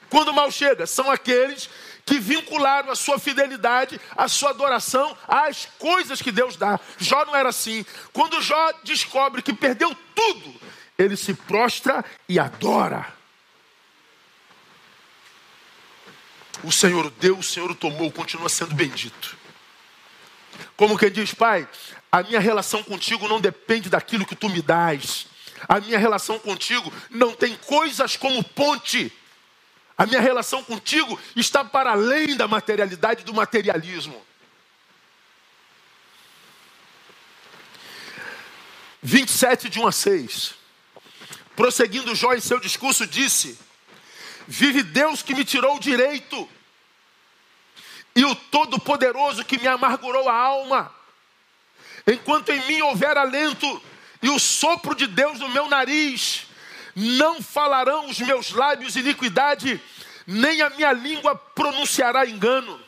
Quando 0.10 0.30
o 0.30 0.34
mal 0.34 0.50
chega, 0.50 0.88
são 0.88 1.12
aqueles 1.12 1.70
que 2.06 2.20
vincularam 2.20 2.92
a 2.92 2.96
sua 2.96 3.18
fidelidade, 3.18 4.00
a 4.16 4.28
sua 4.28 4.50
adoração 4.50 5.18
às 5.28 5.68
coisas 5.80 6.22
que 6.22 6.32
Deus 6.32 6.56
dá. 6.56 6.80
Jó 6.98 7.26
não 7.26 7.36
era 7.36 7.50
assim. 7.50 7.86
Quando 8.12 8.42
Jó 8.42 8.72
descobre 8.84 9.42
que 9.42 9.54
perdeu 9.54 9.96
tudo, 10.14 10.54
ele 10.98 11.16
se 11.16 11.34
prostra 11.34 12.04
e 12.28 12.38
adora. 12.40 13.08
O 16.64 16.72
Senhor 16.72 17.10
deu, 17.12 17.38
o 17.38 17.44
Senhor 17.44 17.74
tomou, 17.76 18.12
continua 18.12 18.48
sendo 18.50 18.76
bendito. 18.76 19.38
Como 20.78 20.98
quem 20.98 21.12
diz, 21.12 21.34
Pai, 21.34 21.68
a 22.12 22.24
minha 22.24 22.40
relação 22.40 22.84
contigo 22.84 23.28
não 23.28 23.42
depende 23.42 23.90
daquilo 23.90 24.26
que 24.26 24.36
tu 24.36 24.50
me 24.50 24.62
dás. 24.62 25.28
A 25.68 25.80
minha 25.80 25.98
relação 25.98 26.38
contigo 26.40 26.92
não 27.10 27.34
tem 27.34 27.56
coisas 27.56 28.16
como 28.16 28.44
ponte. 28.44 29.12
A 29.98 30.06
minha 30.06 30.20
relação 30.20 30.64
contigo 30.64 31.20
está 31.36 31.64
para 31.64 31.92
além 31.92 32.36
da 32.36 32.48
materialidade 32.48 33.24
do 33.24 33.34
materialismo. 33.34 34.26
27 39.04 39.70
de 39.70 39.80
1 39.80 39.88
a 39.88 39.92
6. 39.92 40.56
Prosseguindo 41.56 42.16
Jó 42.16 42.34
em 42.34 42.40
seu 42.40 42.60
discurso, 42.60 43.06
disse: 43.06 43.60
Vive 44.48 44.82
Deus 44.82 45.22
que 45.22 45.36
me 45.36 45.46
tirou 45.46 45.76
o 45.76 45.80
direito, 45.80 46.50
e 48.16 48.26
o 48.26 48.34
Todo-Poderoso 48.34 49.46
que 49.46 49.60
me 49.60 49.68
amargurou 49.68 50.28
a 50.28 50.34
alma. 50.34 50.94
Enquanto 52.08 52.50
em 52.50 52.66
mim 52.68 52.82
houver 52.82 53.18
alento, 53.18 53.82
e 54.22 54.30
o 54.30 54.40
sopro 54.40 54.96
de 54.96 55.06
Deus 55.06 55.40
no 55.40 55.50
meu 55.50 55.68
nariz, 55.68 56.48
não 56.96 57.42
falarão 57.42 58.08
os 58.08 58.20
meus 58.20 58.52
lábios 58.52 58.96
iniquidade, 58.96 59.82
nem 60.26 60.62
a 60.62 60.70
minha 60.70 60.92
língua 60.92 61.36
pronunciará 61.36 62.26
engano. 62.26 62.80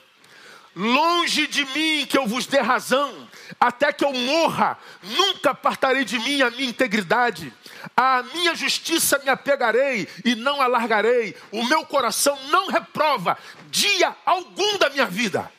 Longe 0.76 1.47
de 1.47 1.64
mim 1.66 2.06
que 2.06 2.18
eu 2.18 2.28
vos 2.28 2.45
dê 2.45 2.60
razão, 2.60 3.30
até 3.58 3.93
que 3.93 4.03
eu 4.03 4.12
morra, 4.12 4.78
nunca 5.01 5.51
apartarei 5.51 6.03
de 6.03 6.20
mim 6.20 6.41
a 6.41 6.51
minha 6.51 6.70
integridade. 6.70 7.53
A 7.95 8.24
minha 8.34 8.53
justiça 8.56 9.20
me 9.20 9.30
apegarei 9.30 10.08
e 10.26 10.36
não 10.36 10.62
alargarei. 10.62 11.36
O 11.51 11.64
meu 11.64 11.86
coração 11.86 12.38
não 12.49 12.68
reprova 12.68 13.38
dia 13.70 14.14
algum 14.26 14.78
da 14.78 14.89
minha 14.89 15.06
vida. 15.06 15.49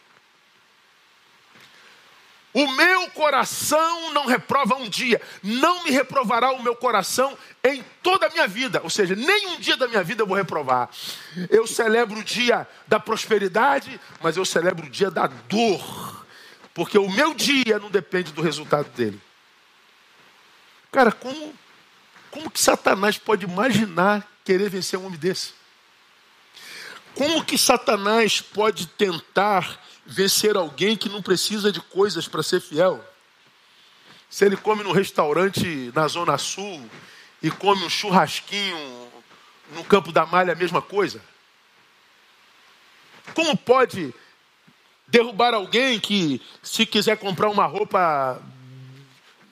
O 2.57 2.67
meu 2.69 3.11
coração 3.11 4.15
não 4.15 4.25
reprova 4.25 4.77
um 4.77 4.89
dia, 4.89 5.21
não 5.43 5.85
me 5.85 5.91
reprovará 5.91 6.53
o 6.53 6.63
meu 6.63 6.75
coração 6.75 7.37
em 7.63 7.85
toda 8.03 8.29
a 8.29 8.31
minha 8.31 8.49
vida, 8.49 8.81
ou 8.83 8.89
seja, 8.89 9.15
nem 9.15 9.49
um 9.49 9.61
dia 9.61 9.77
da 9.77 9.87
minha 9.87 10.03
vida 10.03 10.23
eu 10.23 10.27
vou 10.27 10.35
reprovar. 10.35 10.89
Eu 11.51 11.67
celebro 11.67 12.19
o 12.19 12.25
dia 12.25 12.67
da 12.89 12.99
prosperidade, 12.99 14.01
mas 14.23 14.39
eu 14.39 14.45
celebro 14.47 14.87
o 14.87 14.89
dia 14.89 15.11
da 15.11 15.27
dor, 15.27 16.25
porque 16.73 16.97
o 16.97 17.11
meu 17.11 17.35
dia 17.35 17.79
não 17.79 17.91
depende 17.91 18.33
do 18.33 18.41
resultado 18.41 18.89
dele. 18.89 19.21
Cara, 20.91 21.13
como, 21.13 21.55
como 22.31 22.51
que 22.51 22.59
Satanás 22.59 23.19
pode 23.19 23.45
imaginar 23.45 24.27
querer 24.43 24.71
vencer 24.71 24.99
um 24.99 25.05
homem 25.05 25.19
desse? 25.19 25.53
Como 27.15 27.45
que 27.45 27.59
Satanás 27.59 28.41
pode 28.41 28.87
tentar 28.87 29.79
vencer 30.07 30.57
alguém 30.57 30.97
que 30.97 31.09
não 31.09 31.21
precisa 31.21 31.73
de 31.73 31.81
coisas 31.81 32.29
para 32.29 32.43
ser 32.43 32.61
fiel. 32.61 33.05
Se 34.31 34.45
ele 34.45 34.57
come 34.57 34.83
no 34.83 34.93
restaurante 34.93 35.91
na 35.95 36.07
Zona 36.09 36.39
Sul 36.39 36.89
e 37.43 37.51
come 37.51 37.85
um 37.85 37.91
churrasquinho 37.91 39.09
no 39.73 39.85
Campo 39.85 40.13
da 40.13 40.25
Malha, 40.25 40.53
a 40.53 40.57
mesma 40.57 40.81
coisa. 40.81 41.21
Como 43.35 43.57
pode 43.57 44.15
derrubar 45.09 45.55
alguém 45.55 45.99
que, 45.99 46.41
se 46.63 46.87
quiser 46.87 47.17
comprar 47.17 47.49
uma 47.49 47.67
roupa 47.67 48.41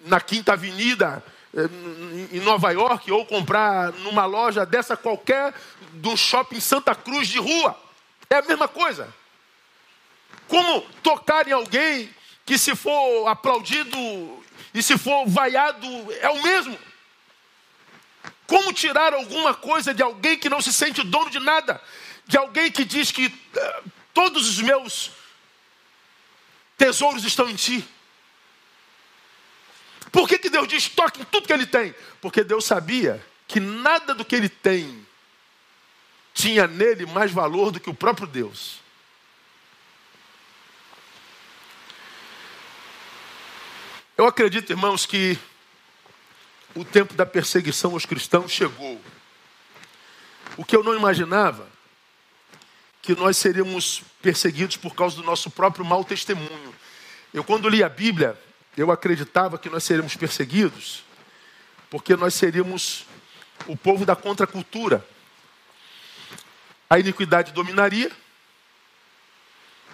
na 0.04 0.20
Quinta 0.20 0.52
Avenida, 0.52 1.24
eh, 1.56 2.36
em 2.36 2.40
Nova 2.40 2.70
York, 2.70 3.10
ou 3.10 3.24
comprar 3.26 3.92
numa 3.92 4.26
loja 4.26 4.66
dessa 4.66 4.96
qualquer, 4.96 5.54
do 5.94 6.16
shopping 6.16 6.60
Santa 6.60 6.94
Cruz 6.94 7.28
de 7.28 7.38
rua, 7.38 7.78
é 8.28 8.36
a 8.36 8.42
mesma 8.42 8.68
coisa. 8.68 9.12
Como 10.48 10.82
tocar 11.02 11.48
em 11.48 11.52
alguém 11.52 12.12
que, 12.44 12.58
se 12.58 12.74
for 12.76 13.26
aplaudido 13.28 13.98
e 14.72 14.82
se 14.82 14.98
for 14.98 15.26
vaiado, 15.26 15.86
é 16.20 16.28
o 16.28 16.42
mesmo? 16.42 16.78
Como 18.46 18.72
tirar 18.72 19.14
alguma 19.14 19.54
coisa 19.54 19.94
de 19.94 20.02
alguém 20.02 20.38
que 20.38 20.48
não 20.48 20.60
se 20.60 20.72
sente 20.72 21.02
dono 21.02 21.30
de 21.30 21.38
nada? 21.38 21.80
De 22.26 22.36
alguém 22.36 22.70
que 22.70 22.84
diz 22.84 23.10
que 23.10 23.26
uh, 23.26 23.90
todos 24.12 24.48
os 24.48 24.60
meus 24.60 25.10
tesouros 26.76 27.24
estão 27.24 27.48
em 27.48 27.54
ti? 27.54 27.86
Por 30.12 30.28
que, 30.28 30.38
que 30.38 30.50
Deus 30.50 30.68
diz 30.68 30.88
toque 30.88 31.22
em 31.22 31.24
tudo 31.24 31.46
que 31.46 31.52
ele 31.52 31.66
tem? 31.66 31.94
Porque 32.20 32.44
Deus 32.44 32.64
sabia 32.64 33.24
que 33.48 33.58
nada 33.58 34.14
do 34.14 34.24
que 34.24 34.36
ele 34.36 34.48
tem 34.48 35.04
tinha 36.32 36.66
nele 36.66 37.06
mais 37.06 37.32
valor 37.32 37.70
do 37.70 37.80
que 37.80 37.90
o 37.90 37.94
próprio 37.94 38.26
Deus. 38.26 38.83
Eu 44.16 44.26
acredito, 44.26 44.70
irmãos, 44.70 45.04
que 45.04 45.36
o 46.72 46.84
tempo 46.84 47.14
da 47.14 47.26
perseguição 47.26 47.94
aos 47.94 48.06
cristãos 48.06 48.52
chegou. 48.52 49.00
O 50.56 50.64
que 50.64 50.76
eu 50.76 50.84
não 50.84 50.94
imaginava, 50.94 51.66
que 53.02 53.16
nós 53.16 53.36
seríamos 53.36 54.02
perseguidos 54.22 54.76
por 54.76 54.94
causa 54.94 55.16
do 55.16 55.24
nosso 55.24 55.50
próprio 55.50 55.84
mau 55.84 56.04
testemunho. 56.04 56.72
Eu, 57.32 57.42
quando 57.42 57.68
li 57.68 57.82
a 57.82 57.88
Bíblia, 57.88 58.40
eu 58.76 58.92
acreditava 58.92 59.58
que 59.58 59.68
nós 59.68 59.82
seríamos 59.82 60.14
perseguidos, 60.14 61.02
porque 61.90 62.14
nós 62.14 62.34
seríamos 62.34 63.06
o 63.66 63.76
povo 63.76 64.06
da 64.06 64.14
contracultura. 64.14 65.04
A 66.88 67.00
iniquidade 67.00 67.50
dominaria, 67.50 68.12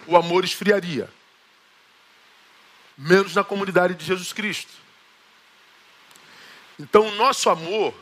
o 0.05 0.15
amor 0.15 0.43
esfriaria 0.43 1.09
menos 2.97 3.35
na 3.35 3.43
comunidade 3.43 3.95
de 3.95 4.05
Jesus 4.05 4.33
Cristo. 4.33 4.71
Então, 6.79 7.07
o 7.07 7.15
nosso 7.15 7.49
amor 7.49 7.93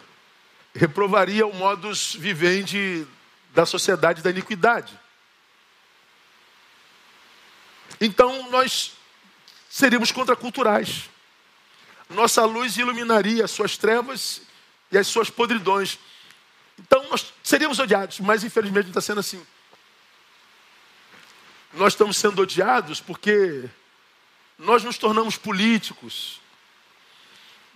reprovaria 0.73 1.45
o 1.45 1.53
modus 1.53 2.15
vivendi 2.15 3.05
da 3.53 3.65
sociedade 3.65 4.21
da 4.21 4.29
iniquidade. 4.29 4.97
Então, 7.99 8.49
nós 8.49 8.93
seríamos 9.69 10.11
contraculturais. 10.11 11.09
Nossa 12.09 12.45
luz 12.45 12.77
iluminaria 12.77 13.43
as 13.43 13.51
suas 13.51 13.77
trevas 13.77 14.41
e 14.91 14.97
as 14.97 15.07
suas 15.07 15.29
podridões. 15.29 15.99
Então, 16.77 17.07
nós 17.09 17.33
seríamos 17.43 17.79
odiados, 17.79 18.19
mas 18.19 18.43
infelizmente 18.43 18.85
não 18.85 18.91
está 18.91 19.01
sendo 19.01 19.19
assim. 19.19 19.45
Nós 21.73 21.93
estamos 21.93 22.17
sendo 22.17 22.41
odiados 22.41 23.01
porque 23.01 23.69
nós 24.59 24.83
nos 24.83 24.97
tornamos 24.97 25.37
políticos, 25.37 26.41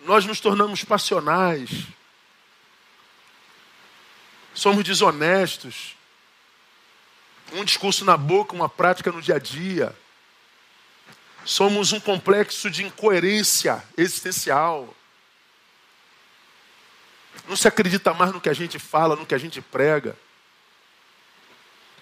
nós 0.02 0.26
nos 0.26 0.42
tornamos 0.42 0.84
passionais, 0.84 1.70
somos 4.54 4.84
desonestos, 4.84 5.96
um 7.54 7.64
discurso 7.64 8.04
na 8.04 8.18
boca, 8.18 8.54
uma 8.54 8.68
prática 8.68 9.12
no 9.14 9.22
dia 9.22 9.36
a 9.36 9.40
dia. 9.40 9.96
Somos 11.46 11.92
um 11.92 12.00
complexo 12.00 12.70
de 12.70 12.84
incoerência 12.84 13.84
existencial. 13.98 14.94
Não 17.48 17.56
se 17.56 17.68
acredita 17.68 18.14
mais 18.14 18.32
no 18.32 18.42
que 18.42 18.50
a 18.50 18.54
gente 18.54 18.78
fala, 18.80 19.16
no 19.16 19.26
que 19.26 19.36
a 19.36 19.38
gente 19.38 19.62
prega. 19.62 20.18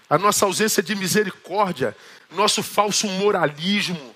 A 0.10 0.18
nossa 0.18 0.46
ausência 0.46 0.84
de 0.84 0.94
misericórdia, 0.96 1.96
nosso 2.30 2.62
falso 2.62 3.08
moralismo, 3.08 4.11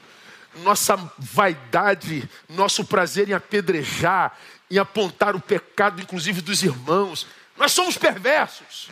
nossa 0.55 0.95
vaidade, 1.17 2.27
nosso 2.49 2.85
prazer 2.85 3.29
em 3.29 3.33
apedrejar, 3.33 4.37
em 4.69 4.77
apontar 4.77 5.35
o 5.35 5.41
pecado, 5.41 6.01
inclusive 6.01 6.41
dos 6.41 6.63
irmãos. 6.63 7.27
Nós 7.57 7.71
somos 7.71 7.97
perversos. 7.97 8.89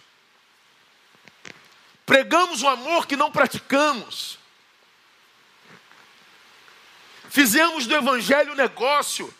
Pregamos 2.05 2.61
o 2.61 2.67
amor 2.67 3.07
que 3.07 3.15
não 3.15 3.31
praticamos. 3.31 4.37
Fizemos 7.29 7.87
do 7.87 7.95
Evangelho 7.95 8.55
negócio. 8.55 9.33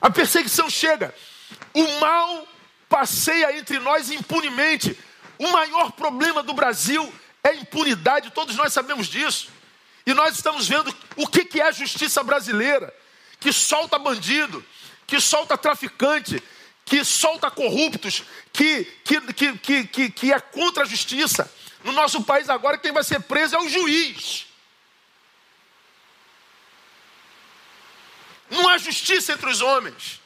A 0.00 0.10
perseguição 0.10 0.68
chega. 0.68 1.14
O 1.72 2.00
mal 2.00 2.46
passeia 2.88 3.56
entre 3.56 3.78
nós 3.78 4.10
impunemente. 4.10 4.98
O 5.38 5.50
maior 5.50 5.92
problema 5.92 6.42
do 6.42 6.52
Brasil 6.52 7.12
é 7.44 7.54
impunidade, 7.54 8.30
todos 8.30 8.56
nós 8.56 8.72
sabemos 8.72 9.08
disso. 9.08 9.48
E 10.06 10.14
nós 10.14 10.36
estamos 10.36 10.68
vendo 10.68 10.94
o 11.16 11.26
que 11.26 11.60
é 11.60 11.64
a 11.64 11.72
justiça 11.72 12.22
brasileira, 12.22 12.94
que 13.38 13.52
solta 13.52 13.98
bandido, 13.98 14.64
que 15.06 15.20
solta 15.20 15.56
traficante, 15.58 16.42
que 16.84 17.04
solta 17.04 17.50
corruptos, 17.50 18.24
que, 18.52 18.84
que, 19.04 19.20
que, 19.32 19.86
que, 19.86 20.10
que, 20.10 20.32
é 20.32 20.40
contra 20.40 20.82
a 20.84 20.86
justiça. 20.86 21.52
No 21.84 21.92
nosso 21.92 22.22
país 22.22 22.48
agora, 22.48 22.78
quem 22.78 22.92
vai 22.92 23.02
ser 23.02 23.20
preso 23.20 23.56
é 23.56 23.60
o 23.60 23.68
juiz. 23.68 24.46
Não 28.50 28.68
há 28.68 28.78
justiça 28.78 29.32
entre 29.32 29.48
os 29.48 29.60
homens. 29.60 30.20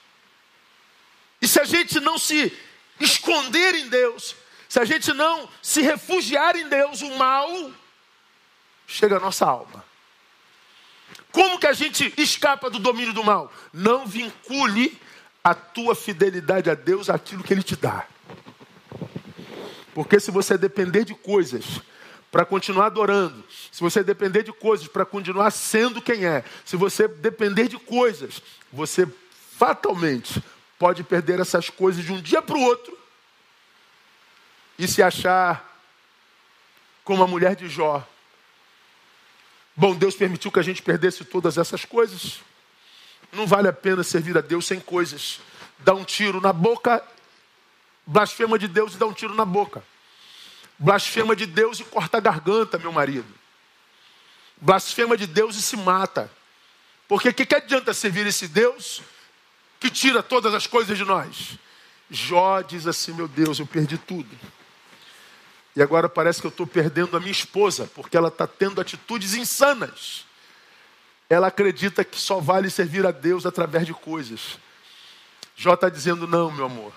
E 1.41 1.47
se 1.47 1.61
a 1.61 1.65
gente 1.65 2.01
não 2.01 2.19
se 2.19 2.53
esconder 2.99 3.75
em 3.75 3.89
Deus, 3.89 4.35
se 4.69 4.79
a 4.79 4.85
gente 4.85 5.13
não 5.13 5.49
se 5.63 5.81
refugiar 5.83 6.57
em 6.57 6.69
Deus, 6.69 7.01
o 7.03 7.17
mal 7.17 7.71
chega 8.87 9.17
à 9.17 9.21
nossa 9.21 9.47
alma. 9.47 9.85
Como 11.31 11.59
que 11.59 11.67
a 11.67 11.73
gente 11.73 12.13
escapa 12.17 12.71
do 12.71 12.79
domínio 12.79 13.13
do 13.13 13.23
mal? 13.23 13.53
Não 13.73 14.07
vincule 14.07 14.99
a 15.45 15.55
tua 15.55 15.95
fidelidade 15.95 16.71
a 16.71 16.75
Deus 16.75 17.09
àquilo 17.09 17.45
que 17.45 17.53
Ele 17.53 17.63
te 17.63 17.77
dá. 17.77 18.07
Porque 19.95 20.19
se 20.19 20.31
você 20.31 20.59
depender 20.59 21.05
de 21.05 21.15
coisas 21.15 21.65
para 22.31 22.45
continuar 22.45 22.87
adorando, 22.87 23.45
se 23.71 23.81
você 23.81 24.03
depender 24.03 24.43
de 24.43 24.53
coisas 24.53 24.89
para 24.89 25.05
continuar 25.05 25.51
sendo 25.51 26.03
quem 26.03 26.27
é, 26.27 26.45
se 26.65 26.77
você 26.77 27.07
depender 27.07 27.69
de 27.69 27.79
coisas, 27.79 28.43
você 28.73 29.07
fatalmente 29.57 30.43
pode 30.79 31.03
perder 31.05 31.41
essas 31.41 31.71
coisas 31.71 32.05
de 32.05 32.13
um 32.13 32.21
dia 32.21 32.43
para 32.43 32.57
o 32.57 32.63
outro 32.63 33.06
e 34.79 34.87
se 34.87 35.03
achar 35.03 35.65
como 37.05 37.23
a 37.23 37.27
mulher 37.27 37.55
de 37.55 37.69
Jó. 37.69 38.07
Bom, 39.75 39.95
Deus 39.95 40.15
permitiu 40.15 40.51
que 40.51 40.59
a 40.59 40.63
gente 40.63 40.83
perdesse 40.83 41.25
todas 41.25 41.59
essas 41.59 41.85
coisas. 41.85 42.41
Não 43.33 43.47
vale 43.47 43.69
a 43.69 43.73
pena 43.73 44.03
servir 44.03 44.37
a 44.37 44.41
Deus 44.41 44.67
sem 44.67 44.81
coisas. 44.81 45.41
Dá 45.79 45.95
um 45.95 46.05
tiro 46.05 46.41
na 46.41 46.53
boca, 46.53 47.03
blasfema 48.07 48.59
de 48.59 48.67
Deus 48.67 48.95
e 48.95 48.97
dá 48.97 49.07
um 49.07 49.13
tiro 49.13 49.35
na 49.35 49.45
boca. 49.45 49.85
Blasfema 50.79 51.37
de 51.37 51.47
Deus 51.47 51.81
e 51.81 51.85
corta 51.85 52.19
a 52.19 52.21
garganta, 52.21 52.79
meu 52.79 52.93
marido. 52.93 53.33
Blasfema 54.59 55.17
de 55.17 55.27
Deus 55.27 55.57
e 55.57 55.63
se 55.63 55.77
mata. 55.77 56.31
Porque 57.09 57.29
o 57.29 57.35
que, 57.35 57.47
que 57.47 57.55
adianta 57.55 57.95
servir 57.95 58.27
esse 58.27 58.49
Deus 58.49 59.03
que 59.79 59.91
tira 59.91 60.23
todas 60.23 60.55
as 60.55 60.67
coisas 60.67 60.97
de 60.97 61.05
nós? 61.05 61.59
Jó 62.11 62.61
diz 62.63 62.87
assim: 62.87 63.13
Meu 63.13 63.29
Deus, 63.29 63.59
eu 63.59 63.67
perdi 63.67 63.99
tudo. 63.99 64.29
E 65.77 65.83
agora 65.83 66.09
parece 66.09 66.41
que 66.41 66.47
eu 66.47 66.51
estou 66.51 66.67
perdendo 66.67 67.19
a 67.19 67.21
minha 67.21 67.31
esposa, 67.31 67.89
porque 67.95 68.17
ela 68.17 68.29
está 68.29 68.47
tendo 68.47 68.81
atitudes 68.81 69.35
insanas. 69.35 70.25
Ela 71.29 71.49
acredita 71.49 72.03
que 72.03 72.19
só 72.19 72.41
vale 72.41 72.71
servir 72.71 73.05
a 73.05 73.11
Deus 73.11 73.45
através 73.45 73.85
de 73.85 73.93
coisas. 73.93 74.59
Jó 75.55 75.75
está 75.75 75.91
dizendo: 75.91 76.27
Não, 76.27 76.51
meu 76.51 76.65
amor. 76.65 76.95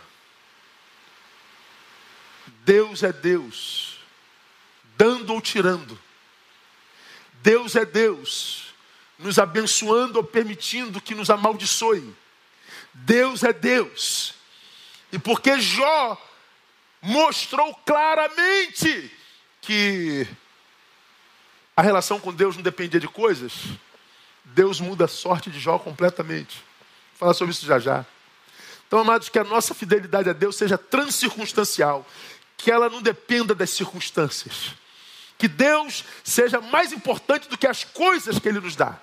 Deus 2.63 3.03
é 3.03 3.11
Deus, 3.11 3.99
dando 4.95 5.33
ou 5.33 5.41
tirando. 5.41 5.99
Deus 7.41 7.75
é 7.75 7.85
Deus, 7.85 8.73
nos 9.17 9.39
abençoando 9.39 10.19
ou 10.19 10.23
permitindo 10.23 11.01
que 11.01 11.15
nos 11.15 11.29
amaldiçoe. 11.29 12.15
Deus 12.93 13.43
é 13.43 13.51
Deus. 13.51 14.35
E 15.11 15.19
porque 15.19 15.59
Jó 15.59 16.17
mostrou 17.01 17.73
claramente 17.85 19.11
que 19.61 20.27
a 21.75 21.81
relação 21.81 22.19
com 22.19 22.33
Deus 22.33 22.55
não 22.55 22.63
dependia 22.63 22.99
de 22.99 23.07
coisas, 23.07 23.53
Deus 24.43 24.79
muda 24.79 25.05
a 25.05 25.07
sorte 25.07 25.49
de 25.49 25.59
Jó 25.59 25.79
completamente. 25.79 26.55
Vou 27.11 27.19
falar 27.19 27.33
sobre 27.33 27.53
isso 27.53 27.65
já 27.65 27.79
já. 27.79 28.05
Então, 28.87 28.99
amados, 28.99 29.29
que 29.29 29.37
a 29.37 29.43
nossa 29.43 29.73
fidelidade 29.73 30.29
a 30.29 30.33
Deus 30.33 30.55
seja 30.55 30.77
transcircunstancial, 30.77 32.05
que 32.57 32.71
ela 32.71 32.89
não 32.89 33.01
dependa 33.01 33.53
das 33.53 33.69
circunstâncias. 33.69 34.73
Que 35.37 35.47
Deus 35.47 36.03
seja 36.23 36.59
mais 36.59 36.91
importante 36.91 37.47
do 37.47 37.57
que 37.57 37.67
as 37.67 37.83
coisas 37.83 38.39
que 38.39 38.49
Ele 38.49 38.59
nos 38.59 38.75
dá. 38.75 38.99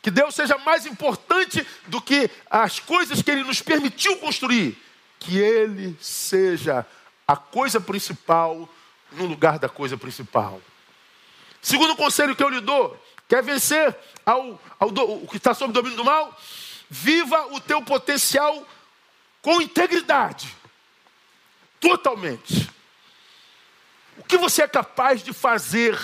Que 0.00 0.10
Deus 0.10 0.34
seja 0.34 0.58
mais 0.58 0.86
importante 0.86 1.66
do 1.86 2.00
que 2.00 2.30
as 2.50 2.78
coisas 2.78 3.22
que 3.22 3.30
Ele 3.30 3.42
nos 3.42 3.62
permitiu 3.62 4.16
construir. 4.18 4.76
Que 5.18 5.38
Ele 5.38 5.96
seja 6.00 6.86
a 7.26 7.36
coisa 7.36 7.80
principal 7.80 8.68
no 9.12 9.26
lugar 9.26 9.58
da 9.58 9.68
coisa 9.68 9.96
principal. 9.96 10.60
Segundo 11.60 11.96
conselho 11.96 12.34
que 12.34 12.42
eu 12.42 12.48
lhe 12.48 12.60
dou: 12.60 13.00
quer 13.28 13.42
vencer 13.42 13.96
ao, 14.24 14.60
ao 14.78 14.90
do, 14.90 15.24
o 15.24 15.28
que 15.28 15.36
está 15.36 15.54
sob 15.54 15.70
o 15.70 15.74
domínio 15.74 15.96
do 15.96 16.04
mal? 16.04 16.36
Viva 16.90 17.46
o 17.54 17.60
teu 17.60 17.82
potencial 17.82 18.66
com 19.40 19.60
integridade. 19.60 20.54
Totalmente. 21.80 22.70
O 24.18 24.24
que 24.24 24.36
você 24.36 24.62
é 24.62 24.68
capaz 24.68 25.22
de 25.22 25.32
fazer 25.32 25.98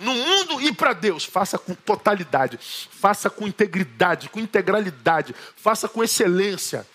no 0.00 0.14
mundo 0.14 0.60
e 0.60 0.72
para 0.72 0.92
Deus, 0.92 1.24
faça 1.24 1.58
com 1.58 1.74
totalidade, 1.74 2.58
faça 2.58 3.28
com 3.28 3.48
integridade, 3.48 4.28
com 4.28 4.38
integralidade, 4.38 5.34
faça 5.56 5.88
com 5.88 6.04
excelência. 6.04 6.86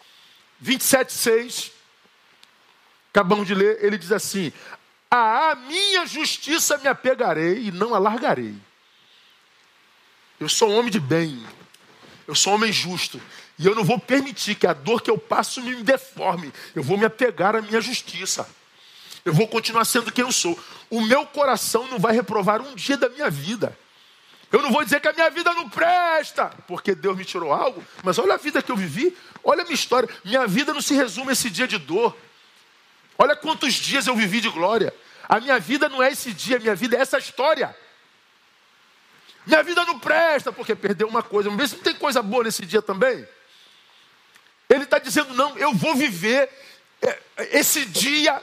27,6 0.63 1.72
acabamos 3.13 3.45
de 3.45 3.53
ler, 3.53 3.77
ele 3.79 3.95
diz 3.95 4.11
assim: 4.11 4.51
A 5.09 5.55
minha 5.67 6.07
justiça 6.07 6.79
me 6.79 6.87
apegarei 6.87 7.67
e 7.67 7.71
não 7.71 7.93
a 7.93 7.99
largarei. 7.99 8.55
Eu 10.39 10.49
sou 10.49 10.71
um 10.71 10.79
homem 10.79 10.91
de 10.91 10.99
bem, 10.99 11.45
eu 12.27 12.33
sou 12.33 12.53
um 12.53 12.55
homem 12.55 12.71
justo, 12.73 13.21
e 13.59 13.67
eu 13.67 13.75
não 13.75 13.83
vou 13.83 13.99
permitir 13.99 14.55
que 14.55 14.65
a 14.65 14.73
dor 14.73 15.01
que 15.01 15.11
eu 15.11 15.17
passo 15.17 15.61
me 15.61 15.75
deforme. 15.83 16.51
Eu 16.75 16.81
vou 16.81 16.97
me 16.97 17.05
apegar 17.05 17.55
à 17.55 17.61
minha 17.61 17.79
justiça. 17.79 18.49
Eu 19.23 19.31
vou 19.31 19.47
continuar 19.47 19.85
sendo 19.85 20.11
quem 20.11 20.25
eu 20.25 20.31
sou. 20.31 20.59
O 20.89 20.99
meu 20.99 21.25
coração 21.25 21.87
não 21.87 21.99
vai 21.99 22.13
reprovar 22.13 22.61
um 22.61 22.75
dia 22.75 22.97
da 22.97 23.07
minha 23.07 23.29
vida. 23.29 23.77
Eu 24.51 24.61
não 24.61 24.71
vou 24.71 24.83
dizer 24.83 24.99
que 24.99 25.07
a 25.07 25.13
minha 25.13 25.29
vida 25.29 25.53
não 25.53 25.69
presta, 25.69 26.47
porque 26.67 26.93
Deus 26.93 27.15
me 27.15 27.23
tirou 27.23 27.53
algo, 27.53 27.83
mas 28.03 28.19
olha 28.19 28.33
a 28.33 28.37
vida 28.37 28.61
que 28.61 28.71
eu 28.71 28.75
vivi, 28.75 29.15
olha 29.43 29.61
a 29.61 29.63
minha 29.63 29.75
história. 29.75 30.09
Minha 30.25 30.45
vida 30.45 30.73
não 30.73 30.81
se 30.81 30.93
resume 30.93 31.29
a 31.29 31.33
esse 31.33 31.49
dia 31.49 31.67
de 31.67 31.77
dor. 31.77 32.15
Olha 33.17 33.35
quantos 33.35 33.73
dias 33.73 34.07
eu 34.07 34.15
vivi 34.15 34.41
de 34.41 34.49
glória. 34.49 34.93
A 35.27 35.39
minha 35.39 35.59
vida 35.59 35.87
não 35.87 36.01
é 36.01 36.11
esse 36.11 36.33
dia, 36.33 36.57
a 36.57 36.59
minha 36.59 36.75
vida 36.75 36.97
é 36.97 36.99
essa 36.99 37.17
história. 37.17 37.75
Minha 39.45 39.63
vida 39.63 39.83
não 39.85 39.99
presta 39.99 40.51
porque 40.51 40.75
perdeu 40.75 41.07
uma 41.07 41.21
coisa. 41.21 41.49
Vamos 41.49 41.61
ver 41.61 41.69
se 41.69 41.75
não 41.75 41.83
tem 41.83 41.95
coisa 41.95 42.21
boa 42.21 42.43
nesse 42.43 42.65
dia 42.65 42.81
também. 42.81 43.27
Ele 44.69 44.83
está 44.83 44.99
dizendo: 44.99 45.33
não, 45.33 45.57
eu 45.57 45.73
vou 45.73 45.95
viver 45.95 46.49
é, 47.01 47.19
esse 47.59 47.85
dia 47.85 48.41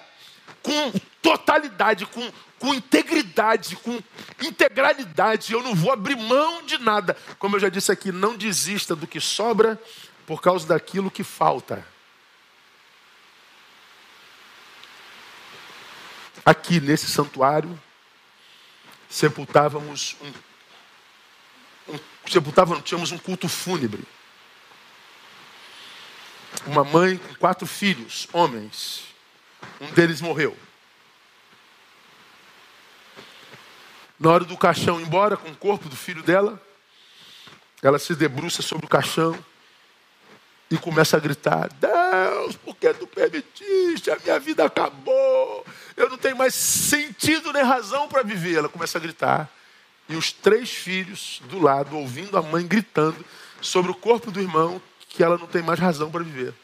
com 0.63 0.93
totalidade, 1.23 2.07
com, 2.07 2.31
com 2.59 2.75
integridade, 2.75 3.77
com 3.77 3.99
integralidade. 4.43 5.53
Eu 5.53 5.63
não 5.63 5.75
vou 5.75 5.93
abrir 5.93 6.17
mão 6.17 6.63
de 6.65 6.79
nada. 6.79 7.17
Como 7.39 7.57
eu 7.57 7.61
já 7.61 7.69
disse 7.69 7.91
aqui, 7.91 8.13
não 8.13 8.37
desista 8.37 8.95
do 8.95 9.07
que 9.07 9.21
sobra 9.21 9.81
por 10.27 10.41
causa 10.41 10.67
daquilo 10.67 11.11
que 11.11 11.25
falta. 11.25 11.85
Aqui 16.45 16.81
nesse 16.81 17.07
santuário, 17.07 17.79
sepultávamos 19.09 20.17
um, 20.23 21.95
um 21.95 21.99
sepultávamos, 22.27 22.85
tínhamos 22.85 23.13
um 23.13 23.19
culto 23.19 23.49
fúnebre. 23.49 24.03
Uma 26.67 26.85
mãe 26.85 27.17
com 27.17 27.35
quatro 27.35 27.67
filhos, 27.67 28.29
homens. 28.33 29.05
Um 29.81 29.91
deles 29.93 30.21
morreu. 30.21 30.57
Na 34.19 34.31
hora 34.31 34.45
do 34.45 34.57
caixão 34.57 35.01
ir 35.01 35.05
embora 35.05 35.37
com 35.37 35.49
o 35.49 35.57
corpo 35.57 35.89
do 35.89 35.97
filho 35.97 36.23
dela, 36.23 36.61
ela 37.83 37.99
se 37.99 38.15
debruça 38.15 38.61
sobre 38.61 38.85
o 38.85 38.89
caixão 38.89 39.39
e 40.71 40.77
começa 40.77 41.17
a 41.17 41.21
gritar: 41.21 41.69
Deus, 41.73 42.57
por 42.57 42.77
que 42.77 42.93
tu 42.95 43.07
permitiste? 43.07 44.11
A 44.11 44.19
minha 44.19 44.39
vida 44.39 44.65
acabou. 44.65 45.30
Eu 45.97 46.09
não 46.09 46.19
tenho 46.19 46.37
mais 46.37 46.55
sentido 46.55 47.53
nem 47.53 47.63
razão 47.63 48.09
para 48.09 48.23
viver. 48.23 48.59
Ela 48.59 48.69
começa 48.69 48.99
a 48.99 49.01
gritar. 49.01 49.49
E 50.09 50.17
os 50.17 50.33
três 50.33 50.71
filhos 50.71 51.41
do 51.45 51.61
lado, 51.61 51.97
ouvindo 51.97 52.37
a 52.37 52.43
mãe 52.43 52.67
gritando 52.67 53.25
sobre 53.61 53.91
o 53.91 53.95
corpo 53.95 54.31
do 54.31 54.41
irmão, 54.41 54.81
que 55.09 55.23
ela 55.23 55.39
não 55.39 55.47
tem 55.47 55.63
mais 55.63 55.79
razão 55.79 56.11
para 56.11 56.25
viver. 56.25 56.55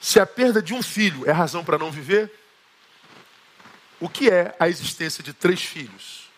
Se 0.00 0.18
a 0.18 0.26
perda 0.26 0.60
de 0.60 0.74
um 0.74 0.82
filho 0.82 1.28
é 1.28 1.30
razão 1.30 1.64
para 1.64 1.78
não 1.78 1.90
viver, 1.90 2.32
o 4.00 4.08
que 4.08 4.28
é 4.28 4.56
a 4.58 4.68
existência 4.68 5.22
de 5.22 5.32
três 5.32 5.62
filhos? 5.62 6.28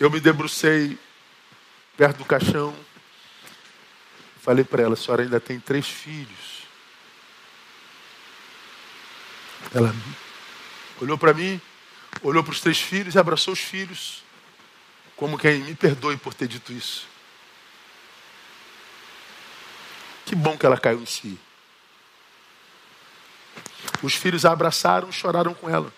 Eu 0.00 0.10
me 0.10 0.18
debrucei 0.18 0.98
perto 2.02 2.16
do 2.16 2.24
caixão. 2.24 2.74
Falei 4.40 4.64
para 4.64 4.82
ela, 4.82 4.94
a 4.94 4.96
senhora 4.96 5.22
ainda 5.22 5.38
tem 5.38 5.60
três 5.60 5.86
filhos. 5.86 6.64
Ela 9.72 9.94
olhou 11.00 11.16
para 11.16 11.32
mim, 11.32 11.60
olhou 12.20 12.42
para 12.42 12.50
os 12.50 12.60
três 12.60 12.80
filhos 12.80 13.14
e 13.14 13.20
abraçou 13.20 13.54
os 13.54 13.60
filhos, 13.60 14.24
como 15.14 15.38
quem 15.38 15.60
me 15.60 15.76
perdoe 15.76 16.16
por 16.16 16.34
ter 16.34 16.48
dito 16.48 16.72
isso. 16.72 17.06
Que 20.26 20.34
bom 20.34 20.58
que 20.58 20.66
ela 20.66 20.80
caiu 20.80 21.00
em 21.00 21.06
si. 21.06 21.38
Os 24.02 24.16
filhos 24.16 24.44
a 24.44 24.50
abraçaram 24.50 25.08
e 25.08 25.12
choraram 25.12 25.54
com 25.54 25.70
ela. 25.70 25.94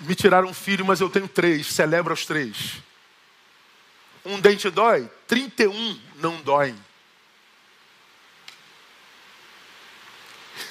Me 0.00 0.14
tiraram 0.14 0.48
um 0.48 0.54
filho, 0.54 0.84
mas 0.84 1.00
eu 1.00 1.08
tenho 1.08 1.28
três. 1.28 1.66
Celebra 1.68 2.12
os 2.12 2.26
três. 2.26 2.82
Um 4.24 4.40
dente 4.40 4.68
dói, 4.70 5.08
31 5.26 6.00
não 6.16 6.40
dói. 6.42 6.74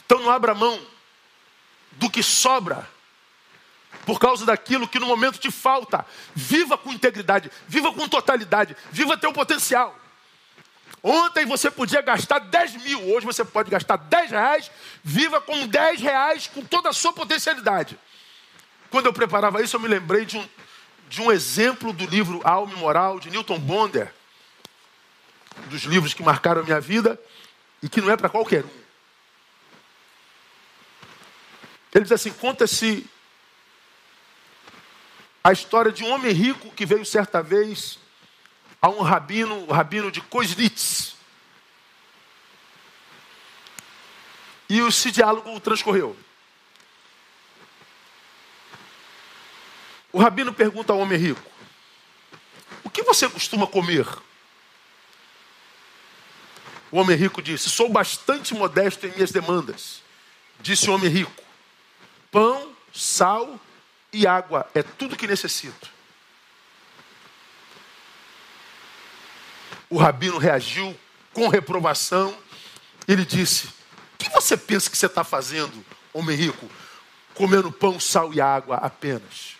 Então 0.05 0.19
não 0.19 0.29
abra 0.29 0.53
mão 0.53 0.79
do 1.93 2.09
que 2.09 2.21
sobra 2.21 2.87
por 4.05 4.19
causa 4.19 4.45
daquilo 4.45 4.87
que 4.87 4.99
no 4.99 5.07
momento 5.07 5.39
te 5.39 5.49
falta. 5.49 6.05
Viva 6.35 6.77
com 6.77 6.91
integridade, 6.91 7.49
viva 7.67 7.91
com 7.93 8.07
totalidade, 8.07 8.75
viva 8.91 9.17
teu 9.17 9.33
potencial. 9.33 9.97
Ontem 11.01 11.45
você 11.45 11.69
podia 11.69 12.01
gastar 12.01 12.39
10 12.39 12.83
mil, 12.83 13.13
hoje 13.13 13.25
você 13.25 13.45
pode 13.45 13.69
gastar 13.69 13.97
10 13.97 14.31
reais, 14.31 14.71
viva 15.03 15.39
com 15.39 15.67
10 15.67 16.01
reais 16.01 16.47
com 16.47 16.63
toda 16.63 16.89
a 16.89 16.93
sua 16.93 17.13
potencialidade. 17.13 17.97
Quando 18.89 19.07
eu 19.07 19.13
preparava 19.13 19.61
isso, 19.61 19.75
eu 19.75 19.79
me 19.79 19.87
lembrei 19.87 20.25
de 20.25 20.37
um, 20.37 20.49
de 21.09 21.21
um 21.21 21.31
exemplo 21.31 21.91
do 21.91 22.05
livro 22.05 22.41
Alma 22.43 22.73
e 22.73 22.77
Moral, 22.77 23.19
de 23.19 23.29
Newton 23.29 23.59
Bonder, 23.59 24.13
um 25.65 25.67
dos 25.69 25.83
livros 25.83 26.13
que 26.13 26.23
marcaram 26.23 26.61
a 26.61 26.63
minha 26.63 26.79
vida 26.79 27.19
e 27.81 27.89
que 27.89 28.01
não 28.01 28.11
é 28.11 28.17
para 28.17 28.29
qualquer 28.29 28.63
um. 28.63 28.85
Ele 31.93 32.03
diz 32.03 32.11
assim: 32.11 32.31
conta-se 32.31 33.09
a 35.43 35.51
história 35.51 35.91
de 35.91 36.03
um 36.03 36.11
homem 36.11 36.31
rico 36.31 36.71
que 36.71 36.85
veio 36.85 37.05
certa 37.05 37.41
vez 37.41 37.99
a 38.81 38.89
um 38.89 39.01
rabino, 39.01 39.65
o 39.65 39.71
rabino 39.71 40.11
de 40.11 40.19
Koslitz. 40.19 41.15
E 44.67 44.79
esse 44.79 45.11
diálogo 45.11 45.59
transcorreu. 45.59 46.17
O 50.15 50.19
rabino 50.21 50.53
pergunta 50.53 50.93
ao 50.93 50.99
homem 50.99 51.19
rico: 51.19 51.41
O 52.85 52.89
que 52.89 53.03
você 53.03 53.27
costuma 53.27 53.67
comer? 53.67 54.07
O 56.89 56.97
homem 56.97 57.17
rico 57.17 57.41
disse: 57.41 57.69
Sou 57.69 57.89
bastante 57.89 58.53
modesto 58.53 59.05
em 59.05 59.11
minhas 59.11 59.33
demandas. 59.33 60.01
Disse 60.61 60.89
o 60.89 60.93
homem 60.93 61.09
rico: 61.09 61.43
Pão, 62.31 62.73
sal 62.93 63.59
e 64.13 64.25
água 64.25 64.65
é 64.73 64.81
tudo 64.81 65.17
que 65.17 65.27
necessito. 65.27 65.89
O 69.89 69.97
rabino 69.97 70.37
reagiu 70.37 70.97
com 71.33 71.49
reprovação. 71.49 72.33
Ele 73.05 73.25
disse: 73.25 73.67
O 73.67 74.17
que 74.17 74.29
você 74.29 74.55
pensa 74.55 74.89
que 74.89 74.97
você 74.97 75.07
está 75.07 75.25
fazendo, 75.25 75.85
homem 76.13 76.37
rico? 76.37 76.71
Comendo 77.33 77.69
pão, 77.69 77.99
sal 77.99 78.33
e 78.33 78.39
água 78.39 78.77
apenas 78.77 79.55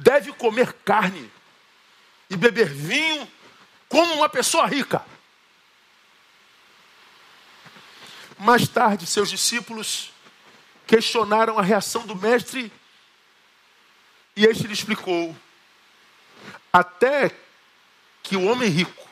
deve 0.00 0.32
comer 0.32 0.72
carne 0.84 1.30
e 2.28 2.36
beber 2.36 2.68
vinho 2.68 3.28
como 3.88 4.14
uma 4.14 4.28
pessoa 4.28 4.66
rica. 4.66 5.04
Mais 8.38 8.66
tarde, 8.66 9.06
seus 9.06 9.28
discípulos 9.28 10.10
questionaram 10.86 11.58
a 11.58 11.62
reação 11.62 12.06
do 12.06 12.16
mestre 12.16 12.72
e 14.34 14.46
este 14.46 14.66
lhe 14.66 14.72
explicou: 14.72 15.36
até 16.72 17.30
que 18.22 18.36
o 18.36 18.44
homem 18.44 18.68
rico 18.68 19.08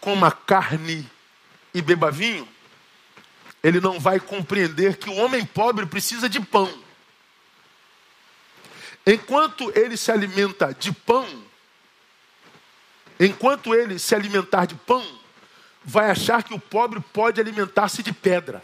coma 0.00 0.30
carne 0.30 1.10
e 1.72 1.80
beba 1.80 2.10
vinho, 2.10 2.46
ele 3.62 3.80
não 3.80 3.98
vai 3.98 4.20
compreender 4.20 4.98
que 4.98 5.08
o 5.08 5.14
homem 5.14 5.44
pobre 5.44 5.86
precisa 5.86 6.28
de 6.28 6.40
pão. 6.40 6.87
Enquanto 9.10 9.72
ele 9.74 9.96
se 9.96 10.12
alimenta 10.12 10.74
de 10.74 10.92
pão, 10.92 11.26
enquanto 13.18 13.74
ele 13.74 13.98
se 13.98 14.14
alimentar 14.14 14.66
de 14.66 14.74
pão, 14.74 15.02
vai 15.82 16.10
achar 16.10 16.42
que 16.42 16.52
o 16.52 16.60
pobre 16.60 17.00
pode 17.00 17.40
alimentar-se 17.40 18.02
de 18.02 18.12
pedra. 18.12 18.62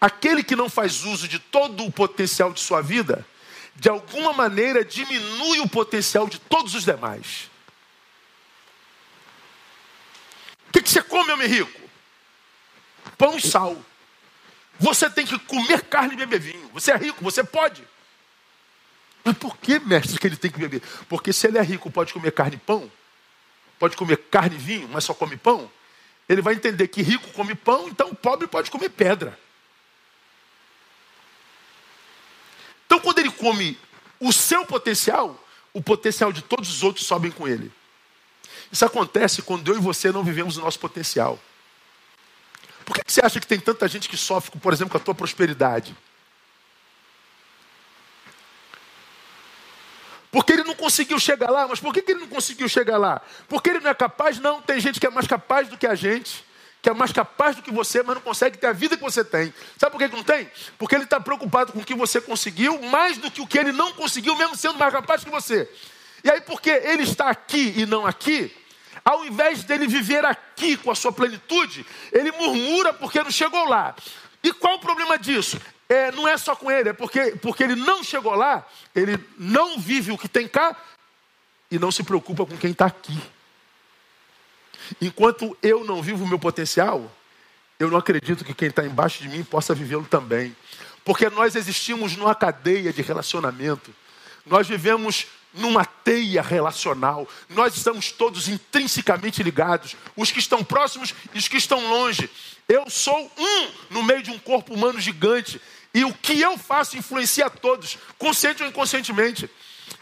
Aquele 0.00 0.42
que 0.42 0.56
não 0.56 0.68
faz 0.68 1.04
uso 1.04 1.28
de 1.28 1.38
todo 1.38 1.84
o 1.84 1.92
potencial 1.92 2.52
de 2.52 2.58
sua 2.58 2.82
vida, 2.82 3.24
de 3.76 3.88
alguma 3.88 4.32
maneira 4.32 4.84
diminui 4.84 5.60
o 5.60 5.68
potencial 5.68 6.26
de 6.26 6.40
todos 6.40 6.74
os 6.74 6.84
demais. 6.84 7.48
O 10.68 10.72
que, 10.72 10.80
você 10.80 11.00
come, 11.00 11.30
homem 11.30 11.46
rico? 11.46 11.80
Pão 13.16 13.36
e 13.36 13.40
sal. 13.40 13.80
Você 14.80 15.08
tem 15.08 15.24
que 15.24 15.38
comer 15.38 15.82
carne 15.82 16.14
e 16.14 16.16
beber 16.16 16.40
vinho. 16.40 16.68
Você 16.72 16.90
é 16.90 16.96
rico, 16.96 17.22
você 17.22 17.44
pode. 17.44 17.88
Mas 19.24 19.36
por 19.36 19.56
que, 19.56 19.78
mestre, 19.80 20.18
que 20.18 20.26
ele 20.26 20.36
tem 20.36 20.50
que 20.50 20.58
beber? 20.58 20.82
Porque 21.08 21.32
se 21.32 21.46
ele 21.46 21.58
é 21.58 21.62
rico, 21.62 21.90
pode 21.90 22.12
comer 22.12 22.32
carne 22.32 22.56
e 22.56 22.58
pão, 22.58 22.90
pode 23.78 23.96
comer 23.96 24.16
carne 24.30 24.56
e 24.56 24.58
vinho, 24.58 24.88
mas 24.88 25.04
só 25.04 25.14
come 25.14 25.36
pão, 25.36 25.70
ele 26.28 26.40
vai 26.40 26.54
entender 26.54 26.88
que 26.88 27.02
rico 27.02 27.28
come 27.32 27.54
pão, 27.54 27.88
então 27.88 28.14
pobre 28.14 28.46
pode 28.46 28.70
comer 28.70 28.88
pedra. 28.90 29.38
Então, 32.86 33.00
quando 33.00 33.18
ele 33.18 33.30
come 33.30 33.78
o 34.18 34.32
seu 34.32 34.64
potencial, 34.64 35.42
o 35.72 35.82
potencial 35.82 36.32
de 36.32 36.42
todos 36.42 36.68
os 36.68 36.82
outros 36.82 37.06
sobem 37.06 37.30
com 37.30 37.46
ele. 37.46 37.72
Isso 38.70 38.84
acontece 38.84 39.42
quando 39.42 39.72
eu 39.72 39.76
e 39.76 39.80
você 39.80 40.10
não 40.10 40.24
vivemos 40.24 40.56
o 40.56 40.60
nosso 40.60 40.78
potencial. 40.78 41.38
Por 42.84 42.96
que 42.96 43.12
você 43.12 43.24
acha 43.24 43.38
que 43.38 43.46
tem 43.46 43.60
tanta 43.60 43.86
gente 43.86 44.08
que 44.08 44.16
sofre, 44.16 44.58
por 44.58 44.72
exemplo, 44.72 44.90
com 44.90 44.96
a 44.96 45.00
tua 45.00 45.14
prosperidade? 45.14 45.96
Porque 50.30 50.52
ele 50.52 50.64
não 50.64 50.74
conseguiu 50.74 51.18
chegar 51.18 51.50
lá. 51.50 51.66
Mas 51.66 51.80
por 51.80 51.92
que, 51.92 52.02
que 52.02 52.12
ele 52.12 52.20
não 52.20 52.28
conseguiu 52.28 52.68
chegar 52.68 52.98
lá? 52.98 53.20
Porque 53.48 53.70
ele 53.70 53.80
não 53.80 53.90
é 53.90 53.94
capaz? 53.94 54.38
Não, 54.38 54.62
tem 54.62 54.78
gente 54.78 55.00
que 55.00 55.06
é 55.06 55.10
mais 55.10 55.26
capaz 55.26 55.68
do 55.68 55.76
que 55.76 55.86
a 55.86 55.94
gente, 55.94 56.44
que 56.80 56.88
é 56.88 56.94
mais 56.94 57.12
capaz 57.12 57.56
do 57.56 57.62
que 57.62 57.70
você, 57.70 58.02
mas 58.02 58.14
não 58.14 58.22
consegue 58.22 58.56
ter 58.56 58.68
a 58.68 58.72
vida 58.72 58.96
que 58.96 59.02
você 59.02 59.24
tem. 59.24 59.52
Sabe 59.76 59.92
por 59.92 59.98
que, 59.98 60.08
que 60.08 60.16
não 60.16 60.24
tem? 60.24 60.50
Porque 60.78 60.94
ele 60.94 61.04
está 61.04 61.20
preocupado 61.20 61.72
com 61.72 61.80
o 61.80 61.84
que 61.84 61.94
você 61.94 62.20
conseguiu, 62.20 62.80
mais 62.82 63.18
do 63.18 63.30
que 63.30 63.40
o 63.40 63.46
que 63.46 63.58
ele 63.58 63.72
não 63.72 63.92
conseguiu, 63.92 64.36
mesmo 64.36 64.56
sendo 64.56 64.78
mais 64.78 64.92
capaz 64.92 65.24
que 65.24 65.30
você. 65.30 65.68
E 66.22 66.30
aí, 66.30 66.40
porque 66.40 66.70
ele 66.70 67.02
está 67.02 67.28
aqui 67.28 67.74
e 67.76 67.86
não 67.86 68.06
aqui, 68.06 68.54
ao 69.04 69.24
invés 69.24 69.64
dele 69.64 69.86
viver 69.86 70.24
aqui 70.24 70.76
com 70.76 70.90
a 70.90 70.94
sua 70.94 71.12
plenitude, 71.12 71.84
ele 72.12 72.30
murmura 72.32 72.92
porque 72.92 73.22
não 73.22 73.30
chegou 73.30 73.64
lá. 73.64 73.94
E 74.42 74.52
qual 74.52 74.76
o 74.76 74.80
problema 74.80 75.18
disso? 75.18 75.58
É, 75.90 76.12
não 76.12 76.28
é 76.28 76.38
só 76.38 76.54
com 76.54 76.70
ele, 76.70 76.90
é 76.90 76.92
porque, 76.92 77.32
porque 77.42 77.64
ele 77.64 77.74
não 77.74 78.04
chegou 78.04 78.36
lá, 78.36 78.64
ele 78.94 79.18
não 79.36 79.76
vive 79.76 80.12
o 80.12 80.16
que 80.16 80.28
tem 80.28 80.46
cá 80.46 80.76
e 81.68 81.80
não 81.80 81.90
se 81.90 82.04
preocupa 82.04 82.46
com 82.46 82.56
quem 82.56 82.70
está 82.70 82.86
aqui. 82.86 83.20
Enquanto 85.02 85.56
eu 85.60 85.82
não 85.82 86.00
vivo 86.00 86.22
o 86.24 86.28
meu 86.28 86.38
potencial, 86.38 87.10
eu 87.76 87.90
não 87.90 87.98
acredito 87.98 88.44
que 88.44 88.54
quem 88.54 88.68
está 88.68 88.86
embaixo 88.86 89.20
de 89.20 89.28
mim 89.28 89.42
possa 89.42 89.74
vivê-lo 89.74 90.04
também. 90.04 90.54
Porque 91.04 91.28
nós 91.28 91.56
existimos 91.56 92.16
numa 92.16 92.36
cadeia 92.36 92.92
de 92.92 93.02
relacionamento. 93.02 93.92
Nós 94.46 94.68
vivemos 94.68 95.26
numa 95.52 95.84
teia 95.84 96.40
relacional. 96.40 97.26
Nós 97.48 97.76
estamos 97.76 98.12
todos 98.12 98.48
intrinsecamente 98.48 99.42
ligados, 99.42 99.96
os 100.16 100.30
que 100.30 100.38
estão 100.38 100.62
próximos 100.62 101.12
e 101.34 101.38
os 101.38 101.48
que 101.48 101.56
estão 101.56 101.80
longe. 101.88 102.30
Eu 102.68 102.88
sou 102.88 103.32
um 103.36 103.70
no 103.90 104.02
meio 104.04 104.22
de 104.22 104.30
um 104.30 104.38
corpo 104.38 104.72
humano 104.72 105.00
gigante. 105.00 105.60
E 105.92 106.04
o 106.04 106.14
que 106.14 106.40
eu 106.40 106.56
faço 106.56 106.96
influencia 106.96 107.46
a 107.46 107.50
todos, 107.50 107.98
consciente 108.16 108.62
ou 108.62 108.68
inconscientemente. 108.68 109.50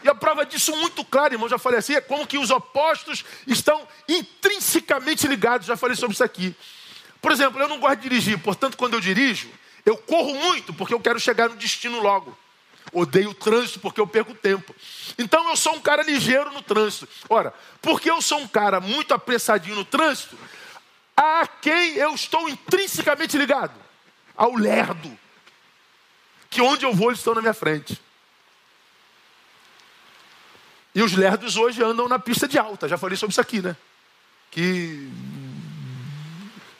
E 0.03 0.09
a 0.09 0.15
prova 0.15 0.45
disso 0.45 0.75
muito 0.77 1.03
clara, 1.03 1.33
irmão, 1.33 1.49
já 1.49 1.57
falei 1.57 1.79
assim, 1.79 1.95
é 1.95 2.01
como 2.01 2.27
que 2.27 2.37
os 2.37 2.51
opostos 2.51 3.25
estão 3.47 3.87
intrinsecamente 4.07 5.27
ligados, 5.27 5.67
já 5.67 5.75
falei 5.75 5.95
sobre 5.95 6.13
isso 6.13 6.23
aqui. 6.23 6.55
Por 7.21 7.31
exemplo, 7.31 7.59
eu 7.59 7.67
não 7.67 7.79
gosto 7.79 7.97
de 7.97 8.09
dirigir, 8.09 8.39
portanto, 8.39 8.77
quando 8.77 8.93
eu 8.93 9.01
dirijo, 9.01 9.49
eu 9.85 9.97
corro 9.97 10.33
muito 10.35 10.73
porque 10.73 10.93
eu 10.93 10.99
quero 10.99 11.19
chegar 11.19 11.49
no 11.49 11.55
destino 11.55 11.99
logo. 11.99 12.37
Odeio 12.93 13.31
o 13.31 13.33
trânsito 13.33 13.79
porque 13.79 13.99
eu 13.99 14.07
perco 14.07 14.33
tempo. 14.33 14.73
Então 15.17 15.47
eu 15.49 15.57
sou 15.57 15.75
um 15.75 15.81
cara 15.81 16.01
ligeiro 16.01 16.51
no 16.51 16.61
trânsito. 16.61 17.07
Ora, 17.27 17.53
porque 17.81 18.09
eu 18.09 18.21
sou 18.21 18.39
um 18.39 18.47
cara 18.47 18.79
muito 18.79 19.13
apressadinho 19.13 19.75
no 19.75 19.85
trânsito, 19.85 20.37
a 21.15 21.45
quem 21.61 21.95
eu 21.95 22.15
estou 22.15 22.47
intrinsecamente 22.47 23.37
ligado? 23.37 23.73
Ao 24.35 24.55
lerdo 24.55 25.17
que 26.49 26.61
onde 26.61 26.85
eu 26.85 26.93
vou 26.93 27.09
eles 27.09 27.19
estão 27.19 27.35
na 27.35 27.41
minha 27.41 27.53
frente. 27.53 27.99
E 30.93 31.03
os 31.03 31.13
lerdos 31.13 31.55
hoje 31.55 31.83
andam 31.83 32.07
na 32.07 32.17
pista 32.17 32.47
de 32.47 32.57
alta. 32.57 32.87
Já 32.87 32.97
falei 32.97 33.15
sobre 33.15 33.31
isso 33.31 33.41
aqui, 33.41 33.61
né? 33.61 33.75
Que 34.51 35.09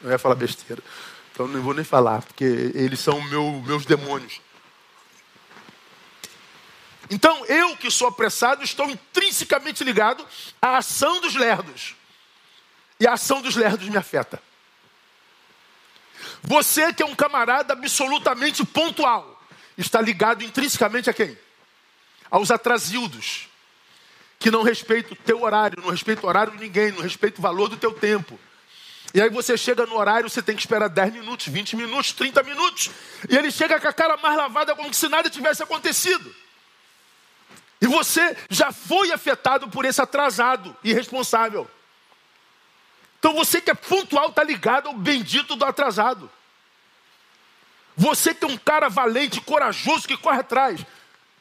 Não 0.02 0.12
ia 0.12 0.18
falar 0.18 0.36
besteira. 0.36 0.82
Então 1.32 1.48
não 1.48 1.62
vou 1.62 1.74
nem 1.74 1.86
falar, 1.86 2.22
porque 2.22 2.44
eles 2.44 3.00
são 3.00 3.22
meu, 3.30 3.62
meus 3.66 3.86
demônios. 3.86 4.42
Então 7.10 7.46
eu 7.46 7.76
que 7.78 7.90
sou 7.90 8.08
apressado 8.08 8.64
estou 8.64 8.90
intrinsecamente 8.90 9.84
ligado 9.84 10.26
à 10.62 10.78
ação 10.78 11.22
dos 11.22 11.36
lerdos. 11.36 11.96
E 13.00 13.08
a 13.08 13.14
ação 13.14 13.42
dos 13.42 13.56
lerdos 13.56 13.88
me 13.88 13.98
afeta. 13.98 14.42
Você 16.44 16.94
que 16.94 17.02
é 17.02 17.06
um 17.06 17.16
camarada 17.16 17.74
absolutamente 17.74 18.66
pontual, 18.66 19.39
está 19.82 20.02
ligado 20.02 20.44
intrinsecamente 20.44 21.10
a 21.10 21.14
quem? 21.14 21.38
Aos 22.30 22.52
atrasildos, 22.52 23.48
que 24.38 24.52
não 24.52 24.62
respeitam 24.62 25.14
o 25.14 25.16
teu 25.16 25.44
horário, 25.44 25.82
não 25.82 25.90
respeitam 25.90 26.26
o 26.26 26.28
horário 26.28 26.54
de 26.54 26.60
ninguém, 26.60 26.92
não 26.92 27.02
respeitam 27.02 27.40
o 27.40 27.42
valor 27.42 27.70
do 27.70 27.78
teu 27.78 27.94
tempo. 27.94 28.40
E 29.14 29.22
aí 29.22 29.30
você 29.30 29.58
chega 29.58 29.86
no 29.86 29.96
horário, 29.98 30.30
você 30.30 30.42
tem 30.42 30.56
que 30.56 30.62
esperar 30.62 30.88
10 30.88 31.14
minutos, 31.14 31.48
20 31.48 31.76
minutos, 31.76 32.14
30 32.14 32.44
minutos. 32.44 32.92
E 33.28 33.36
ele 33.36 33.50
chega 33.50 33.80
com 33.80 33.88
a 33.88 33.94
cara 33.94 34.18
mais 34.18 34.38
lavada, 34.38 34.76
como 34.76 34.94
se 34.94 35.08
nada 35.08 35.30
tivesse 35.30 35.64
acontecido. 35.64 36.36
E 37.82 37.88
você 37.88 38.38
já 38.50 38.72
foi 38.72 39.12
afetado 39.12 39.70
por 39.70 39.86
esse 39.86 40.02
atrasado, 40.02 40.76
irresponsável. 40.84 41.70
Então 43.18 43.34
você 43.34 43.60
que 43.60 43.72
é 43.72 43.74
pontual 43.74 44.30
está 44.30 44.44
ligado 44.44 44.88
ao 44.88 44.94
bendito 44.94 45.56
do 45.56 45.66
atrasado. 45.66 46.30
Você 48.00 48.34
que 48.34 48.46
é 48.46 48.48
um 48.48 48.58
cara 48.58 48.88
valente, 48.88 49.42
corajoso, 49.42 50.08
que 50.08 50.16
corre 50.16 50.40
atrás, 50.40 50.86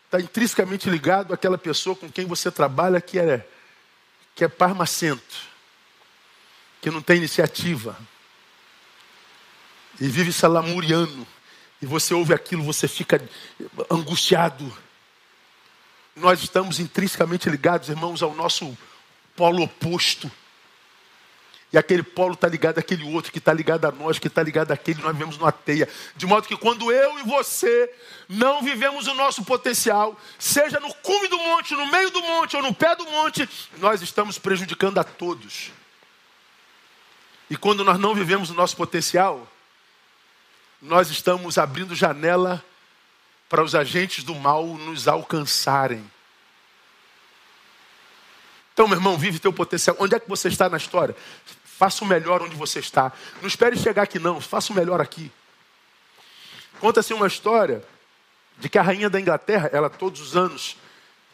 está 0.07 0.21
intrinsecamente 0.21 0.91
ligado 0.91 1.33
àquela 1.33 1.57
pessoa 1.57 1.95
com 1.95 2.11
quem 2.11 2.27
você 2.27 2.51
trabalha 2.51 3.01
que 3.01 3.17
é, 3.17 3.47
que 4.35 4.43
é 4.43 4.49
parmacento 4.49 5.37
que 6.81 6.91
não 6.91 7.01
tem 7.01 7.19
iniciativa 7.19 7.97
e 10.01 10.09
vive 10.09 10.33
se 10.33 10.45
lamuriando, 10.49 11.25
e 11.81 11.87
você 11.87 12.13
ouve 12.13 12.35
aquilo, 12.35 12.65
você 12.65 12.89
fica 12.89 13.23
angustiado. 13.89 14.77
Nós 16.17 16.43
estamos 16.43 16.81
intrinsecamente 16.81 17.49
ligados, 17.49 17.89
irmãos, 17.89 18.21
ao 18.21 18.35
nosso 18.35 18.77
polo 19.37 19.63
oposto. 19.63 20.29
E 21.71 21.77
aquele 21.77 22.03
polo 22.03 22.33
está 22.33 22.49
ligado 22.49 22.79
àquele 22.79 23.05
outro, 23.15 23.31
que 23.31 23.39
está 23.39 23.53
ligado 23.53 23.85
a 23.85 23.93
nós, 23.93 24.19
que 24.19 24.27
está 24.27 24.43
ligado 24.43 24.73
àquele, 24.73 25.03
nós 25.03 25.13
vivemos 25.13 25.37
numa 25.37 25.53
teia. 25.53 25.87
De 26.17 26.25
modo 26.25 26.49
que 26.49 26.57
quando 26.57 26.91
eu 26.91 27.19
e 27.19 27.23
você 27.25 27.93
não 28.27 28.63
vivemos 28.63 29.07
o 29.07 29.15
nosso 29.15 29.45
potencial, 29.45 30.19
seja 30.39 30.81
no 30.81 30.95
cume 30.95 31.29
do 31.29 31.39
monte, 31.39 31.75
no 31.75 31.87
meio 31.87 32.11
do 32.11 32.23
monte 32.23 32.57
ou 32.57 32.63
no 32.63 32.75
pé 32.75 32.97
do 32.97 33.05
monte, 33.05 33.47
nós 33.77 34.01
estamos 34.01 34.39
prejudicando 34.39 34.99
a 34.99 35.05
todos. 35.05 35.71
E 37.51 37.57
quando 37.57 37.85
nós 37.85 37.99
não 37.99 38.15
vivemos 38.15 38.49
o 38.49 38.55
nosso 38.55 38.75
potencial, 38.75 39.47
nós 40.81 41.11
estamos 41.11 41.59
abrindo 41.59 41.95
janela 41.95 42.65
para 43.49 43.63
os 43.63 43.75
agentes 43.75 44.25
do 44.25 44.35
mal 44.35 44.67
nos 44.67 45.07
alcançarem. 45.07 46.05
Então, 48.79 48.87
meu 48.87 48.97
irmão, 48.97 49.19
vive 49.19 49.41
teu 49.41 49.53
potencial. 49.53 49.97
Onde 49.99 50.15
é 50.15 50.21
que 50.21 50.29
você 50.29 50.47
está 50.47 50.69
na 50.69 50.77
história? 50.77 51.17
Faça 51.79 52.03
o 52.03 52.09
melhor 52.09 52.43
onde 52.43 52.57
você 52.57 52.81
está. 52.81 53.13
Não 53.41 53.47
espere 53.47 53.79
chegar 53.79 54.03
aqui, 54.03 54.19
não. 54.19 54.41
Faça 54.41 54.73
o 54.73 54.77
melhor 54.77 55.01
aqui. 55.01 55.31
Conta-se 56.81 57.15
uma 57.15 57.29
história 57.29 57.85
de 58.59 58.69
que 58.69 58.77
a 58.77 58.83
rainha 58.83 59.09
da 59.09 59.21
Inglaterra, 59.21 59.71
ela 59.73 59.89
todos 59.89 60.21
os 60.21 60.37
anos 60.37 60.77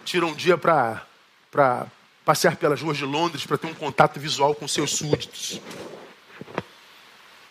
tira 0.04 0.26
um 0.26 0.34
dia 0.34 0.58
para 0.58 1.06
passear 2.26 2.56
pelas 2.56 2.82
ruas 2.82 2.98
de 2.98 3.06
Londres 3.06 3.46
para 3.46 3.56
ter 3.56 3.68
um 3.68 3.74
contato 3.74 4.20
visual 4.20 4.54
com 4.54 4.68
seus 4.68 4.90
súditos. 4.90 5.62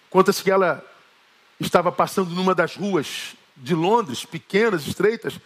Conta-se 0.08 0.44
que 0.44 0.52
ela 0.52 0.86
estava 1.60 1.92
passando 1.92 2.30
numa 2.30 2.54
das 2.54 2.76
ruas 2.76 3.36
de 3.58 3.74
Londres, 3.74 4.24
pequenas, 4.24 4.86
estreitas, 4.86 5.40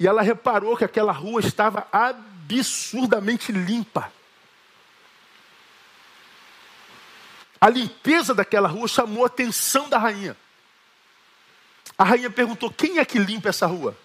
e 0.00 0.06
ela 0.08 0.20
reparou 0.20 0.76
que 0.76 0.84
aquela 0.84 1.12
rua 1.12 1.40
estava 1.40 1.86
absurdamente 1.92 3.52
limpa. 3.52 4.10
A 7.62 7.70
limpeza 7.70 8.34
daquela 8.34 8.66
rua 8.66 8.88
chamou 8.88 9.22
a 9.22 9.28
atenção 9.28 9.88
da 9.88 9.96
rainha. 9.96 10.36
A 11.96 12.02
rainha 12.02 12.28
perguntou: 12.28 12.70
quem 12.70 12.98
é 12.98 13.04
que 13.04 13.18
limpa 13.18 13.48
essa 13.48 13.66
rua? 13.66 13.96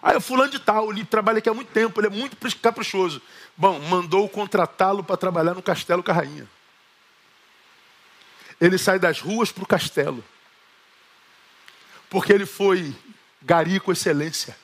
Ah, 0.00 0.12
é 0.12 0.16
o 0.16 0.20
fulano 0.20 0.50
de 0.50 0.58
tal, 0.58 0.90
ele 0.90 1.04
trabalha 1.04 1.38
aqui 1.38 1.48
há 1.48 1.54
muito 1.54 1.72
tempo, 1.72 2.00
ele 2.00 2.06
é 2.06 2.10
muito 2.10 2.36
caprichoso. 2.60 3.20
Bom, 3.56 3.78
mandou 3.80 4.28
contratá-lo 4.28 5.04
para 5.04 5.16
trabalhar 5.16 5.54
no 5.54 5.62
castelo 5.62 6.02
com 6.02 6.10
a 6.12 6.14
rainha 6.14 6.48
ele 8.62 8.78
sai 8.78 8.96
das 8.96 9.20
ruas 9.20 9.50
para 9.50 9.64
o 9.64 9.66
castelo. 9.66 10.24
Porque 12.08 12.32
ele 12.32 12.46
foi 12.46 12.94
gari 13.40 13.80
com 13.80 13.90
excelência. 13.90 14.56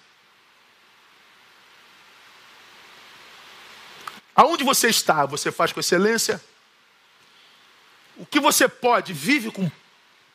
Aonde 4.36 4.62
você 4.62 4.88
está, 4.88 5.26
você 5.26 5.50
faz 5.50 5.72
com 5.72 5.80
excelência? 5.80 6.40
O 8.18 8.26
que 8.26 8.40
você 8.40 8.68
pode, 8.68 9.12
vive 9.12 9.50
com 9.50 9.70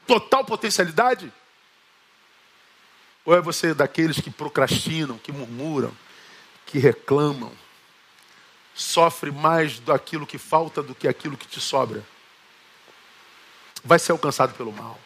total 0.08 0.44
potencialidade? 0.46 1.32
Ou 3.26 3.36
é 3.36 3.42
você 3.42 3.74
daqueles 3.74 4.20
que 4.20 4.32
procrastinam, 4.32 5.18
que 5.18 5.32
murmuram, 5.32 5.96
que 6.66 6.80
reclamam, 6.80 7.52
sofre 8.74 9.32
mais 9.32 9.80
daquilo 9.80 10.26
que 10.26 10.38
falta 10.38 10.82
do 10.82 10.96
que 10.96 11.08
aquilo 11.08 11.38
que 11.38 11.48
te 11.48 11.62
sobra? 11.62 12.04
vai 13.84 14.00
ser 14.00 14.14
alcançado 14.14 14.54
pelo 14.56 14.72
mal. 14.72 14.98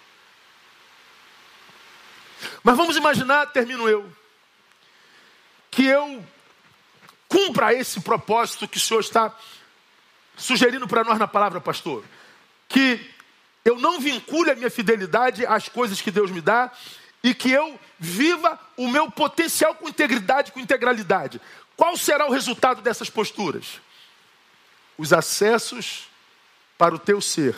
Mas 2.63 2.77
vamos 2.77 2.95
imaginar, 2.95 3.47
termino 3.47 3.89
eu, 3.89 4.09
que 5.71 5.85
eu 5.85 6.23
cumpra 7.27 7.73
esse 7.73 7.99
propósito 8.01 8.67
que 8.67 8.77
o 8.77 8.79
Senhor 8.79 8.99
está 8.99 9.35
sugerindo 10.35 10.87
para 10.87 11.03
nós 11.03 11.17
na 11.17 11.27
palavra, 11.27 11.59
pastor. 11.59 12.03
Que 12.67 13.09
eu 13.63 13.77
não 13.77 13.99
vincule 13.99 14.51
a 14.51 14.55
minha 14.55 14.69
fidelidade 14.69 15.45
às 15.45 15.67
coisas 15.67 16.01
que 16.01 16.11
Deus 16.11 16.31
me 16.31 16.41
dá 16.41 16.71
e 17.23 17.33
que 17.33 17.51
eu 17.51 17.79
viva 17.99 18.59
o 18.77 18.87
meu 18.87 19.11
potencial 19.11 19.75
com 19.75 19.89
integridade, 19.89 20.51
com 20.51 20.59
integralidade. 20.59 21.41
Qual 21.75 21.97
será 21.97 22.25
o 22.27 22.31
resultado 22.31 22.81
dessas 22.81 23.09
posturas? 23.09 23.81
Os 24.97 25.11
acessos 25.13 26.07
para 26.77 26.95
o 26.95 26.99
teu 26.99 27.19
ser 27.19 27.55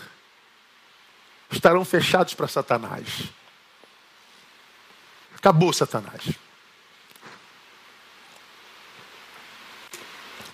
estarão 1.52 1.86
fechados 1.86 2.34
para 2.34 2.48
Satanás. 2.48 3.24
Acabou 5.36 5.72
Satanás. 5.72 6.22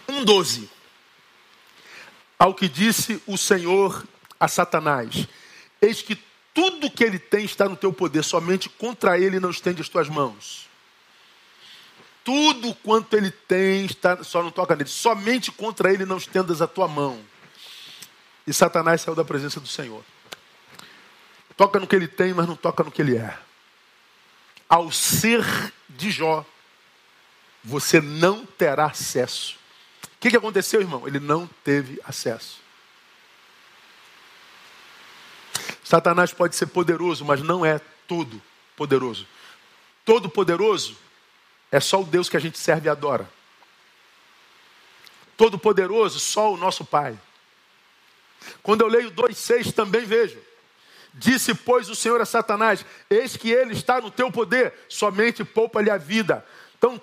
1,12. 0.08 0.70
Ao 2.38 2.54
que 2.54 2.68
disse 2.68 3.22
o 3.26 3.38
Senhor 3.38 4.06
a 4.40 4.48
Satanás: 4.48 5.28
Eis 5.82 6.02
que 6.02 6.16
tudo 6.54 6.90
que 6.90 7.04
ele 7.04 7.20
tem 7.20 7.44
está 7.44 7.68
no 7.68 7.76
teu 7.76 7.92
poder, 7.92 8.24
somente 8.24 8.70
contra 8.70 9.20
ele 9.20 9.40
não 9.40 9.50
estende 9.50 9.82
as 9.82 9.90
tuas 9.90 10.08
mãos. 10.08 10.70
Tudo 12.24 12.74
quanto 12.76 13.16
ele 13.16 13.30
tem 13.30 13.86
está, 13.86 14.24
só 14.24 14.42
não 14.42 14.50
toca 14.50 14.76
nele, 14.76 14.90
somente 14.90 15.52
contra 15.52 15.94
ele 15.94 16.06
não 16.06 16.18
estendas 16.18 16.62
a 16.62 16.68
tua 16.68 16.88
mão. 16.88 17.20
E 18.48 18.54
Satanás 18.54 19.02
saiu 19.02 19.16
da 19.16 19.26
presença 19.26 19.60
do 19.60 19.68
Senhor. 19.68 20.04
Toca 21.58 21.80
no 21.80 21.86
que 21.86 21.96
ele 21.96 22.08
tem, 22.08 22.34
mas 22.34 22.48
não 22.48 22.56
toca 22.56 22.84
no 22.84 22.92
que 22.92 23.02
ele 23.02 23.18
é. 23.18 23.38
Ao 24.68 24.92
ser 24.92 25.46
de 25.88 26.10
Jó, 26.10 26.46
você 27.64 28.02
não 28.02 28.46
terá 28.46 28.86
acesso. 28.86 29.58
O 30.04 30.20
que, 30.20 30.30
que 30.30 30.38
aconteceu, 30.38 30.82
irmão? 30.82 31.08
Ele 31.08 31.20
não 31.20 31.48
teve 31.64 32.00
acesso. 32.04 32.65
Satanás 35.86 36.34
pode 36.34 36.56
ser 36.56 36.66
poderoso, 36.66 37.24
mas 37.24 37.44
não 37.44 37.64
é 37.64 37.80
todo 38.08 38.42
poderoso. 38.76 39.28
Todo 40.04 40.28
poderoso 40.28 40.98
é 41.72 41.80
só 41.80 42.02
o 42.02 42.06
Deus 42.06 42.28
que 42.28 42.36
a 42.36 42.40
gente 42.40 42.58
serve 42.58 42.88
e 42.88 42.90
adora. 42.90 43.30
Todo 45.38 45.60
poderoso, 45.60 46.20
só 46.20 46.52
o 46.52 46.58
nosso 46.58 46.84
Pai. 46.84 47.16
Quando 48.64 48.82
eu 48.82 48.88
leio 48.88 49.12
2,6 49.12 49.72
também 49.74 50.06
vejo. 50.06 50.40
Disse, 51.14 51.54
pois, 51.54 51.88
o 51.88 51.96
Senhor 51.96 52.20
a 52.20 52.26
Satanás: 52.26 52.84
Eis 53.08 53.38
que 53.38 53.52
ele 53.52 53.74
está 53.74 54.02
no 54.02 54.10
teu 54.10 54.32
poder, 54.32 54.74
somente 54.90 55.44
poupa-lhe 55.44 55.92
a 55.92 55.98
vida. 55.98 56.44
Então, 56.78 57.00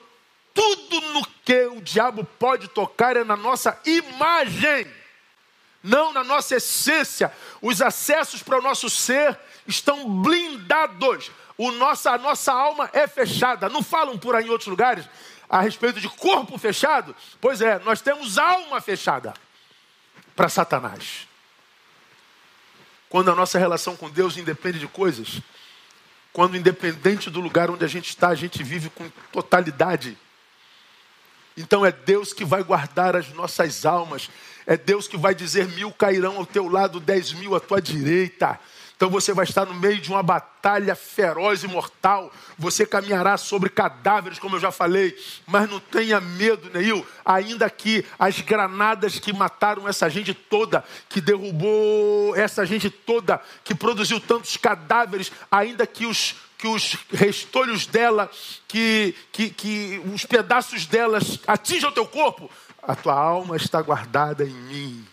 tudo 0.52 1.00
no 1.12 1.24
que 1.44 1.66
o 1.66 1.80
diabo 1.80 2.24
pode 2.24 2.66
tocar 2.66 3.16
é 3.16 3.22
na 3.22 3.36
nossa 3.36 3.80
imagem, 3.86 4.86
não 5.82 6.12
na 6.12 6.22
nossa 6.22 6.56
essência. 6.56 7.32
Os 7.60 7.82
acessos 7.82 8.42
para 8.42 8.58
o 8.58 8.62
nosso 8.62 8.88
ser 8.88 9.38
estão 9.66 10.08
blindados. 10.22 11.30
O 11.58 11.70
nossa, 11.72 12.12
a 12.12 12.18
nossa 12.18 12.52
alma 12.52 12.88
é 12.92 13.06
fechada. 13.06 13.68
Não 13.68 13.82
falam 13.82 14.18
por 14.18 14.34
aí 14.34 14.46
em 14.46 14.50
outros 14.50 14.68
lugares 14.68 15.04
a 15.48 15.60
respeito 15.60 16.00
de 16.00 16.08
corpo 16.08 16.56
fechado? 16.56 17.14
Pois 17.40 17.60
é, 17.60 17.78
nós 17.80 18.00
temos 18.00 18.38
alma 18.38 18.80
fechada 18.80 19.34
para 20.34 20.48
Satanás. 20.48 21.28
quando 23.12 23.30
a 23.30 23.34
nossa 23.34 23.58
relação 23.58 23.94
com 23.94 24.08
Deus 24.08 24.38
independe 24.38 24.78
de 24.78 24.88
coisas, 24.88 25.42
quando 26.32 26.56
independente 26.56 27.28
do 27.28 27.40
lugar 27.40 27.70
onde 27.70 27.84
a 27.84 27.86
gente 27.88 28.08
está, 28.08 28.28
a 28.28 28.34
gente 28.34 28.62
vive 28.62 28.88
com 28.88 29.06
totalidade. 29.30 30.16
Então 31.54 31.84
é 31.84 31.92
Deus 31.92 32.32
que 32.32 32.42
vai 32.42 32.62
guardar 32.62 33.14
as 33.14 33.28
nossas 33.34 33.84
almas, 33.84 34.30
é 34.66 34.76
Deus 34.76 35.08
que 35.08 35.16
vai 35.16 35.34
dizer: 35.34 35.68
mil 35.68 35.92
cairão 35.92 36.36
ao 36.38 36.46
teu 36.46 36.68
lado, 36.68 37.00
dez 37.00 37.32
mil 37.32 37.54
à 37.54 37.60
tua 37.60 37.80
direita. 37.80 38.58
Então 39.02 39.10
você 39.10 39.34
vai 39.34 39.44
estar 39.44 39.66
no 39.66 39.74
meio 39.74 40.00
de 40.00 40.10
uma 40.10 40.22
batalha 40.22 40.94
feroz 40.94 41.64
e 41.64 41.66
mortal. 41.66 42.32
Você 42.56 42.86
caminhará 42.86 43.36
sobre 43.36 43.68
cadáveres, 43.68 44.38
como 44.38 44.54
eu 44.54 44.60
já 44.60 44.70
falei. 44.70 45.18
Mas 45.44 45.68
não 45.68 45.80
tenha 45.80 46.20
medo, 46.20 46.70
Neil. 46.72 47.04
Ainda 47.24 47.68
que 47.68 48.04
as 48.16 48.40
granadas 48.40 49.18
que 49.18 49.32
mataram 49.32 49.88
essa 49.88 50.08
gente 50.08 50.32
toda, 50.32 50.84
que 51.08 51.20
derrubou 51.20 52.36
essa 52.36 52.64
gente 52.64 52.88
toda, 52.90 53.42
que 53.64 53.74
produziu 53.74 54.20
tantos 54.20 54.56
cadáveres, 54.56 55.32
ainda 55.50 55.84
que 55.84 56.06
os 56.06 56.36
que 56.62 56.68
os 56.68 56.96
restolhos 57.12 57.86
dela, 57.86 58.30
que, 58.68 59.16
que, 59.32 59.50
que 59.50 60.00
os 60.14 60.24
pedaços 60.24 60.86
delas 60.86 61.40
atinjam 61.44 61.90
o 61.90 61.92
teu 61.92 62.06
corpo, 62.06 62.48
a 62.82 62.94
tua 62.94 63.14
alma 63.14 63.56
está 63.56 63.80
guardada 63.80 64.44
em 64.44 64.52
mim 64.52 65.06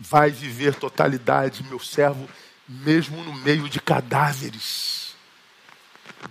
vai 0.00 0.30
viver 0.30 0.74
totalidade, 0.74 1.62
meu 1.64 1.78
servo, 1.78 2.28
mesmo 2.66 3.22
no 3.22 3.34
meio 3.34 3.68
de 3.68 3.78
cadáveres. 3.78 5.14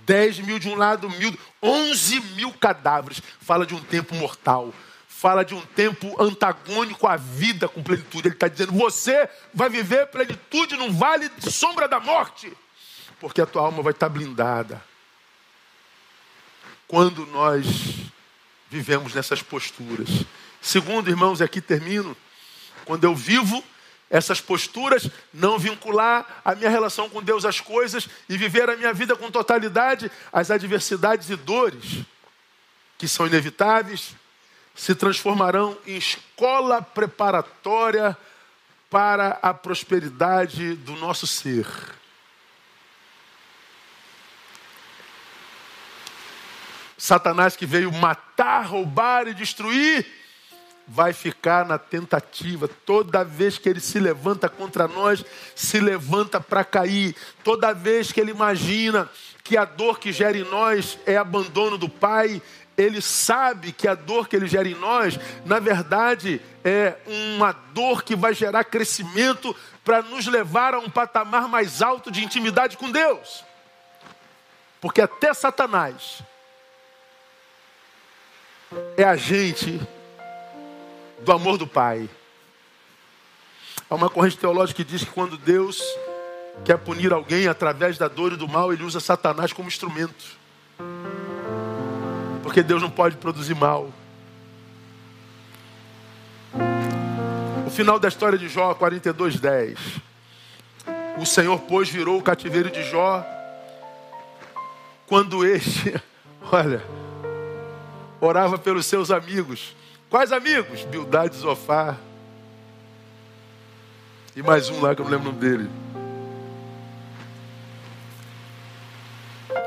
Dez 0.06 0.40
mil 0.40 0.58
de 0.58 0.68
um 0.68 0.76
lado, 0.76 1.10
mil, 1.10 1.38
onze 1.62 2.20
mil 2.20 2.52
cadáveres. 2.54 3.22
Fala 3.40 3.66
de 3.66 3.76
um 3.76 3.82
tempo 3.82 4.16
mortal. 4.16 4.74
Fala 5.08 5.44
de 5.46 5.54
um 5.54 5.62
tempo 5.62 6.22
antagônico 6.22 7.06
à 7.06 7.16
vida 7.16 7.68
com 7.68 7.84
plenitude. 7.84 8.28
Ele 8.28 8.36
está 8.36 8.48
dizendo: 8.48 8.74
você 8.74 9.30
vai 9.54 9.70
viver 9.70 10.08
plenitude 10.08 10.76
num 10.76 10.92
vale 10.92 11.30
de 11.30 11.52
sombra 11.52 11.88
da 11.88 12.00
morte, 12.00 12.52
porque 13.20 13.42
a 13.42 13.46
tua 13.46 13.64
alma 13.64 13.84
vai 13.84 13.92
estar 13.92 14.10
blindada. 14.10 14.82
Quando 16.88 17.26
nós 17.28 17.99
vivemos 18.70 19.14
nessas 19.14 19.42
posturas. 19.42 20.10
Segundo, 20.62 21.10
irmãos, 21.10 21.42
aqui 21.42 21.60
termino. 21.60 22.16
Quando 22.86 23.04
eu 23.04 23.16
vivo 23.16 23.64
essas 24.10 24.42
posturas, 24.42 25.10
não 25.34 25.60
vincular 25.60 26.42
a 26.44 26.56
minha 26.56 26.70
relação 26.70 27.10
com 27.10 27.22
Deus 27.22 27.46
às 27.46 27.60
coisas 27.60 28.08
e 28.28 28.38
viver 28.38 28.70
a 28.70 28.76
minha 28.76 28.94
vida 28.94 29.16
com 29.16 29.30
totalidade, 29.30 30.12
as 30.34 30.50
adversidades 30.50 31.30
e 31.30 31.36
dores 31.36 32.04
que 32.98 33.08
são 33.08 33.28
inevitáveis 33.28 34.16
se 34.76 34.96
transformarão 34.96 35.78
em 35.86 35.98
escola 35.98 36.82
preparatória 36.82 38.18
para 38.90 39.38
a 39.42 39.54
prosperidade 39.54 40.76
do 40.76 40.94
nosso 40.94 41.28
ser. 41.28 41.68
Satanás 47.00 47.56
que 47.56 47.66
veio 47.66 47.92
matar, 47.94 48.66
roubar 48.66 49.26
e 49.26 49.34
destruir, 49.34 50.06
vai 50.86 51.14
ficar 51.14 51.66
na 51.66 51.78
tentativa. 51.78 52.68
Toda 52.68 53.24
vez 53.24 53.58
que 53.58 53.70
ele 53.70 53.80
se 53.80 53.98
levanta 54.00 54.50
contra 54.50 54.86
nós, 54.86 55.24
se 55.56 55.80
levanta 55.80 56.42
para 56.42 56.66
cair. 56.66 57.16
Toda 57.42 57.74
vez 57.74 58.12
que 58.12 58.20
ele 58.20 58.32
imagina 58.32 59.10
que 59.46 59.56
a 59.56 59.64
dor 59.64 59.98
que 59.98 60.12
gera 60.12 60.38
em 60.38 60.44
nós 60.44 61.00
é 61.06 61.16
abandono 61.16 61.78
do 61.78 61.88
Pai, 61.88 62.42
ele 62.78 63.02
sabe 63.02 63.72
que 63.72 63.88
a 63.88 63.96
dor 63.96 64.28
que 64.28 64.36
ele 64.36 64.48
gera 64.48 64.68
em 64.68 64.76
nós, 64.76 65.18
na 65.46 65.60
verdade, 65.60 66.42
é 66.66 66.98
uma 67.08 67.54
dor 67.74 68.04
que 68.04 68.16
vai 68.16 68.34
gerar 68.34 68.66
crescimento 68.66 69.56
para 69.86 70.02
nos 70.02 70.28
levar 70.28 70.74
a 70.74 70.80
um 70.80 70.90
patamar 70.90 71.48
mais 71.48 71.82
alto 71.82 72.12
de 72.12 72.26
intimidade 72.26 72.76
com 72.76 72.92
Deus. 72.92 73.46
Porque 74.82 75.02
até 75.02 75.34
Satanás 75.34 76.24
é 78.98 79.04
a 79.04 79.16
gente 79.16 79.80
do 81.22 81.32
amor 81.32 81.58
do 81.58 81.68
Pai. 81.68 82.10
Há 83.90 83.96
uma 83.96 84.10
corrente 84.10 84.38
teológica 84.38 84.84
que 84.84 84.90
diz 84.90 85.04
que 85.04 85.12
quando 85.12 85.38
Deus 85.38 85.82
quer 86.64 86.78
punir 86.78 87.12
alguém 87.12 87.48
através 87.48 87.98
da 87.98 88.08
dor 88.08 88.34
e 88.34 88.38
do 88.38 88.48
mal, 88.48 88.72
ele 88.72 88.84
usa 88.84 89.00
Satanás 89.00 89.52
como 89.52 89.68
instrumento. 89.68 90.38
Porque 92.44 92.62
Deus 92.62 92.82
não 92.82 92.90
pode 92.90 93.18
produzir 93.18 93.56
mal. 93.56 93.92
O 97.66 97.70
final 97.70 98.00
da 98.00 98.08
história 98.08 98.38
de 98.38 98.48
Jó, 98.48 98.74
42, 98.74 99.40
10. 99.40 99.80
O 101.18 101.26
Senhor, 101.26 101.60
pois, 101.62 101.90
virou 101.90 102.18
o 102.18 102.24
cativeiro 102.24 102.70
de 102.70 102.84
Jó 102.84 103.26
quando 105.08 105.44
este, 105.44 106.00
olha, 106.52 106.84
orava 108.22 108.58
pelos 108.58 108.86
seus 108.86 109.12
amigos. 109.12 109.76
Quais 110.10 110.32
amigos? 110.32 110.84
Bildade 110.84 111.36
Zofar. 111.38 111.98
E 114.36 114.42
mais 114.42 114.70
um 114.70 114.82
lá 114.82 114.96
que 114.96 115.02
eu 115.02 115.06
não 115.06 115.12
lembro 115.12 115.32
nome 115.32 115.40
dele. 115.40 115.70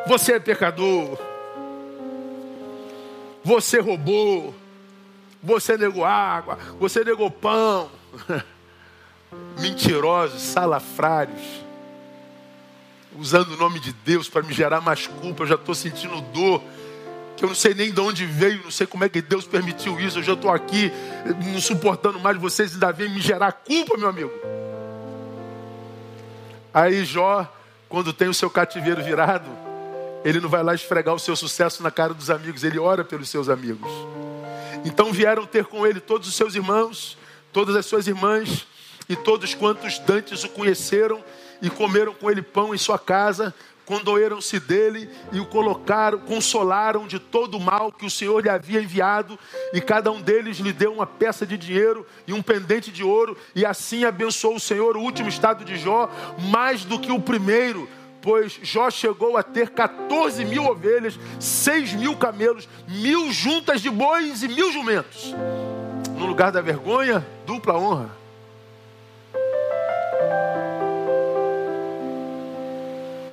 Você 0.07 0.33
é 0.33 0.41
pecador. 0.41 1.19
Você 3.45 3.81
roubou. 3.81 4.55
Você 5.43 5.77
negou 5.77 6.05
água. 6.05 6.57
Você 6.79 7.05
negou 7.05 7.31
pão. 7.31 7.91
Mentirosos, 9.59 10.43
salafrários. 10.43 11.63
Usando 13.19 13.53
o 13.53 13.57
nome 13.57 13.79
de 13.79 13.93
Deus 13.93 14.29
para 14.29 14.43
me 14.43 14.53
gerar 14.53 14.81
mais 14.81 15.07
culpa. 15.07 15.43
Eu 15.43 15.49
já 15.49 15.55
estou 15.55 15.75
sentindo 15.75 16.21
dor 16.21 16.63
que 17.43 17.47
eu 17.47 17.49
não 17.49 17.57
sei 17.57 17.75
nem 17.75 17.91
de 17.91 18.01
onde 18.01 18.25
veio, 18.25 18.63
não 18.63 18.71
sei 18.71 18.87
como 18.87 19.03
é 19.03 19.09
que 19.09 19.21
Deus 19.21 19.45
permitiu 19.45 19.99
isso. 19.99 20.21
Eu 20.21 20.23
já 20.23 20.35
estou 20.35 20.49
aqui 20.49 20.93
não 21.53 21.61
suportando 21.61 22.21
mais 22.21 22.39
vocês, 22.39 22.75
ainda 22.75 22.93
vem 22.93 23.09
me 23.09 23.21
gerar 23.21 23.51
culpa, 23.51 23.99
meu 23.99 24.09
amigo. 24.09 24.31
Aí 26.73 27.05
Jó, 27.05 27.53
quando 27.89 28.13
tem 28.13 28.29
o 28.29 28.35
seu 28.35 28.49
cativeiro 28.49 29.03
virado, 29.03 29.51
ele 30.25 30.39
não 30.39 30.49
vai 30.49 30.63
lá 30.63 30.73
esfregar 30.73 31.17
o 31.17 31.19
seu 31.19 31.35
sucesso 31.35 31.83
na 31.83 31.91
cara 31.91 32.15
dos 32.15 32.31
amigos, 32.31 32.63
ele 32.63 32.79
ora 32.79 33.03
pelos 33.03 33.29
seus 33.29 33.49
amigos. 33.49 33.91
Então 34.85 35.13
vieram 35.13 35.45
ter 35.45 35.65
com 35.65 35.85
ele 35.85 35.99
todos 35.99 36.29
os 36.29 36.37
seus 36.37 36.55
irmãos, 36.55 37.19
todas 37.53 37.75
as 37.75 37.85
suas 37.85 38.07
irmãs 38.07 38.69
e 39.09 39.17
todos 39.17 39.53
quantos 39.53 39.99
dantes 39.99 40.45
o 40.45 40.49
conheceram 40.49 41.25
e 41.61 41.69
comeram 41.69 42.15
com 42.15 42.31
ele 42.31 42.41
pão 42.41 42.73
em 42.73 42.79
sua 42.79 43.01
casa, 43.01 43.53
condoeram-se 43.87 44.59
dele 44.61 45.09
e 45.33 45.41
o 45.41 45.47
colocaram, 45.47 46.19
consolaram 46.19 47.07
de 47.07 47.19
todo 47.19 47.57
o 47.57 47.61
mal 47.61 47.93
que 47.93 48.07
o 48.07 48.11
Senhor 48.11 48.43
lhe 48.43 48.49
havia 48.49 48.81
enviado, 48.81 49.39
e 49.73 49.81
cada 49.81 50.11
um 50.11 50.21
deles 50.21 50.59
lhe 50.59 50.73
deu 50.73 50.93
uma 50.93 51.07
peça 51.07 51.47
de 51.47 51.57
dinheiro 51.57 52.07
e 52.27 52.33
um 52.33 52.43
pendente 52.43 52.91
de 52.91 53.03
ouro, 53.03 53.37
e 53.55 53.65
assim 53.67 54.05
abençoou 54.05 54.57
o 54.57 54.61
Senhor 54.61 54.97
o 54.97 55.03
último 55.03 55.29
estado 55.29 55.65
de 55.65 55.77
Jó, 55.77 56.09
mais 56.51 56.85
do 56.85 56.99
que 56.99 57.11
o 57.13 57.21
primeiro, 57.21 57.89
pois 58.21 58.59
Jó 58.63 58.91
chegou 58.91 59.37
a 59.37 59.43
ter 59.43 59.71
14 59.71 60.45
mil 60.45 60.65
ovelhas, 60.65 61.19
6 61.41 61.95
mil 61.95 62.17
camelos, 62.17 62.69
mil 62.89 63.33
juntas 63.33 63.81
de 63.81 63.91
bois 63.91 64.43
e 64.43 64.49
mil 64.49 64.73
jumentos. 64.73 65.35
No 66.17 66.27
lugar 66.27 66.53
da 66.53 66.61
vergonha, 66.61 67.27
dupla 67.45 67.77
honra. 67.77 68.22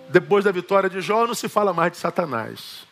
Depois 0.09 0.43
da 0.43 0.51
vitória 0.51 0.89
de 0.89 1.01
Jó, 1.01 1.27
não 1.27 1.35
se 1.35 1.47
fala 1.47 1.71
mais 1.71 1.91
de 1.91 1.99
Satanás. 1.99 2.87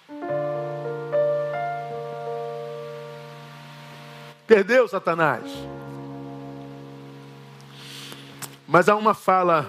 Perdeu 4.45 4.87
Satanás. 4.87 5.43
Mas 8.67 8.87
há 8.87 8.95
uma 8.95 9.15
fala 9.15 9.65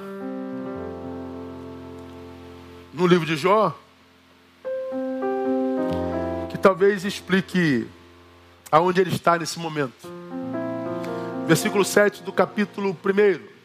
no 2.92 3.06
livro 3.06 3.24
de 3.24 3.36
Jó 3.36 3.74
que 6.50 6.58
talvez 6.58 7.04
explique 7.04 7.88
aonde 8.70 9.00
ele 9.00 9.14
está 9.14 9.38
nesse 9.38 9.58
momento. 9.58 10.06
Versículo 11.46 11.84
7 11.84 12.22
do 12.22 12.32
capítulo 12.32 12.90
1. 12.90 13.57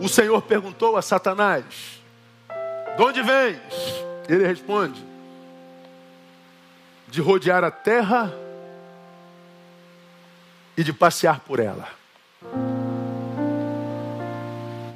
O 0.00 0.08
Senhor 0.08 0.40
perguntou 0.42 0.96
a 0.96 1.02
Satanás: 1.02 1.64
De 2.96 3.02
onde 3.02 3.22
vens? 3.22 3.60
Ele 4.28 4.46
responde: 4.46 5.04
De 7.08 7.20
rodear 7.20 7.62
a 7.62 7.70
terra 7.70 8.32
e 10.76 10.82
de 10.82 10.92
passear 10.92 11.40
por 11.40 11.60
ela. 11.60 11.88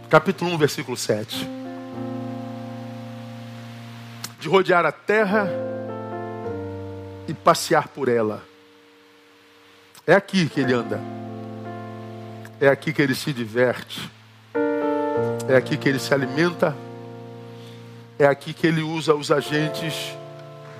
Capítulo 0.08 0.52
1, 0.52 0.58
versículo 0.58 0.96
7. 0.96 1.48
De 4.40 4.48
rodear 4.48 4.86
a 4.86 4.92
terra 4.92 5.48
e 7.28 7.34
passear 7.34 7.88
por 7.88 8.08
ela. 8.08 8.42
É 10.06 10.14
aqui 10.14 10.48
que 10.48 10.60
ele 10.60 10.72
anda. 10.72 11.00
É 12.60 12.68
aqui 12.68 12.92
que 12.92 13.02
ele 13.02 13.14
se 13.14 13.32
diverte. 13.32 14.13
É 15.48 15.56
aqui 15.56 15.76
que 15.76 15.88
ele 15.88 15.98
se 15.98 16.12
alimenta. 16.12 16.76
É 18.18 18.26
aqui 18.26 18.52
que 18.52 18.66
ele 18.66 18.82
usa 18.82 19.14
os 19.14 19.30
agentes 19.30 20.16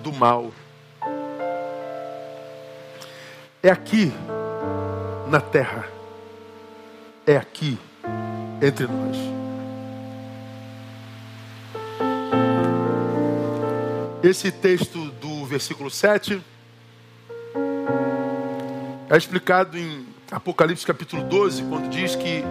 do 0.02 0.12
mal. 0.12 0.52
É 3.62 3.70
aqui 3.70 4.12
na 5.28 5.40
terra. 5.40 5.86
É 7.26 7.36
aqui 7.36 7.78
entre 8.62 8.86
nós. 8.86 9.16
Esse 14.22 14.50
texto 14.50 15.10
do 15.20 15.44
versículo 15.44 15.90
7 15.90 16.42
é 19.10 19.16
explicado 19.16 19.76
em 19.76 20.06
Apocalipse 20.30 20.86
capítulo 20.86 21.22
12, 21.24 21.62
quando 21.64 21.90
diz 21.90 22.16
que, 22.16 22.42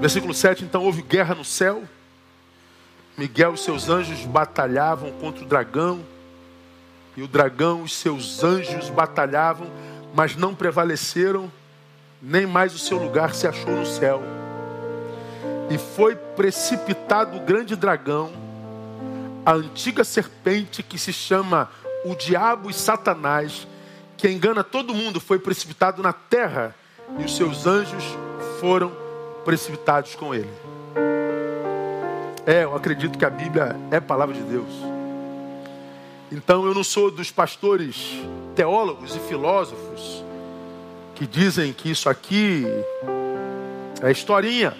versículo 0.00 0.32
7, 0.32 0.64
então 0.64 0.84
houve 0.84 1.02
guerra 1.02 1.34
no 1.34 1.44
céu. 1.44 1.82
Miguel 3.16 3.54
e 3.54 3.58
seus 3.58 3.88
anjos 3.88 4.24
batalhavam 4.24 5.10
contra 5.12 5.42
o 5.42 5.46
dragão, 5.46 6.04
e 7.16 7.22
o 7.22 7.26
dragão 7.26 7.84
e 7.84 7.88
seus 7.88 8.44
anjos 8.44 8.90
batalhavam, 8.90 9.66
mas 10.14 10.36
não 10.36 10.54
prevaleceram, 10.54 11.50
nem 12.22 12.46
mais 12.46 12.74
o 12.74 12.78
seu 12.78 12.96
lugar 12.96 13.34
se 13.34 13.48
achou 13.48 13.74
no 13.74 13.84
céu. 13.84 14.22
E 15.68 15.76
foi 15.76 16.14
precipitado 16.14 17.36
o 17.36 17.40
grande 17.40 17.74
dragão, 17.74 18.32
a 19.44 19.52
antiga 19.52 20.04
serpente 20.04 20.82
que 20.82 20.96
se 20.98 21.12
chama 21.12 21.70
o 22.04 22.14
diabo 22.14 22.70
e 22.70 22.74
Satanás, 22.74 23.66
que 24.16 24.28
engana 24.28 24.62
todo 24.62 24.94
mundo, 24.94 25.20
foi 25.20 25.40
precipitado 25.40 26.02
na 26.02 26.12
terra 26.12 26.74
e 27.18 27.24
os 27.24 27.34
seus 27.34 27.66
anjos 27.66 28.04
foram 28.60 28.90
precipitados 28.90 29.07
com 30.16 30.34
ele. 30.34 30.50
É, 32.46 32.64
eu 32.64 32.74
acredito 32.74 33.18
que 33.18 33.24
a 33.24 33.30
Bíblia 33.30 33.76
é 33.90 34.00
palavra 34.00 34.34
de 34.34 34.42
Deus. 34.42 34.68
Então 36.30 36.66
eu 36.66 36.74
não 36.74 36.84
sou 36.84 37.10
dos 37.10 37.30
pastores 37.30 38.12
teólogos 38.54 39.16
e 39.16 39.18
filósofos 39.20 40.22
que 41.14 41.26
dizem 41.26 41.72
que 41.72 41.90
isso 41.90 42.08
aqui 42.08 42.64
é 44.02 44.10
historinha. 44.10 44.74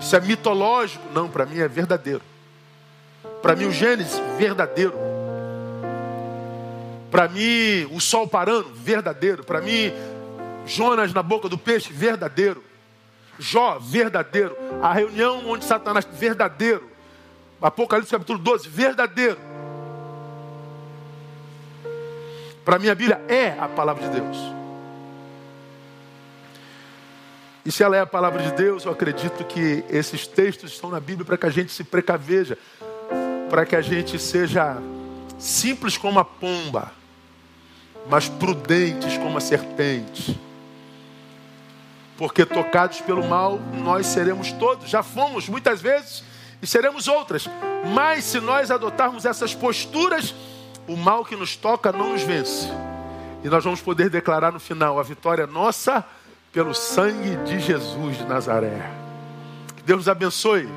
Isso 0.00 0.14
é 0.16 0.20
mitológico. 0.20 1.04
Não, 1.12 1.28
para 1.28 1.44
mim 1.46 1.58
é 1.58 1.68
verdadeiro. 1.68 2.22
Para 3.42 3.56
mim 3.56 3.66
o 3.66 3.72
Gênesis, 3.72 4.20
verdadeiro. 4.38 4.94
Para 7.10 7.28
mim, 7.28 7.86
o 7.92 8.00
sol 8.00 8.26
parando, 8.26 8.70
verdadeiro. 8.74 9.44
Para 9.44 9.60
mim, 9.60 9.92
Jonas 10.66 11.12
na 11.12 11.22
boca 11.22 11.48
do 11.48 11.58
peixe, 11.58 11.92
verdadeiro. 11.92 12.62
Jó, 13.38 13.78
verdadeiro. 13.78 14.56
A 14.82 14.92
reunião 14.92 15.46
onde 15.48 15.64
Satanás, 15.64 16.06
verdadeiro. 16.12 16.90
Apocalipse 17.60 18.10
capítulo 18.10 18.38
12, 18.38 18.68
verdadeiro. 18.68 19.38
Para 22.64 22.78
mim, 22.78 22.88
a 22.88 22.94
Bíblia 22.94 23.20
é 23.28 23.56
a 23.58 23.68
palavra 23.68 24.08
de 24.08 24.20
Deus. 24.20 24.38
E 27.64 27.72
se 27.72 27.82
ela 27.82 27.96
é 27.96 28.00
a 28.00 28.06
palavra 28.06 28.42
de 28.42 28.52
Deus, 28.52 28.84
eu 28.84 28.92
acredito 28.92 29.44
que 29.44 29.84
esses 29.88 30.26
textos 30.26 30.72
estão 30.72 30.90
na 30.90 31.00
Bíblia 31.00 31.24
para 31.24 31.38
que 31.38 31.46
a 31.46 31.50
gente 31.50 31.72
se 31.72 31.82
precaveja, 31.82 32.58
para 33.48 33.64
que 33.64 33.74
a 33.74 33.80
gente 33.80 34.18
seja 34.18 34.76
simples 35.38 35.96
como 35.96 36.18
a 36.18 36.24
pomba 36.24 36.92
mas 38.08 38.28
prudentes 38.28 39.16
como 39.18 39.38
a 39.38 39.40
serpente. 39.40 40.38
Porque 42.16 42.46
tocados 42.46 43.00
pelo 43.00 43.26
mal, 43.26 43.58
nós 43.82 44.06
seremos 44.06 44.52
todos, 44.52 44.88
já 44.88 45.02
fomos 45.02 45.48
muitas 45.48 45.80
vezes 45.80 46.22
e 46.62 46.66
seremos 46.66 47.08
outras. 47.08 47.48
Mas 47.92 48.24
se 48.24 48.40
nós 48.40 48.70
adotarmos 48.70 49.24
essas 49.24 49.54
posturas, 49.54 50.34
o 50.86 50.96
mal 50.96 51.24
que 51.24 51.36
nos 51.36 51.56
toca 51.56 51.92
não 51.92 52.12
nos 52.12 52.22
vence. 52.22 52.68
E 53.42 53.48
nós 53.48 53.64
vamos 53.64 53.80
poder 53.80 54.08
declarar 54.08 54.52
no 54.52 54.60
final 54.60 54.98
a 54.98 55.02
vitória 55.02 55.46
nossa 55.46 56.04
pelo 56.52 56.72
sangue 56.72 57.36
de 57.44 57.58
Jesus 57.58 58.18
de 58.18 58.24
Nazaré. 58.24 58.90
Que 59.76 59.82
Deus 59.82 59.98
nos 59.98 60.08
abençoe 60.08 60.68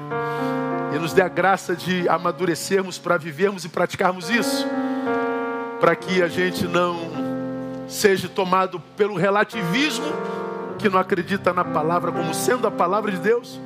e 0.93 0.99
nos 0.99 1.13
dê 1.13 1.21
a 1.21 1.27
graça 1.27 1.75
de 1.75 2.09
amadurecermos 2.09 2.97
para 2.97 3.17
vivermos 3.17 3.63
e 3.63 3.69
praticarmos 3.69 4.29
isso 4.29 4.65
para 5.79 5.95
que 5.95 6.21
a 6.21 6.27
gente 6.27 6.67
não 6.67 6.97
seja 7.87 8.27
tomado 8.27 8.79
pelo 8.95 9.15
relativismo 9.15 10.05
que 10.77 10.89
não 10.89 10.99
acredita 10.99 11.53
na 11.53 11.65
palavra 11.65 12.11
como 12.11 12.33
sendo 12.33 12.67
a 12.67 12.71
palavra 12.71 13.11
de 13.11 13.17
Deus, 13.17 13.59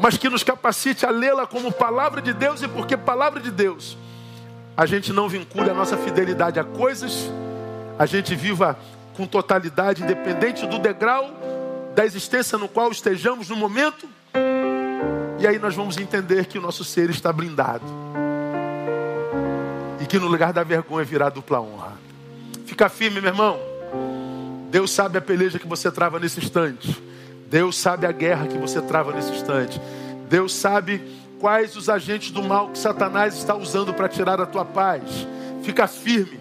mas 0.00 0.16
que 0.16 0.28
nos 0.28 0.44
capacite 0.44 1.04
a 1.04 1.10
lê-la 1.10 1.46
como 1.46 1.72
palavra 1.72 2.22
de 2.22 2.32
Deus 2.32 2.62
e 2.62 2.68
porque 2.68 2.96
palavra 2.96 3.40
de 3.40 3.50
Deus, 3.50 3.96
a 4.76 4.86
gente 4.86 5.12
não 5.12 5.28
vincule 5.28 5.70
a 5.70 5.74
nossa 5.74 5.96
fidelidade 5.96 6.60
a 6.60 6.64
coisas, 6.64 7.30
a 7.98 8.06
gente 8.06 8.34
viva 8.34 8.78
com 9.16 9.26
totalidade, 9.26 10.02
independente 10.02 10.66
do 10.66 10.78
degrau 10.78 11.28
da 11.94 12.04
existência 12.04 12.56
no 12.56 12.68
qual 12.68 12.92
estejamos 12.92 13.48
no 13.48 13.56
momento 13.56 14.08
e 15.40 15.46
aí 15.46 15.56
nós 15.58 15.74
vamos 15.76 15.96
entender 15.98 16.46
que 16.46 16.58
o 16.58 16.60
nosso 16.60 16.82
ser 16.82 17.10
está 17.10 17.32
blindado. 17.32 17.84
E 20.00 20.06
que 20.06 20.18
no 20.18 20.26
lugar 20.26 20.52
da 20.52 20.64
vergonha 20.64 21.04
virá 21.04 21.28
dupla 21.28 21.60
honra. 21.60 22.07
Fica 22.68 22.90
firme, 22.90 23.18
meu 23.18 23.30
irmão. 23.30 23.58
Deus 24.70 24.90
sabe 24.90 25.16
a 25.16 25.22
peleja 25.22 25.58
que 25.58 25.66
você 25.66 25.90
trava 25.90 26.20
nesse 26.20 26.38
instante. 26.38 27.02
Deus 27.48 27.78
sabe 27.78 28.06
a 28.06 28.12
guerra 28.12 28.46
que 28.46 28.58
você 28.58 28.82
trava 28.82 29.10
nesse 29.10 29.32
instante. 29.32 29.80
Deus 30.28 30.54
sabe 30.54 31.02
quais 31.40 31.74
os 31.76 31.88
agentes 31.88 32.30
do 32.30 32.42
mal 32.42 32.68
que 32.68 32.78
Satanás 32.78 33.34
está 33.34 33.54
usando 33.54 33.94
para 33.94 34.06
tirar 34.06 34.38
a 34.38 34.44
tua 34.44 34.66
paz. 34.66 35.02
Fica 35.62 35.86
firme. 35.86 36.38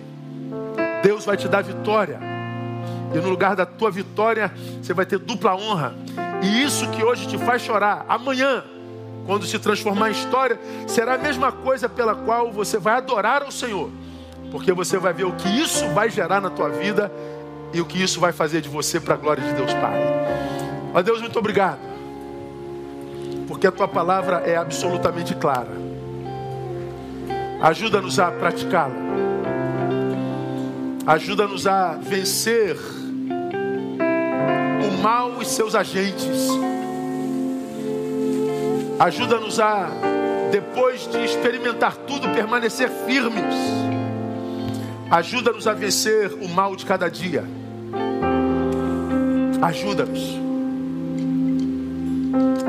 Deus 1.02 1.24
vai 1.24 1.38
te 1.38 1.48
dar 1.48 1.64
vitória. 1.64 2.20
E 3.16 3.18
no 3.20 3.30
lugar 3.30 3.56
da 3.56 3.66
tua 3.66 3.90
vitória, 3.90 4.52
você 4.82 4.94
vai 4.94 5.06
ter 5.06 5.20
dupla 5.20 5.56
honra. 5.56 5.96
E 6.44 6.62
isso 6.62 6.92
que 6.92 7.02
hoje 7.02 7.26
te 7.26 7.38
faz 7.38 7.62
chorar, 7.62 8.06
amanhã 8.10 8.66
quando 9.26 9.46
se 9.46 9.58
transformar 9.60 10.10
em 10.10 10.14
história, 10.14 10.60
será 10.88 11.16
a 11.16 11.18
mesma 11.18 11.54
coisa 11.54 11.88
pela 11.88 12.16
qual 12.16 12.52
você 12.52 12.78
vai 12.78 12.96
adorar 12.96 13.44
ao 13.44 13.52
Senhor. 13.52 13.90
Porque 14.52 14.72
você 14.72 14.98
vai 14.98 15.14
ver 15.14 15.26
o 15.26 15.34
que 15.34 15.48
isso 15.48 15.88
vai 15.90 16.10
gerar 16.10 16.42
na 16.42 16.50
tua 16.50 16.70
vida 16.70 17.12
e 17.74 17.82
o 17.82 17.86
que 17.86 18.02
isso 18.02 18.20
vai 18.20 18.32
fazer 18.32 18.62
de 18.62 18.70
você 18.70 19.00
para 19.00 19.14
a 19.14 19.18
glória 19.18 19.44
de 19.44 19.54
Deus 19.54 19.74
Pai. 19.74 20.00
Ó 20.94 21.02
Deus, 21.02 21.22
muito 21.22 21.38
obrigado. 21.38 21.80
Porque 23.48 23.68
a 23.68 23.72
tua 23.72 23.88
palavra 23.88 24.44
é 24.46 24.56
absolutamente 24.56 25.36
clara. 25.36 25.72
Ajuda-nos 27.62 28.20
a 28.20 28.32
praticá-la. 28.32 28.96
Ajuda-nos 31.06 31.66
a 31.66 31.94
vencer 31.94 32.78
o 34.86 35.02
mal 35.02 35.42
e 35.42 35.46
seus 35.46 35.74
agentes 35.76 36.50
Ajuda-nos 39.00 39.60
a, 39.60 39.90
depois 40.52 41.08
de 41.08 41.24
experimentar 41.24 41.96
tudo, 41.96 42.30
permanecer 42.30 42.90
firmes. 43.06 43.56
Ajuda-nos 45.10 45.68
a 45.68 45.74
vencer 45.74 46.34
o 46.34 46.48
mal 46.48 46.76
de 46.76 46.86
cada 46.86 47.10
dia. 47.10 47.44
Ajuda-nos. 49.62 50.22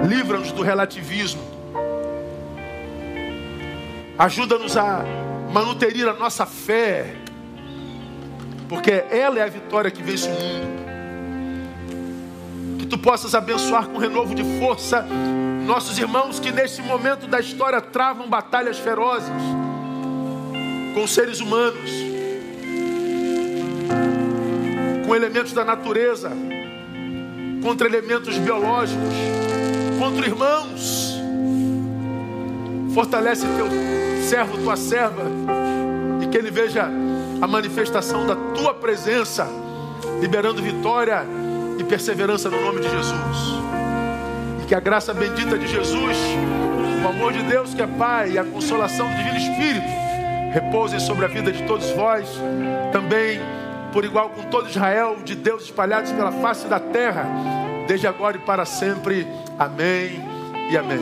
Livra-nos 0.09 0.52
do 0.52 0.62
relativismo. 0.62 1.43
Ajuda-nos 4.19 4.77
a 4.77 5.05
manuterir 5.52 6.06
a 6.09 6.12
nossa 6.12 6.47
fé. 6.47 7.15
Porque 8.69 9.05
ela 9.10 9.39
é 9.39 9.43
a 9.43 9.48
vitória 9.48 9.90
que 9.90 10.02
vence 10.02 10.28
o 10.28 10.32
mundo. 10.32 10.78
Que 12.78 12.86
tu 12.86 12.98
possas 12.98 13.35
abençoar 13.35 13.89
com 13.89 13.98
renovo 13.98 14.35
de 14.35 14.44
força 14.59 15.05
nossos 15.69 15.98
irmãos 15.98 16.40
que 16.40 16.51
nesse 16.51 16.81
momento 16.81 17.27
da 17.27 17.39
história 17.39 17.78
travam 17.78 18.27
batalhas 18.27 18.78
ferozes 18.78 19.28
com 20.94 21.06
seres 21.06 21.40
humanos, 21.40 21.90
com 25.09 25.16
elementos 25.16 25.55
da 25.55 25.64
natureza, 25.64 26.30
contra 27.62 27.89
elementos 27.89 28.36
biológicos, 28.36 29.14
contra 29.98 30.26
irmãos. 30.26 31.18
Fortalece 32.93 33.47
teu 33.47 33.68
servo, 34.28 34.59
tua 34.59 34.76
serva, 34.76 35.22
e 36.22 36.26
que 36.26 36.36
ele 36.36 36.51
veja 36.51 36.90
a 37.40 37.47
manifestação 37.47 38.26
da 38.26 38.36
tua 38.36 38.74
presença, 38.74 39.48
liberando 40.20 40.62
vitória 40.62 41.24
e 41.78 41.85
perseverança 41.85 42.51
no 42.51 42.60
nome 42.60 42.80
de 42.80 42.90
Jesus. 42.90 43.59
Que 44.66 44.74
a 44.74 44.80
graça 44.80 45.14
bendita 45.14 45.56
de 45.56 45.66
Jesus, 45.66 46.18
o 47.02 47.09
amor 47.09 47.32
de 47.32 47.43
Deus 47.44 47.72
que 47.72 47.80
é 47.80 47.86
Pai 47.86 48.32
e 48.32 48.39
a 48.39 48.44
consolação 48.44 49.09
do 49.09 49.16
Divino 49.16 49.39
Espírito 49.39 49.86
repousem 50.52 51.01
sobre 51.01 51.24
a 51.24 51.28
vida 51.28 51.51
de 51.51 51.62
todos 51.62 51.89
vós, 51.93 52.28
também 52.93 53.40
por 53.93 54.05
igual 54.05 54.31
com 54.31 54.43
todo 54.44 54.69
Israel, 54.69 55.16
de 55.24 55.35
Deus 55.35 55.65
espalhados 55.65 56.12
pela 56.12 56.32
face 56.32 56.66
da 56.66 56.81
terra, 56.81 57.27
desde 57.86 58.06
agora 58.06 58.36
e 58.36 58.40
para 58.40 58.65
sempre. 58.65 59.27
Amém 59.59 60.20
e 60.70 60.77
amém. 60.77 61.01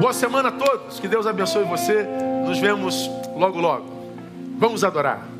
Boa 0.00 0.12
semana 0.12 0.48
a 0.48 0.52
todos, 0.52 0.98
que 0.98 1.08
Deus 1.08 1.26
abençoe 1.26 1.64
você. 1.64 2.06
Nos 2.46 2.58
vemos 2.58 3.10
logo, 3.36 3.60
logo. 3.60 3.86
Vamos 4.58 4.84
adorar. 4.84 5.31